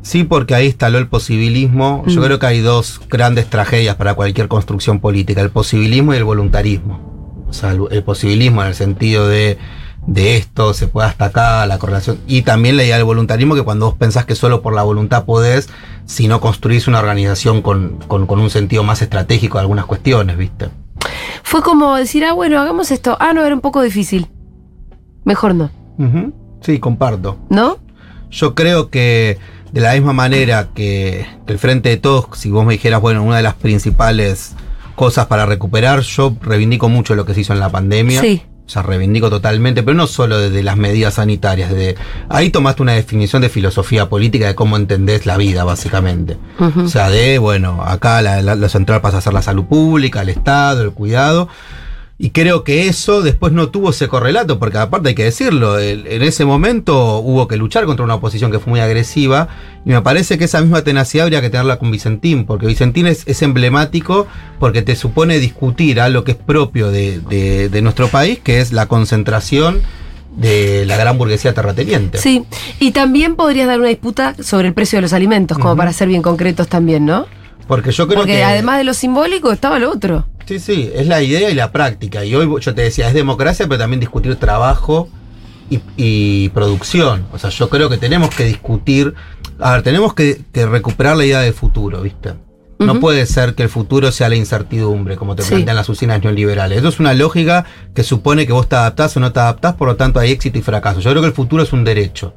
Sí, 0.00 0.24
porque 0.24 0.54
ahí 0.54 0.66
instaló 0.68 0.96
el 0.96 1.08
posibilismo. 1.08 2.02
Yo 2.06 2.22
Mm. 2.22 2.24
creo 2.24 2.38
que 2.38 2.46
hay 2.46 2.60
dos 2.60 3.02
grandes 3.10 3.50
tragedias 3.50 3.96
para 3.96 4.14
cualquier 4.14 4.48
construcción 4.48 4.98
política, 5.00 5.42
el 5.42 5.50
posibilismo 5.50 6.14
y 6.14 6.16
el 6.16 6.24
voluntarismo. 6.24 7.44
O 7.50 7.52
sea, 7.52 7.72
el, 7.72 7.80
el 7.90 8.02
posibilismo 8.02 8.62
en 8.62 8.68
el 8.68 8.74
sentido 8.74 9.28
de, 9.28 9.58
de 10.06 10.36
esto 10.36 10.74
se 10.74 10.86
puede 10.88 11.08
hasta 11.08 11.26
acá, 11.26 11.66
la 11.66 11.78
correlación. 11.78 12.18
Y 12.26 12.42
también 12.42 12.76
la 12.76 12.84
idea 12.84 12.96
del 12.96 13.04
voluntarismo, 13.04 13.54
que 13.54 13.62
cuando 13.62 13.86
vos 13.86 13.94
pensás 13.98 14.24
que 14.24 14.34
solo 14.34 14.62
por 14.62 14.74
la 14.74 14.82
voluntad 14.82 15.24
podés, 15.24 15.68
si 16.06 16.26
no 16.28 16.40
construís 16.40 16.88
una 16.88 16.98
organización 16.98 17.62
con, 17.62 17.98
con- 18.08 18.26
con 18.26 18.40
un 18.40 18.50
sentido 18.50 18.82
más 18.82 19.02
estratégico 19.02 19.58
de 19.58 19.62
algunas 19.62 19.86
cuestiones, 19.86 20.36
¿viste? 20.36 20.68
Fue 21.42 21.62
como 21.62 21.94
decir, 21.96 22.24
ah, 22.24 22.32
bueno, 22.32 22.60
hagamos 22.60 22.90
esto. 22.90 23.16
Ah, 23.20 23.32
no, 23.32 23.44
era 23.44 23.54
un 23.54 23.60
poco 23.60 23.82
difícil. 23.82 24.26
Mejor 25.24 25.54
no. 25.54 25.70
Sí, 26.62 26.78
comparto. 26.78 27.38
¿no? 27.48 27.78
Yo 28.30 28.54
creo 28.54 28.90
que 28.90 29.38
de 29.72 29.80
la 29.80 29.92
misma 29.94 30.12
manera 30.12 30.68
que, 30.74 31.26
que 31.46 31.52
el 31.52 31.58
Frente 31.58 31.88
de 31.90 31.96
Todos, 31.96 32.26
si 32.34 32.50
vos 32.50 32.64
me 32.64 32.72
dijeras, 32.74 33.00
bueno, 33.00 33.22
una 33.22 33.36
de 33.36 33.42
las 33.42 33.54
principales 33.54 34.54
cosas 34.96 35.26
para 35.26 35.46
recuperar, 35.46 36.00
yo 36.00 36.34
reivindico 36.40 36.88
mucho 36.88 37.14
lo 37.14 37.24
que 37.24 37.34
se 37.34 37.40
hizo 37.42 37.52
en 37.52 37.60
la 37.60 37.70
pandemia. 37.70 38.20
Sí. 38.20 38.42
Sea, 38.70 38.82
reivindico 38.82 39.30
totalmente, 39.30 39.82
pero 39.82 39.96
no 39.96 40.06
solo 40.06 40.38
desde 40.38 40.62
las 40.62 40.76
medidas 40.76 41.14
sanitarias. 41.14 41.70
De, 41.72 41.96
ahí 42.28 42.50
tomaste 42.50 42.82
una 42.82 42.92
definición 42.92 43.42
de 43.42 43.48
filosofía 43.48 44.08
política 44.08 44.46
de 44.46 44.54
cómo 44.54 44.76
entendés 44.76 45.26
la 45.26 45.36
vida, 45.36 45.64
básicamente. 45.64 46.36
O 46.84 46.88
sea, 46.88 47.10
de, 47.10 47.38
bueno, 47.38 47.82
acá 47.84 48.22
la, 48.22 48.42
la- 48.42 48.54
lo 48.54 48.68
central 48.68 49.00
pasa 49.00 49.18
a 49.18 49.20
ser 49.20 49.32
la 49.32 49.42
salud 49.42 49.64
pública, 49.64 50.22
el 50.22 50.28
Estado, 50.28 50.82
el 50.82 50.92
cuidado. 50.92 51.48
Y 52.22 52.30
creo 52.32 52.64
que 52.64 52.86
eso 52.86 53.22
después 53.22 53.50
no 53.54 53.70
tuvo 53.70 53.90
ese 53.90 54.06
correlato, 54.06 54.58
porque 54.58 54.76
aparte 54.76 55.08
hay 55.08 55.14
que 55.14 55.24
decirlo, 55.24 55.78
en 55.80 56.20
ese 56.22 56.44
momento 56.44 57.16
hubo 57.20 57.48
que 57.48 57.56
luchar 57.56 57.86
contra 57.86 58.04
una 58.04 58.16
oposición 58.16 58.50
que 58.52 58.58
fue 58.58 58.72
muy 58.72 58.80
agresiva, 58.80 59.48
y 59.86 59.88
me 59.88 60.02
parece 60.02 60.36
que 60.36 60.44
esa 60.44 60.60
misma 60.60 60.82
tenacidad 60.84 61.24
habría 61.24 61.40
que 61.40 61.48
tenerla 61.48 61.78
con 61.78 61.90
Vicentín, 61.90 62.44
porque 62.44 62.66
Vicentín 62.66 63.06
es, 63.06 63.22
es 63.26 63.40
emblemático 63.40 64.26
porque 64.58 64.82
te 64.82 64.96
supone 64.96 65.38
discutir 65.38 65.98
algo 65.98 66.22
que 66.22 66.32
es 66.32 66.36
propio 66.36 66.90
de, 66.90 67.20
de- 67.20 67.70
de 67.70 67.80
nuestro 67.80 68.08
país, 68.08 68.38
que 68.38 68.60
es 68.60 68.70
la 68.72 68.84
concentración 68.84 69.80
de 70.36 70.84
la 70.84 70.98
gran 70.98 71.16
burguesía 71.16 71.54
terrateniente. 71.54 72.18
Sí, 72.18 72.44
y 72.78 72.90
también 72.90 73.34
podrías 73.34 73.66
dar 73.66 73.80
una 73.80 73.88
disputa 73.88 74.34
sobre 74.42 74.68
el 74.68 74.74
precio 74.74 74.98
de 74.98 75.02
los 75.02 75.14
alimentos, 75.14 75.56
como 75.58 75.74
para 75.74 75.92
ser 75.94 76.08
bien 76.08 76.20
concretos 76.20 76.68
también, 76.68 77.06
¿no? 77.06 77.24
Porque 77.70 77.92
yo 77.92 78.08
creo 78.08 78.18
Porque 78.22 78.32
que... 78.34 78.42
además 78.42 78.78
de 78.78 78.84
lo 78.84 78.94
simbólico 78.94 79.52
estaba 79.52 79.78
lo 79.78 79.92
otro. 79.92 80.26
Sí, 80.44 80.58
sí, 80.58 80.90
es 80.92 81.06
la 81.06 81.22
idea 81.22 81.50
y 81.50 81.54
la 81.54 81.70
práctica. 81.70 82.24
Y 82.24 82.34
hoy 82.34 82.48
yo 82.60 82.74
te 82.74 82.82
decía, 82.82 83.06
es 83.06 83.14
democracia, 83.14 83.68
pero 83.68 83.78
también 83.78 84.00
discutir 84.00 84.34
trabajo 84.34 85.08
y, 85.70 85.78
y 85.96 86.48
producción. 86.48 87.26
O 87.32 87.38
sea, 87.38 87.50
yo 87.50 87.68
creo 87.68 87.88
que 87.88 87.96
tenemos 87.96 88.30
que 88.34 88.44
discutir, 88.44 89.14
a 89.60 89.70
ver, 89.74 89.82
tenemos 89.82 90.14
que, 90.14 90.40
que 90.52 90.66
recuperar 90.66 91.16
la 91.16 91.24
idea 91.24 91.38
de 91.42 91.52
futuro, 91.52 92.02
¿viste? 92.02 92.32
No 92.80 92.98
puede 92.98 93.24
ser 93.26 93.54
que 93.54 93.62
el 93.62 93.68
futuro 93.68 94.10
sea 94.10 94.28
la 94.28 94.34
incertidumbre, 94.36 95.14
como 95.16 95.36
te 95.36 95.42
Sí. 95.44 95.50
plantean 95.50 95.76
las 95.76 95.88
usinas 95.88 96.20
neoliberales. 96.24 96.78
Eso 96.78 96.88
es 96.88 96.98
una 96.98 97.14
lógica 97.14 97.66
que 97.94 98.02
supone 98.02 98.46
que 98.48 98.52
vos 98.52 98.68
te 98.68 98.74
adaptás 98.74 99.16
o 99.16 99.20
no 99.20 99.30
te 99.32 99.38
adaptás, 99.38 99.74
por 99.76 99.86
lo 99.86 99.94
tanto 99.94 100.18
hay 100.18 100.32
éxito 100.32 100.58
y 100.58 100.62
fracaso. 100.62 100.98
Yo 100.98 101.10
creo 101.10 101.22
que 101.22 101.28
el 101.28 101.34
futuro 101.34 101.62
es 101.62 101.72
un 101.72 101.84
derecho. 101.84 102.34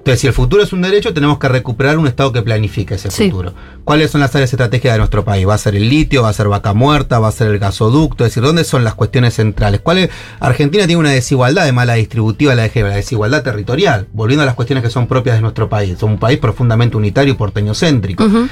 Entonces, 0.00 0.22
si 0.22 0.26
el 0.28 0.32
futuro 0.32 0.62
es 0.62 0.72
un 0.72 0.80
derecho, 0.80 1.12
tenemos 1.12 1.38
que 1.38 1.46
recuperar 1.46 1.98
un 1.98 2.06
Estado 2.06 2.32
que 2.32 2.40
planifique 2.40 2.94
ese 2.94 3.10
Sí. 3.10 3.30
futuro. 3.30 3.52
¿Cuáles 3.84 4.10
son 4.10 4.22
las 4.22 4.34
áreas 4.34 4.50
estratégicas 4.50 4.92
de 4.94 4.98
nuestro 4.98 5.26
país? 5.26 5.46
¿Va 5.46 5.52
a 5.54 5.58
ser 5.58 5.76
el 5.76 5.90
litio? 5.90 6.22
¿Va 6.22 6.30
a 6.30 6.32
ser 6.32 6.48
vaca 6.48 6.72
muerta? 6.72 7.18
¿Va 7.18 7.28
a 7.28 7.32
ser 7.32 7.48
el 7.48 7.58
gasoducto? 7.58 8.24
Es 8.24 8.30
decir, 8.30 8.42
¿dónde 8.42 8.64
son 8.64 8.82
las 8.82 8.94
cuestiones 8.94 9.34
centrales? 9.34 9.80
¿Cuál 9.82 9.98
es? 9.98 10.10
Argentina 10.40 10.86
tiene 10.86 10.98
una 11.00 11.10
desigualdad 11.10 11.66
de 11.66 11.72
mala 11.72 11.94
distributiva, 11.94 12.54
la, 12.54 12.66
de 12.66 12.82
la 12.82 12.96
desigualdad 12.96 13.42
territorial, 13.42 14.08
volviendo 14.14 14.42
a 14.42 14.46
las 14.46 14.54
cuestiones 14.54 14.82
que 14.82 14.88
son 14.90 15.06
propias 15.06 15.36
de 15.36 15.42
nuestro 15.42 15.68
país. 15.68 15.90
Es 15.92 16.02
un 16.02 16.18
país 16.18 16.38
profundamente 16.38 16.96
unitario 16.96 17.34
y 17.34 17.36
porteñocéntrico. 17.36 18.24
Ujú. 18.24 18.48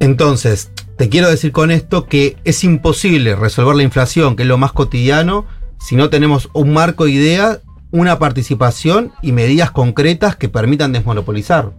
Entonces, 0.00 0.70
te 0.96 1.08
quiero 1.08 1.28
decir 1.30 1.52
con 1.52 1.70
esto 1.70 2.06
que 2.06 2.36
es 2.44 2.64
imposible 2.64 3.36
resolver 3.36 3.76
la 3.76 3.82
inflación, 3.82 4.36
que 4.36 4.42
es 4.42 4.48
lo 4.48 4.58
más 4.58 4.72
cotidiano, 4.72 5.46
si 5.78 5.96
no 5.96 6.08
tenemos 6.10 6.48
un 6.54 6.72
marco 6.72 7.04
de 7.04 7.10
idea, 7.12 7.60
una 7.96 8.18
participación 8.18 9.10
y 9.22 9.32
medidas 9.32 9.70
concretas 9.70 10.36
que 10.36 10.50
permitan 10.50 10.92
desmonopolizar. 10.92 11.72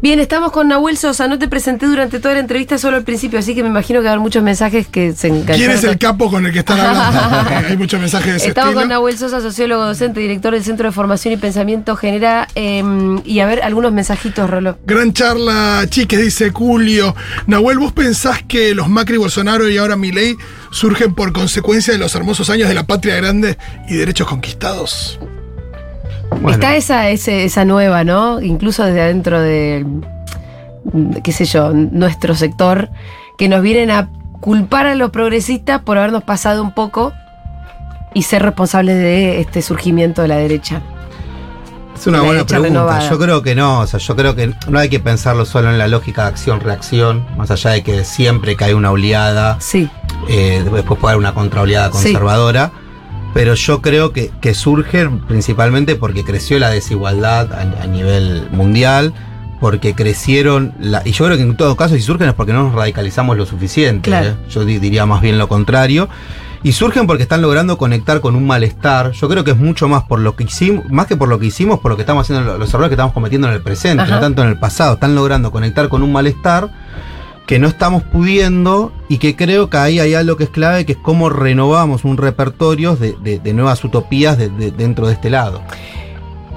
Bien, 0.00 0.20
estamos 0.20 0.52
con 0.52 0.68
Nahuel 0.68 0.96
Sosa. 0.96 1.26
No 1.26 1.40
te 1.40 1.48
presenté 1.48 1.86
durante 1.86 2.20
toda 2.20 2.34
la 2.34 2.40
entrevista, 2.40 2.78
solo 2.78 2.96
al 2.96 3.02
principio, 3.02 3.40
así 3.40 3.54
que 3.56 3.62
me 3.64 3.68
imagino 3.68 3.98
que 3.98 4.04
va 4.04 4.10
a 4.10 4.12
haber 4.12 4.22
muchos 4.22 4.44
mensajes 4.44 4.86
que 4.86 5.12
se 5.12 5.26
engancharon. 5.26 5.58
¿Quién 5.60 5.70
es 5.72 5.82
el 5.82 5.98
capo 5.98 6.30
con 6.30 6.46
el 6.46 6.52
que 6.52 6.60
están 6.60 6.78
hablando? 6.78 7.50
Hay 7.68 7.76
muchos 7.76 7.98
mensajes 8.00 8.30
de 8.30 8.36
ese 8.36 8.48
Estamos 8.48 8.68
estilo. 8.70 8.80
con 8.82 8.88
Nahuel 8.90 9.18
Sosa, 9.18 9.40
sociólogo 9.40 9.84
docente, 9.86 10.20
director 10.20 10.52
del 10.54 10.62
Centro 10.62 10.86
de 10.88 10.92
Formación 10.92 11.34
y 11.34 11.36
Pensamiento 11.36 11.96
Genera. 11.96 12.46
eh, 12.54 12.82
y 13.24 13.40
a 13.40 13.46
ver, 13.46 13.62
algunos 13.62 13.90
mensajitos, 13.92 14.48
Rolo. 14.48 14.78
Gran 14.86 15.12
charla, 15.12 15.84
chiques, 15.88 16.20
dice 16.20 16.50
Julio. 16.50 17.16
Nahuel, 17.48 17.78
¿vos 17.80 17.92
pensás 17.92 18.44
que 18.46 18.76
los 18.76 18.88
Macri, 18.88 19.16
Bolsonaro 19.16 19.68
y 19.68 19.78
ahora 19.78 19.96
Milei 19.96 20.36
surgen 20.70 21.12
por 21.14 21.32
consecuencia 21.32 21.92
de 21.92 21.98
los 21.98 22.14
hermosos 22.14 22.50
años 22.50 22.68
de 22.68 22.74
la 22.74 22.84
patria 22.86 23.16
grande 23.16 23.58
y 23.88 23.96
derechos 23.96 24.28
conquistados? 24.28 25.18
Bueno, 26.30 26.50
Está 26.50 26.76
esa, 26.76 27.08
ese- 27.10 27.44
esa 27.44 27.64
nueva, 27.64 28.04
¿no? 28.04 28.40
Incluso 28.40 28.84
desde 28.84 29.02
adentro 29.02 29.40
de, 29.40 29.84
qué 31.22 31.32
sé 31.32 31.44
yo, 31.46 31.72
nuestro 31.72 32.34
sector, 32.34 32.90
que 33.36 33.48
nos 33.48 33.62
vienen 33.62 33.90
a 33.90 34.08
culpar 34.40 34.86
a 34.86 34.94
los 34.94 35.10
progresistas 35.10 35.80
por 35.82 35.98
habernos 35.98 36.22
pasado 36.22 36.62
un 36.62 36.72
poco 36.74 37.12
y 38.14 38.22
ser 38.22 38.42
responsables 38.42 38.96
de 38.96 39.40
este 39.40 39.62
surgimiento 39.62 40.22
de 40.22 40.28
la 40.28 40.36
derecha. 40.36 40.80
es 41.96 42.06
una 42.06 42.20
buena 42.22 42.44
pregunta. 42.44 42.68
renovada. 42.68 43.10
Yo 43.10 43.18
creo 43.18 43.42
que 43.42 43.54
no, 43.56 43.80
o 43.80 43.86
sea, 43.88 43.98
yo 43.98 44.14
creo 44.14 44.36
que 44.36 44.54
no 44.68 44.78
hay 44.78 44.88
que 44.88 45.00
pensarlo 45.00 45.44
solo 45.44 45.70
en 45.70 45.78
la 45.78 45.88
lógica 45.88 46.22
de 46.22 46.28
acción-reacción, 46.28 47.26
más 47.36 47.50
allá 47.50 47.70
de 47.70 47.82
que 47.82 48.04
siempre 48.04 48.56
que 48.56 48.64
hay 48.64 48.72
una 48.74 48.92
oleada, 48.92 49.56
Sí, 49.60 49.90
eh, 50.28 50.62
después 50.72 50.98
puede 51.00 51.14
haber 51.14 51.18
una 51.18 51.34
contraoleada 51.34 51.90
Sí. 51.92 52.12
Pero 53.34 53.54
yo 53.54 53.80
creo 53.82 54.12
que, 54.12 54.30
que 54.40 54.54
surgen 54.54 55.20
principalmente 55.20 55.94
porque 55.96 56.24
creció 56.24 56.58
la 56.58 56.70
desigualdad 56.70 57.52
a, 57.52 57.82
a 57.82 57.86
nivel 57.86 58.48
mundial, 58.50 59.12
porque 59.60 59.94
crecieron, 59.94 60.72
la- 60.80 61.02
y 61.04 61.12
yo 61.12 61.24
creo 61.26 61.36
que 61.36 61.42
en 61.42 61.56
todo 61.56 61.76
caso 61.76 61.94
si 61.94 62.00
surgen 62.02 62.28
es 62.28 62.34
porque 62.34 62.52
no 62.52 62.64
nos 62.64 62.74
radicalizamos 62.74 63.36
lo 63.36 63.44
suficiente, 63.46 64.08
Claro. 64.10 64.28
¿eh? 64.30 64.36
yo 64.48 64.64
di- 64.64 64.78
diría 64.78 65.04
más 65.06 65.20
bien 65.20 65.36
lo 65.38 65.48
contrario, 65.48 66.08
y 66.62 66.72
surgen 66.72 67.06
porque 67.06 67.22
están 67.22 67.42
logrando 67.42 67.76
conectar 67.78 68.20
con 68.20 68.34
un 68.34 68.46
malestar, 68.46 69.12
yo 69.12 69.28
creo 69.28 69.44
que 69.44 69.52
es 69.52 69.56
mucho 69.58 69.88
más 69.88 70.02
por 70.04 70.18
lo 70.20 70.34
que 70.34 70.44
hicimos, 70.44 70.84
más 70.90 71.06
que 71.06 71.16
por 71.16 71.28
lo 71.28 71.38
que 71.38 71.46
hicimos, 71.46 71.78
por 71.80 71.90
lo 71.92 71.96
que 71.96 72.02
estamos 72.02 72.22
haciendo, 72.28 72.56
los 72.58 72.68
errores 72.72 72.88
que 72.88 72.94
estamos 72.94 73.12
cometiendo 73.12 73.46
en 73.48 73.54
el 73.54 73.60
presente, 73.62 74.02
Ajá. 74.02 74.14
no 74.16 74.20
tanto 74.20 74.42
en 74.42 74.48
el 74.48 74.58
pasado, 74.58 74.94
están 74.94 75.14
logrando 75.14 75.52
conectar 75.52 75.88
con 75.88 76.02
un 76.02 76.12
malestar 76.12 76.68
que 77.48 77.58
no 77.58 77.66
estamos 77.66 78.02
pudiendo 78.02 78.92
y 79.08 79.16
que 79.18 79.34
creo 79.34 79.70
que 79.70 79.78
ahí 79.78 79.98
hay 79.98 80.12
algo 80.14 80.36
que 80.36 80.44
es 80.44 80.50
clave, 80.50 80.84
que 80.84 80.92
es 80.92 80.98
cómo 80.98 81.30
renovamos 81.30 82.04
un 82.04 82.18
repertorio 82.18 82.94
de, 82.94 83.16
de- 83.22 83.38
de 83.40 83.54
nuevas 83.54 83.82
utopías 83.82 84.36
de- 84.38 84.50
de- 84.50 84.70
dentro 84.70 85.06
de 85.06 85.14
este 85.14 85.30
lado. 85.30 85.62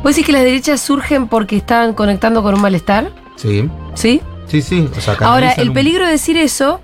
¿Vos 0.03 0.11
decís 0.13 0.25
que 0.25 0.33
las 0.33 0.43
derechas 0.43 0.81
surgen 0.81 1.27
porque 1.29 1.55
están 1.55 1.93
conectando 1.93 2.43
con 2.43 2.55
un 2.55 2.61
malestar? 2.61 3.11
Sí, 3.37 3.69
¿Sí? 3.93 4.21
sí, 4.47 4.61
sí. 4.61 4.89
O 4.97 4.99
sea, 5.01 5.15
Ahora, 5.21 5.53
el 5.53 5.71
peligro 5.71 6.05
de 6.05 6.11
decir 6.11 6.35
eso, 6.37 6.81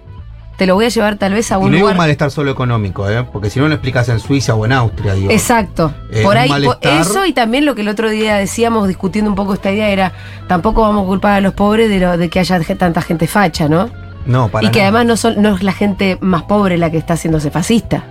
te 0.57 0.65
lo 0.67 0.75
voy 0.75 0.85
a 0.85 0.89
llevar 0.89 1.17
tal 1.17 1.33
vez 1.33 1.51
a 1.51 1.55
Y 1.55 1.57
un 1.57 1.63
no 1.65 1.67
digo 1.69 1.79
lugar. 1.81 1.93
un 1.93 1.97
malestar 1.99 2.31
solo 2.31 2.51
económico, 2.51 3.09
¿eh? 3.09 3.23
porque 3.31 3.49
si 3.49 3.59
no 3.59 3.67
lo 3.67 3.75
explicas 3.75 4.09
en 4.09 4.19
Suiza 4.19 4.55
o 4.55 4.65
en 4.65 4.73
Austria, 4.73 5.13
digo. 5.13 5.31
Exacto. 5.31 5.93
Eh, 6.11 6.23
por 6.23 6.37
ahí, 6.37 6.49
malestar. 6.49 7.01
eso 7.01 7.25
y 7.25 7.33
también 7.33 7.65
lo 7.65 7.75
que 7.75 7.81
el 7.81 7.87
otro 7.89 8.09
día 8.09 8.35
decíamos, 8.37 8.87
discutiendo 8.87 9.29
un 9.29 9.35
poco 9.35 9.53
esta 9.53 9.71
idea, 9.71 9.89
era 9.89 10.11
tampoco 10.47 10.81
vamos 10.81 11.03
a 11.03 11.07
culpar 11.07 11.33
a 11.33 11.41
los 11.41 11.53
pobres 11.53 11.89
de, 11.89 11.99
lo, 11.99 12.17
de 12.17 12.29
que 12.29 12.39
haya 12.39 12.59
tanta 12.77 13.01
gente 13.01 13.27
facha, 13.27 13.69
¿no? 13.69 13.89
No, 14.25 14.49
para 14.49 14.67
y 14.67 14.71
que 14.71 14.79
nada. 14.79 14.89
además 14.89 15.05
no, 15.05 15.15
son, 15.17 15.41
no 15.41 15.55
es 15.55 15.63
la 15.63 15.71
gente 15.71 16.17
más 16.21 16.43
pobre 16.43 16.77
la 16.77 16.91
que 16.91 16.97
está 16.97 17.13
haciéndose 17.13 17.49
fascista. 17.51 18.03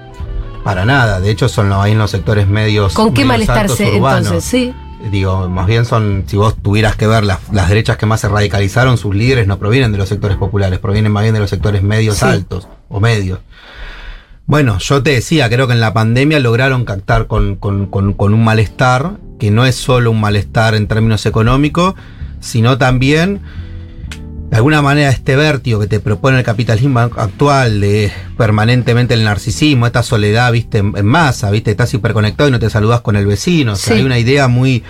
Para 0.65 0.85
nada. 0.85 1.21
De 1.21 1.31
hecho, 1.31 1.49
son 1.49 1.73
ahí 1.73 1.93
en 1.93 1.99
los 1.99 2.11
sectores 2.11 2.49
medios. 2.49 2.95
¿Con 2.95 3.13
qué 3.13 3.25
medios 3.25 3.47
malestar 3.49 3.59
altos 3.59 3.77
se 3.77 3.97
urbanos. 3.97 4.27
entonces? 4.27 4.45
Sí. 4.51 4.75
Digo, 5.11 5.49
más 5.49 5.67
bien 5.67 5.85
son, 5.85 6.25
si 6.27 6.37
vos 6.37 6.57
tuvieras 6.61 6.97
que 6.97 7.07
ver 7.07 7.23
las, 7.25 7.39
las 7.53 7.69
derechas 7.69 7.97
que 7.97 8.07
más 8.07 8.21
se 8.21 8.29
radicalizaron, 8.29 8.97
sus 8.99 9.15
líderes 9.15 9.47
no 9.47 9.59
provienen 9.59 9.93
de 9.93 9.99
los 9.99 10.09
sectores 10.09 10.37
populares, 10.37 10.79
provienen 10.79 11.13
más 11.13 11.23
bien 11.23 11.35
de 11.35 11.41
los 11.41 11.51
sectores 11.51 11.83
medios 11.83 12.17
Sí. 12.17 12.25
altos 12.25 12.67
o 12.89 12.99
medios. 12.99 13.39
Bueno, 14.47 14.79
yo 14.79 15.03
te 15.03 15.11
decía, 15.11 15.49
creo 15.49 15.67
que 15.67 15.75
en 15.75 15.81
la 15.81 15.93
pandemia 15.93 16.41
lograron 16.41 16.85
captar 16.85 17.27
con, 17.27 17.57
con- 17.57 17.87
con- 17.87 18.15
con 18.15 18.33
un 18.35 18.43
malestar, 18.45 19.13
que 19.39 19.51
no 19.51 19.67
es 19.67 19.75
solo 19.77 20.11
un 20.11 20.21
malestar 20.21 20.75
en 20.75 20.87
términos 20.87 21.27
económicos, 21.27 21.95
sino 22.41 22.79
también, 22.79 23.41
de 24.51 24.57
alguna 24.57 24.81
manera, 24.81 25.11
este 25.11 25.35
vértigo 25.35 25.81
que 25.81 25.89
te 25.89 25.99
propone 25.99 26.39
el 26.39 26.45
capitalismo 26.45 27.01
actual 27.01 27.81
de 27.81 28.13
permanentemente 28.37 29.15
el 29.15 29.25
narcisismo, 29.25 29.87
esta 29.87 30.03
soledad, 30.05 30.53
viste, 30.53 30.79
en, 30.79 30.93
en 30.97 31.05
masa, 31.07 31.51
viste, 31.51 31.73
estás 31.73 31.93
hiperconectado 31.95 32.49
y 32.49 32.53
no 32.53 32.59
te 32.61 32.71
saludas 32.71 33.01
con 33.01 33.17
el 33.17 33.27
vecino. 33.27 33.73
O 33.73 33.77
sea, 33.77 33.95
Sí. 33.95 33.99
hay 34.01 34.07
una 34.07 34.19
idea 34.19 34.47
muy. 34.49 34.85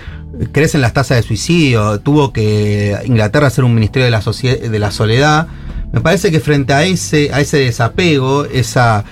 Crecen 0.51 0.81
las 0.81 0.93
tasas 0.93 1.17
de 1.17 1.23
suicidio, 1.23 1.99
tuvo 2.01 2.31
que 2.31 2.95
Inglaterra 3.05 3.47
hacer 3.47 3.63
un 3.63 3.73
ministerio 3.73 4.05
de 4.05 4.11
la, 4.11 4.21
de 4.21 4.79
la 4.79 4.91
soledad. 4.91 5.47
Me 5.91 6.01
parece 6.01 6.29
que 6.31 6.39
frente 6.39 6.73
a 6.73 6.83
ese, 6.83 7.31
a 7.33 7.39
ese 7.41 7.57
desapego, 7.57 8.45
esa, 8.45 9.05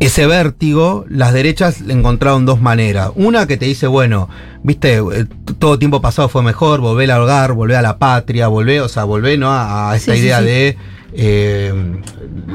ese 0.00 0.26
vértigo, 0.26 1.04
las 1.08 1.32
derechas 1.32 1.80
le 1.80 1.94
encontraron 1.94 2.44
dos 2.46 2.60
maneras. 2.60 3.10
Una 3.14 3.46
que 3.46 3.56
te 3.56 3.66
dice, 3.66 3.86
bueno, 3.86 4.28
viste, 4.62 4.96
eh, 4.98 5.26
todo 5.58 5.78
tiempo 5.78 6.00
pasado 6.00 6.28
fue 6.28 6.42
mejor, 6.42 6.80
volver 6.80 7.10
al 7.10 7.22
hogar, 7.22 7.52
volver 7.52 7.76
a 7.76 7.82
la 7.82 7.98
patria, 7.98 8.48
volver, 8.48 8.80
o 8.82 8.88
sea, 8.88 9.04
volver 9.04 9.38
¿no? 9.38 9.50
a, 9.50 9.90
a 9.92 9.96
esta 9.96 10.14
Sí, 10.14 10.20
idea 10.20 10.38
sí. 10.40 10.44
de 10.44 10.76
eh, 11.12 11.72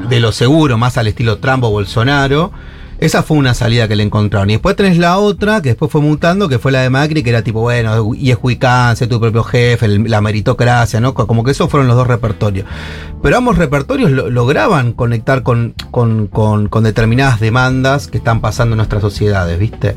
de 0.08 0.20
lo 0.20 0.32
seguro, 0.32 0.78
más 0.78 0.96
al 0.96 1.06
estilo 1.08 1.38
Trump 1.38 1.64
o 1.64 1.70
Bolsonaro. 1.70 2.52
Esa 2.98 3.22
fue 3.22 3.36
una 3.36 3.52
salida 3.52 3.86
que 3.88 3.94
le 3.96 4.02
encontraron. 4.04 4.48
Y 4.48 4.54
después 4.54 4.74
tenés 4.74 4.96
la 4.96 5.18
otra, 5.18 5.60
que 5.60 5.68
después 5.68 5.92
fue 5.92 6.00
mutando, 6.00 6.48
que 6.48 6.58
fue 6.58 6.72
la 6.72 6.80
de 6.80 6.88
Macri, 6.88 7.22
que 7.22 7.28
era 7.28 7.42
tipo, 7.42 7.60
bueno, 7.60 8.14
y 8.14 8.30
es 8.30 8.38
Huicán, 8.40 8.96
sé 8.96 9.06
tu 9.06 9.20
propio 9.20 9.44
jefe, 9.44 9.84
el- 9.84 10.10
la 10.10 10.22
meritocracia, 10.22 10.98
¿no? 10.98 11.12
Como 11.12 11.44
que 11.44 11.50
esos 11.50 11.68
fueron 11.68 11.88
los 11.88 11.96
dos 11.98 12.06
repertorios. 12.06 12.66
Pero 13.22 13.36
ambos 13.36 13.58
repertorios 13.58 14.10
lo- 14.10 14.30
lograban 14.30 14.94
conectar 14.94 15.42
con, 15.42 15.74
con, 15.90 16.26
con- 16.28 16.68
con 16.68 16.84
determinadas 16.84 17.38
demandas 17.38 18.06
que 18.06 18.16
están 18.16 18.40
pasando 18.40 18.72
en 18.72 18.78
nuestras 18.78 19.02
sociedades, 19.02 19.58
¿viste? 19.58 19.94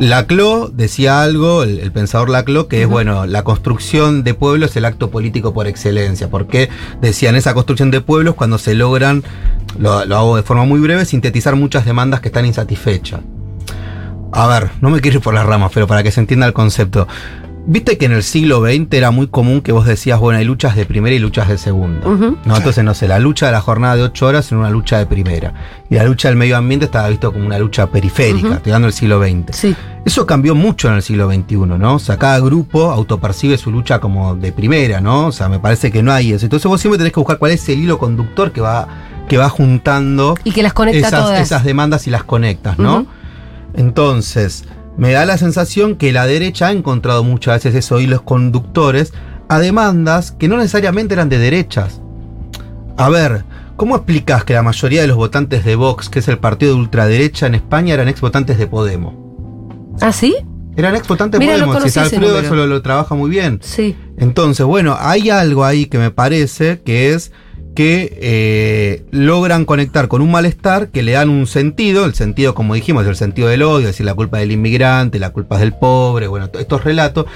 Laclau 0.00 0.70
decía 0.72 1.20
algo, 1.22 1.62
el, 1.62 1.78
el 1.78 1.92
pensador 1.92 2.30
Laclau, 2.30 2.68
que 2.68 2.82
es, 2.82 2.88
bueno, 2.88 3.26
la 3.26 3.44
construcción 3.44 4.24
de 4.24 4.32
pueblos 4.32 4.70
es 4.70 4.76
el 4.76 4.86
acto 4.86 5.10
político 5.10 5.52
por 5.52 5.66
excelencia. 5.66 6.30
Porque 6.30 6.70
decían, 7.02 7.36
esa 7.36 7.52
construcción 7.52 7.90
de 7.90 8.00
pueblos 8.00 8.34
cuando 8.34 8.56
se 8.56 8.74
logran, 8.74 9.22
lo, 9.78 10.06
lo 10.06 10.16
hago 10.16 10.36
de 10.36 10.42
forma 10.42 10.64
muy 10.64 10.80
breve, 10.80 11.04
sintetizar 11.04 11.54
muchas 11.54 11.84
demandas 11.84 12.20
que 12.20 12.28
están 12.28 12.46
insatisfechas. 12.46 13.20
A 14.32 14.46
ver, 14.46 14.70
no 14.80 14.88
me 14.88 15.00
quiero 15.00 15.18
ir 15.18 15.22
por 15.22 15.34
las 15.34 15.44
ramas, 15.44 15.70
pero 15.74 15.86
para 15.86 16.02
que 16.02 16.10
se 16.10 16.20
entienda 16.20 16.46
el 16.46 16.54
concepto. 16.54 17.06
Viste 17.66 17.98
que 17.98 18.06
en 18.06 18.12
el 18.12 18.22
siglo 18.22 18.64
XX 18.64 18.86
era 18.92 19.10
muy 19.10 19.28
común 19.28 19.60
que 19.60 19.70
vos 19.70 19.86
decías, 19.86 20.18
bueno, 20.18 20.38
hay 20.38 20.44
luchas 20.44 20.74
de 20.74 20.86
primera 20.86 21.14
y 21.14 21.18
luchas 21.18 21.48
de 21.48 21.58
segunda. 21.58 22.06
No, 22.44 22.56
entonces 22.56 22.82
no 22.82 22.94
sé, 22.94 23.06
la 23.06 23.18
lucha 23.18 23.46
de 23.46 23.52
la 23.52 23.60
jornada 23.60 23.96
de 23.96 24.02
ocho 24.02 24.26
horas 24.26 24.50
era 24.50 24.58
una 24.58 24.70
lucha 24.70 24.98
de 24.98 25.06
primera. 25.06 25.52
Y 25.88 25.94
la 25.94 26.04
lucha 26.04 26.28
del 26.28 26.36
medio 26.36 26.56
ambiente 26.56 26.86
estaba 26.86 27.08
visto 27.08 27.32
como 27.32 27.46
una 27.46 27.58
lucha 27.58 27.86
periférica, 27.86 28.54
estoy 28.54 28.72
dando 28.72 28.88
el 28.88 28.94
siglo 28.94 29.22
XX. 29.22 29.56
Sí. 29.56 29.76
Eso 30.04 30.26
cambió 30.26 30.54
mucho 30.54 30.88
en 30.88 30.94
el 30.94 31.02
siglo 31.02 31.30
XXI, 31.30 31.56
¿no? 31.56 31.94
O 31.96 31.98
sea, 31.98 32.16
cada 32.18 32.40
grupo 32.40 32.90
autopercibe 32.90 33.58
su 33.58 33.70
lucha 33.70 34.00
como 34.00 34.34
de 34.34 34.50
primera, 34.52 35.00
¿no? 35.00 35.26
O 35.26 35.32
sea, 35.32 35.48
me 35.48 35.58
parece 35.58 35.92
que 35.92 36.02
no 36.02 36.12
hay 36.12 36.32
eso. 36.32 36.46
Entonces 36.46 36.66
vos 36.66 36.80
siempre 36.80 36.98
tenés 36.98 37.12
que 37.12 37.20
buscar 37.20 37.38
cuál 37.38 37.52
es 37.52 37.68
el 37.68 37.80
hilo 37.80 37.98
conductor 37.98 38.50
que 38.50 38.62
va, 38.62 38.88
que 39.28 39.36
va 39.36 39.48
juntando 39.50 40.34
Y 40.42 40.52
que 40.52 40.62
las 40.62 40.72
conecta 40.72 41.08
esas, 41.08 41.20
todas. 41.20 41.40
esas 41.40 41.64
demandas 41.64 42.06
y 42.06 42.10
las 42.10 42.24
conectas, 42.24 42.78
¿no? 42.78 43.06
Entonces, 43.74 44.64
me 45.00 45.12
da 45.12 45.24
la 45.24 45.38
sensación 45.38 45.96
que 45.96 46.12
la 46.12 46.26
derecha 46.26 46.66
ha 46.66 46.72
encontrado 46.72 47.24
muchas 47.24 47.54
veces 47.54 47.74
esos 47.74 48.02
hilos 48.02 48.20
conductores 48.20 49.14
a 49.48 49.58
demandas 49.58 50.30
que 50.32 50.46
no 50.46 50.58
necesariamente 50.58 51.14
eran 51.14 51.30
de 51.30 51.38
derechas. 51.38 52.02
A 52.98 53.08
ver, 53.08 53.44
¿cómo 53.76 53.96
explicas 53.96 54.44
que 54.44 54.52
la 54.52 54.62
mayoría 54.62 55.00
de 55.00 55.06
los 55.06 55.16
votantes 55.16 55.64
de 55.64 55.74
Vox, 55.74 56.10
que 56.10 56.18
es 56.18 56.28
el 56.28 56.36
partido 56.36 56.74
de 56.74 56.80
ultraderecha 56.80 57.46
en 57.46 57.54
España, 57.54 57.94
eran 57.94 58.08
ex 58.08 58.20
votantes 58.20 58.58
de 58.58 58.66
Podemos? 58.66 59.14
¿Ah, 60.02 60.12
sí? 60.12 60.36
Eran 60.76 60.94
ex 60.94 61.08
votantes 61.08 61.40
de 61.40 61.46
Podemos, 61.46 61.96
y 61.96 61.98
Alfredo 61.98 62.38
eso 62.38 62.54
lo, 62.54 62.66
lo 62.66 62.82
trabaja 62.82 63.14
muy 63.14 63.30
bien. 63.30 63.58
Sí. 63.62 63.96
Entonces, 64.18 64.66
bueno, 64.66 64.98
hay 65.00 65.30
algo 65.30 65.64
ahí 65.64 65.86
que 65.86 65.96
me 65.96 66.10
parece 66.10 66.82
que 66.84 67.14
es 67.14 67.32
que 67.74 68.18
eh, 68.20 69.04
logran 69.10 69.64
conectar 69.64 70.08
con 70.08 70.22
un 70.22 70.30
malestar 70.30 70.88
que 70.88 71.02
le 71.02 71.12
dan 71.12 71.28
un 71.28 71.46
sentido, 71.46 72.04
el 72.04 72.14
sentido, 72.14 72.54
como 72.54 72.74
dijimos, 72.74 73.06
el 73.06 73.16
sentido 73.16 73.48
del 73.48 73.62
odio, 73.62 73.80
es 73.80 73.86
decir, 73.86 74.06
la 74.06 74.14
culpa 74.14 74.38
del 74.38 74.52
inmigrante, 74.52 75.18
la 75.18 75.30
culpa 75.30 75.58
del 75.58 75.74
pobre, 75.74 76.26
bueno, 76.26 76.50
estos 76.58 76.84
relatos, 76.84 77.26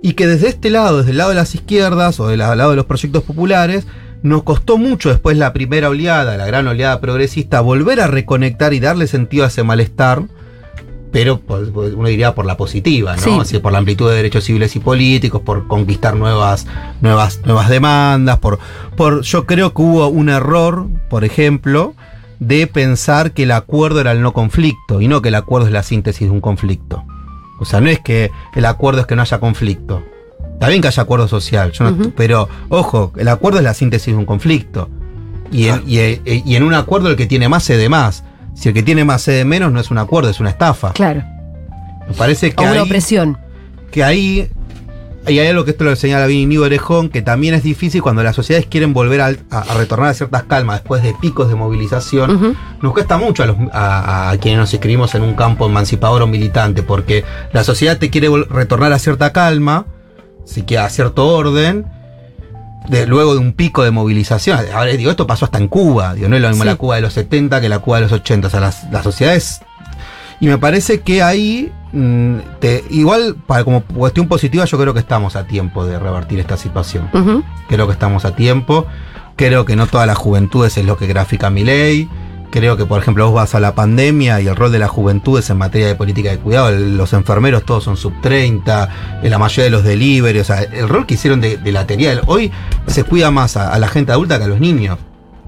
y 0.00 0.14
que 0.14 0.26
desde 0.26 0.48
este 0.48 0.70
lado, 0.70 0.98
desde 0.98 1.12
el 1.12 1.18
lado 1.18 1.30
de 1.30 1.36
las 1.36 1.54
izquierdas 1.54 2.20
o 2.20 2.28
del 2.28 2.38
lado 2.38 2.70
de 2.70 2.76
los 2.76 2.86
proyectos 2.86 3.22
populares, 3.22 3.86
nos 4.22 4.44
costó 4.44 4.78
mucho 4.78 5.08
después 5.08 5.36
la 5.36 5.52
primera 5.52 5.88
oleada, 5.88 6.36
la 6.36 6.46
gran 6.46 6.66
oleada 6.66 7.00
progresista, 7.00 7.60
volver 7.60 8.00
a 8.00 8.06
reconectar 8.06 8.72
y 8.72 8.80
darle 8.80 9.06
sentido 9.08 9.44
a 9.44 9.48
ese 9.48 9.64
malestar, 9.64 10.22
pero 11.12 11.38
por- 11.40 11.70
por- 11.72 11.94
uno 11.94 12.08
diría 12.08 12.34
por 12.34 12.46
la 12.46 12.56
positiva, 12.56 13.14
¿no? 13.16 13.44
Sí. 13.44 13.58
Por 13.58 13.70
la 13.72 13.78
amplitud 13.78 14.08
de 14.10 14.16
derechos 14.16 14.44
civiles 14.44 14.74
y 14.76 14.80
políticos, 14.80 15.42
por 15.44 15.68
conquistar 15.68 16.16
nuevas, 16.16 16.66
nuevas, 17.00 17.40
nuevas 17.44 17.68
demandas, 17.68 18.38
por, 18.38 18.58
por. 18.96 19.20
Yo 19.22 19.46
creo 19.46 19.74
que 19.74 19.82
hubo 19.82 20.08
un 20.08 20.28
error, 20.30 20.88
por 21.10 21.24
ejemplo, 21.24 21.94
de 22.40 22.66
pensar 22.66 23.32
que 23.32 23.44
el 23.44 23.52
acuerdo 23.52 24.00
era 24.00 24.10
el 24.12 24.22
no 24.22 24.32
conflicto, 24.32 25.00
y 25.00 25.06
no 25.06 25.22
que 25.22 25.28
el 25.28 25.34
acuerdo 25.36 25.66
es 25.68 25.72
la 25.72 25.82
síntesis 25.82 26.26
de 26.28 26.30
un 26.30 26.40
conflicto. 26.40 27.04
O 27.60 27.64
sea, 27.64 27.80
no 27.80 27.88
es 27.90 28.00
que 28.00 28.30
el 28.56 28.64
acuerdo 28.64 29.00
es 29.02 29.06
que 29.06 29.14
no 29.14 29.22
haya 29.22 29.38
conflicto. 29.38 30.02
Está 30.54 30.68
bien 30.68 30.80
que 30.80 30.88
haya 30.88 31.02
acuerdo 31.02 31.28
social, 31.28 31.70
yo 31.72 31.84
no- 31.84 31.90
Ujú. 31.90 32.12
pero 32.16 32.48
ojo, 32.68 33.12
el 33.16 33.28
acuerdo 33.28 33.58
es 33.58 33.64
la 33.64 33.74
síntesis 33.74 34.14
de 34.14 34.18
un 34.18 34.24
conflicto. 34.26 34.88
Y 35.52 35.66
en, 35.68 35.82
y, 35.86 35.98
eh, 35.98 36.20
y 36.24 36.56
en 36.56 36.62
un 36.62 36.72
acuerdo 36.74 37.10
el 37.10 37.16
que 37.16 37.26
tiene 37.26 37.48
más 37.48 37.64
cede 37.64 37.88
más. 37.88 38.24
Si 38.54 38.68
el 38.68 38.74
que 38.74 38.82
tiene 38.82 39.04
más 39.04 39.22
cede 39.22 39.44
menos, 39.44 39.72
no 39.72 39.80
es 39.80 39.90
un 39.90 39.98
acuerdo, 39.98 40.30
es 40.30 40.40
una 40.40 40.50
estafa. 40.50 40.92
Claro. 40.92 41.22
Me 42.08 42.14
parece 42.14 42.50
que 42.52 42.60
O 42.64 42.68
una 42.68 42.72
ahí, 42.72 42.78
opresión. 42.86 43.38
que 43.90 44.04
ahí 44.04 44.48
hay 45.24 45.38
algo 45.38 45.64
que 45.64 45.70
esto 45.70 45.84
lo 45.84 45.94
señala 45.94 46.26
bien 46.26 46.40
Íñigo 46.42 46.64
Orejón, 46.64 47.08
que 47.08 47.22
también 47.22 47.54
es 47.54 47.62
difícil 47.62 48.02
cuando 48.02 48.24
las 48.24 48.34
sociedades 48.34 48.66
quieren 48.66 48.92
volver 48.92 49.20
a, 49.20 49.26
a 49.50 49.74
retornar 49.74 50.08
a 50.08 50.14
ciertas 50.14 50.42
calmas 50.44 50.80
después 50.80 51.02
de 51.04 51.14
picos 51.14 51.48
de 51.48 51.54
movilización. 51.54 52.56
Nos 52.82 52.92
cuesta 52.92 53.18
mucho 53.18 53.44
a, 53.44 53.46
los- 53.46 53.56
a- 53.72 54.30
a 54.30 54.36
quienes 54.38 54.58
nos 54.58 54.72
inscribimos 54.72 55.14
en 55.14 55.22
un 55.22 55.34
campo 55.34 55.66
emancipador 55.66 56.22
o 56.22 56.26
militante, 56.26 56.82
porque 56.82 57.24
la 57.52 57.62
sociedad 57.62 57.98
te 57.98 58.10
quiere 58.10 58.28
retornar 58.50 58.92
a 58.92 58.98
cierta 58.98 59.32
calma, 59.32 59.86
si 60.44 60.62
que 60.62 60.76
a 60.78 60.88
cierto 60.90 61.28
orden, 61.28 61.86
de, 62.88 63.06
luego 63.06 63.34
de 63.34 63.40
un 63.40 63.52
pico 63.52 63.82
de 63.84 63.90
movilización. 63.90 64.58
Ahora 64.74 64.90
digo, 64.92 65.10
esto 65.10 65.26
pasó 65.26 65.44
hasta 65.44 65.58
en 65.58 65.68
Cuba, 65.68 66.14
digo, 66.14 66.28
no 66.28 66.36
es 66.36 66.42
lo 66.42 66.48
mismo 66.48 66.64
Sí. 66.64 66.68
la 66.70 66.76
Cuba 66.76 66.96
de 66.96 67.02
los 67.02 67.12
70 67.12 67.60
que 67.60 67.68
la 67.68 67.78
Cuba 67.78 67.96
de 67.98 68.02
los 68.04 68.12
80, 68.12 68.46
o 68.46 68.50
sea, 68.50 68.60
las, 68.60 68.90
las 68.90 69.02
sociedades... 69.04 69.60
Y 70.40 70.46
me 70.48 70.58
parece 70.58 71.02
que 71.02 71.22
ahí, 71.22 71.70
mm, 71.92 72.36
te- 72.58 72.82
igual 72.90 73.36
para 73.46 73.62
como 73.62 73.82
cuestión 73.84 74.26
positiva, 74.26 74.64
yo 74.64 74.76
creo 74.76 74.92
que 74.92 74.98
estamos 74.98 75.36
a 75.36 75.46
tiempo 75.46 75.86
de 75.86 76.00
revertir 76.00 76.40
esta 76.40 76.56
situación. 76.56 77.08
Creo 77.68 77.86
que 77.86 77.92
estamos 77.92 78.24
a 78.24 78.34
tiempo. 78.34 78.84
Creo 79.36 79.64
que 79.64 79.76
no 79.76 79.86
todas 79.86 80.08
las 80.08 80.18
juventudes 80.18 80.76
es 80.76 80.84
lo 80.84 80.96
que 80.96 81.06
grafica 81.06 81.48
mi 81.48 81.62
ley. 81.62 82.08
Creo 82.52 82.76
que, 82.76 82.84
por 82.84 83.00
ejemplo, 83.00 83.24
vos 83.24 83.34
vas 83.34 83.54
a 83.54 83.60
la 83.60 83.74
pandemia 83.74 84.42
y 84.42 84.46
el 84.46 84.54
rol 84.54 84.70
de 84.70 84.78
las 84.78 84.90
juventudes 84.90 85.48
en 85.48 85.56
materia 85.56 85.86
de 85.86 85.94
política 85.94 86.28
de 86.28 86.38
cuidado, 86.38 86.70
los 86.70 87.14
enfermeros 87.14 87.64
todos 87.64 87.82
son 87.82 87.96
sub 87.96 88.12
30, 88.20 88.90
eh, 89.22 89.30
la 89.30 89.38
mayoría 89.38 89.64
de 89.64 89.70
los 89.70 89.82
delivery, 89.82 90.38
o 90.38 90.44
sea, 90.44 90.60
el 90.60 90.86
rol 90.86 91.06
que 91.06 91.14
hicieron 91.14 91.40
de, 91.40 91.58
la 91.72 91.86
teoría, 91.86 92.20
hoy 92.26 92.52
se 92.88 93.04
cuida 93.04 93.30
más 93.30 93.56
a, 93.56 93.78
la 93.78 93.88
gente 93.88 94.12
adulta 94.12 94.36
que 94.36 94.44
a 94.44 94.48
los 94.48 94.60
niños. 94.60 94.98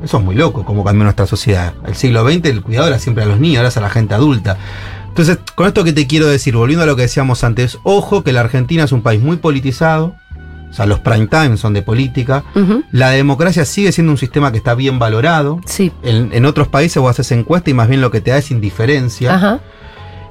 Eso 0.02 0.16
es 0.16 0.24
muy 0.24 0.34
loco, 0.34 0.64
cómo 0.64 0.82
cambió 0.82 1.04
nuestra 1.04 1.26
sociedad. 1.26 1.74
El 1.86 1.94
siglo 1.94 2.26
XX 2.26 2.46
el 2.46 2.62
cuidado 2.62 2.88
era 2.88 2.98
siempre 2.98 3.24
a 3.24 3.26
los 3.26 3.38
niños, 3.38 3.58
ahora 3.58 3.68
es 3.68 3.76
a 3.76 3.82
la 3.82 3.90
gente 3.90 4.14
adulta. 4.14 4.56
Entonces, 5.08 5.38
con 5.54 5.66
esto 5.66 5.84
que 5.84 5.92
te 5.92 6.06
quiero 6.06 6.26
decir, 6.26 6.56
volviendo 6.56 6.84
a 6.84 6.86
lo 6.86 6.96
que 6.96 7.02
decíamos 7.02 7.44
antes, 7.44 7.78
ojo 7.82 8.24
que 8.24 8.32
la 8.32 8.40
Argentina 8.40 8.82
es 8.82 8.92
un 8.92 9.02
país 9.02 9.22
muy 9.22 9.36
politizado, 9.36 10.16
o 10.74 10.76
sea, 10.76 10.86
los 10.86 10.98
prime 10.98 11.28
time 11.28 11.56
son 11.56 11.72
de 11.72 11.82
política, 11.82 12.42
la 12.90 13.10
democracia 13.10 13.64
sigue 13.64 13.92
siendo 13.92 14.10
un 14.10 14.18
sistema 14.18 14.50
que 14.50 14.58
está 14.58 14.74
bien 14.74 14.98
valorado. 14.98 15.60
Sí. 15.66 15.92
En, 16.02 16.30
en 16.32 16.44
otros 16.46 16.66
países 16.66 17.00
vos 17.00 17.10
haces 17.10 17.30
encuesta 17.30 17.70
y 17.70 17.74
más 17.74 17.86
bien 17.86 18.00
lo 18.00 18.10
que 18.10 18.20
te 18.20 18.32
da 18.32 18.38
es 18.38 18.50
indiferencia. 18.50 19.36
Ajá. 19.36 19.60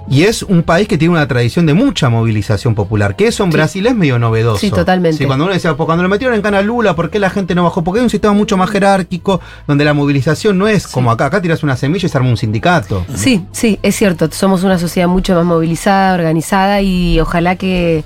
Y 0.09 0.23
es 0.23 0.43
un 0.43 0.63
país 0.63 0.89
que 0.89 0.97
tiene 0.97 1.13
una 1.13 1.25
tradición 1.29 1.65
de 1.65 1.73
mucha 1.73 2.09
movilización 2.09 2.75
popular, 2.75 3.15
que 3.15 3.27
eso 3.27 3.45
en 3.45 3.51
Sí. 3.51 3.55
Brasil 3.57 3.87
es 3.87 3.95
medio 3.95 4.19
novedoso. 4.19 4.59
Sí, 4.59 4.69
totalmente. 4.69 5.17
Sí, 5.17 5.25
cuando 5.25 5.45
uno 5.45 5.53
decía, 5.53 5.77
"Pues 5.77 5.85
cuando 5.85 6.03
lo 6.03 6.09
metieron 6.09 6.35
en 6.35 6.41
cana 6.41 6.57
a 6.57 6.61
Lula, 6.61 6.93
¿por 6.93 7.09
qué 7.09 7.19
la 7.19 7.29
gente 7.29 7.55
no 7.55 7.63
bajó? 7.63 7.85
Porque 7.85 7.99
hay 8.01 8.03
un 8.03 8.09
sistema 8.09 8.33
mucho 8.33 8.57
más 8.57 8.69
jerárquico, 8.69 9.39
donde 9.65 9.85
la 9.85 9.93
movilización 9.93 10.57
no 10.57 10.67
es 10.67 10.87
como 10.89 11.09
acá, 11.09 11.27
acá 11.27 11.41
tiras 11.41 11.63
una 11.63 11.77
semilla 11.77 12.05
y 12.07 12.09
se 12.09 12.17
arma 12.17 12.29
un 12.29 12.35
sindicato. 12.35 13.05
Sí, 13.15 13.45
sí, 13.53 13.79
es 13.81 13.95
cierto. 13.95 14.27
Somos 14.33 14.63
una 14.63 14.77
sociedad 14.77 15.07
mucho 15.07 15.35
más 15.35 15.45
movilizada, 15.45 16.15
organizada 16.15 16.81
y 16.81 17.21
ojalá 17.21 17.55
que 17.55 18.03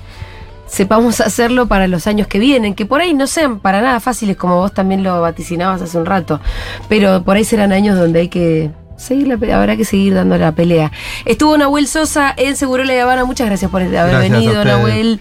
sepamos 0.68 1.20
hacerlo 1.20 1.66
para 1.66 1.88
los 1.88 2.06
años 2.06 2.26
que 2.28 2.38
vienen, 2.38 2.74
que 2.74 2.86
por 2.86 3.00
ahí 3.00 3.14
no 3.14 3.26
sean 3.26 3.58
para 3.58 3.80
nada 3.80 4.00
fáciles 4.00 4.36
como 4.36 4.56
vos 4.56 4.72
también 4.72 5.02
lo 5.02 5.20
vaticinabas 5.20 5.82
hace 5.82 5.98
un 5.98 6.06
rato, 6.06 6.40
pero 6.88 7.24
por 7.24 7.36
ahí 7.36 7.44
serán 7.44 7.72
años 7.72 7.98
donde 7.98 8.20
hay 8.20 8.28
que 8.28 8.70
seguir 8.96 9.28
la 9.28 9.56
habrá 9.56 9.76
que 9.76 9.84
seguir 9.84 10.14
dando 10.14 10.36
la 10.36 10.52
pelea. 10.52 10.92
Estuvo 11.24 11.56
Nahuel 11.56 11.86
Sosa 11.86 12.34
en 12.36 12.56
Seguro 12.56 12.84
La 12.84 13.00
Habana, 13.00 13.24
muchas 13.24 13.46
gracias 13.46 13.70
por 13.70 13.80
haber 13.80 13.92
Gracias 13.92 14.30
venido. 14.30 14.64
Nahuel. 14.64 15.20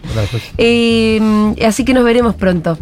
Eh, 0.58 1.56
así 1.66 1.86
que 1.86 1.94
nos 1.94 2.04
veremos 2.04 2.36
pronto. 2.36 2.78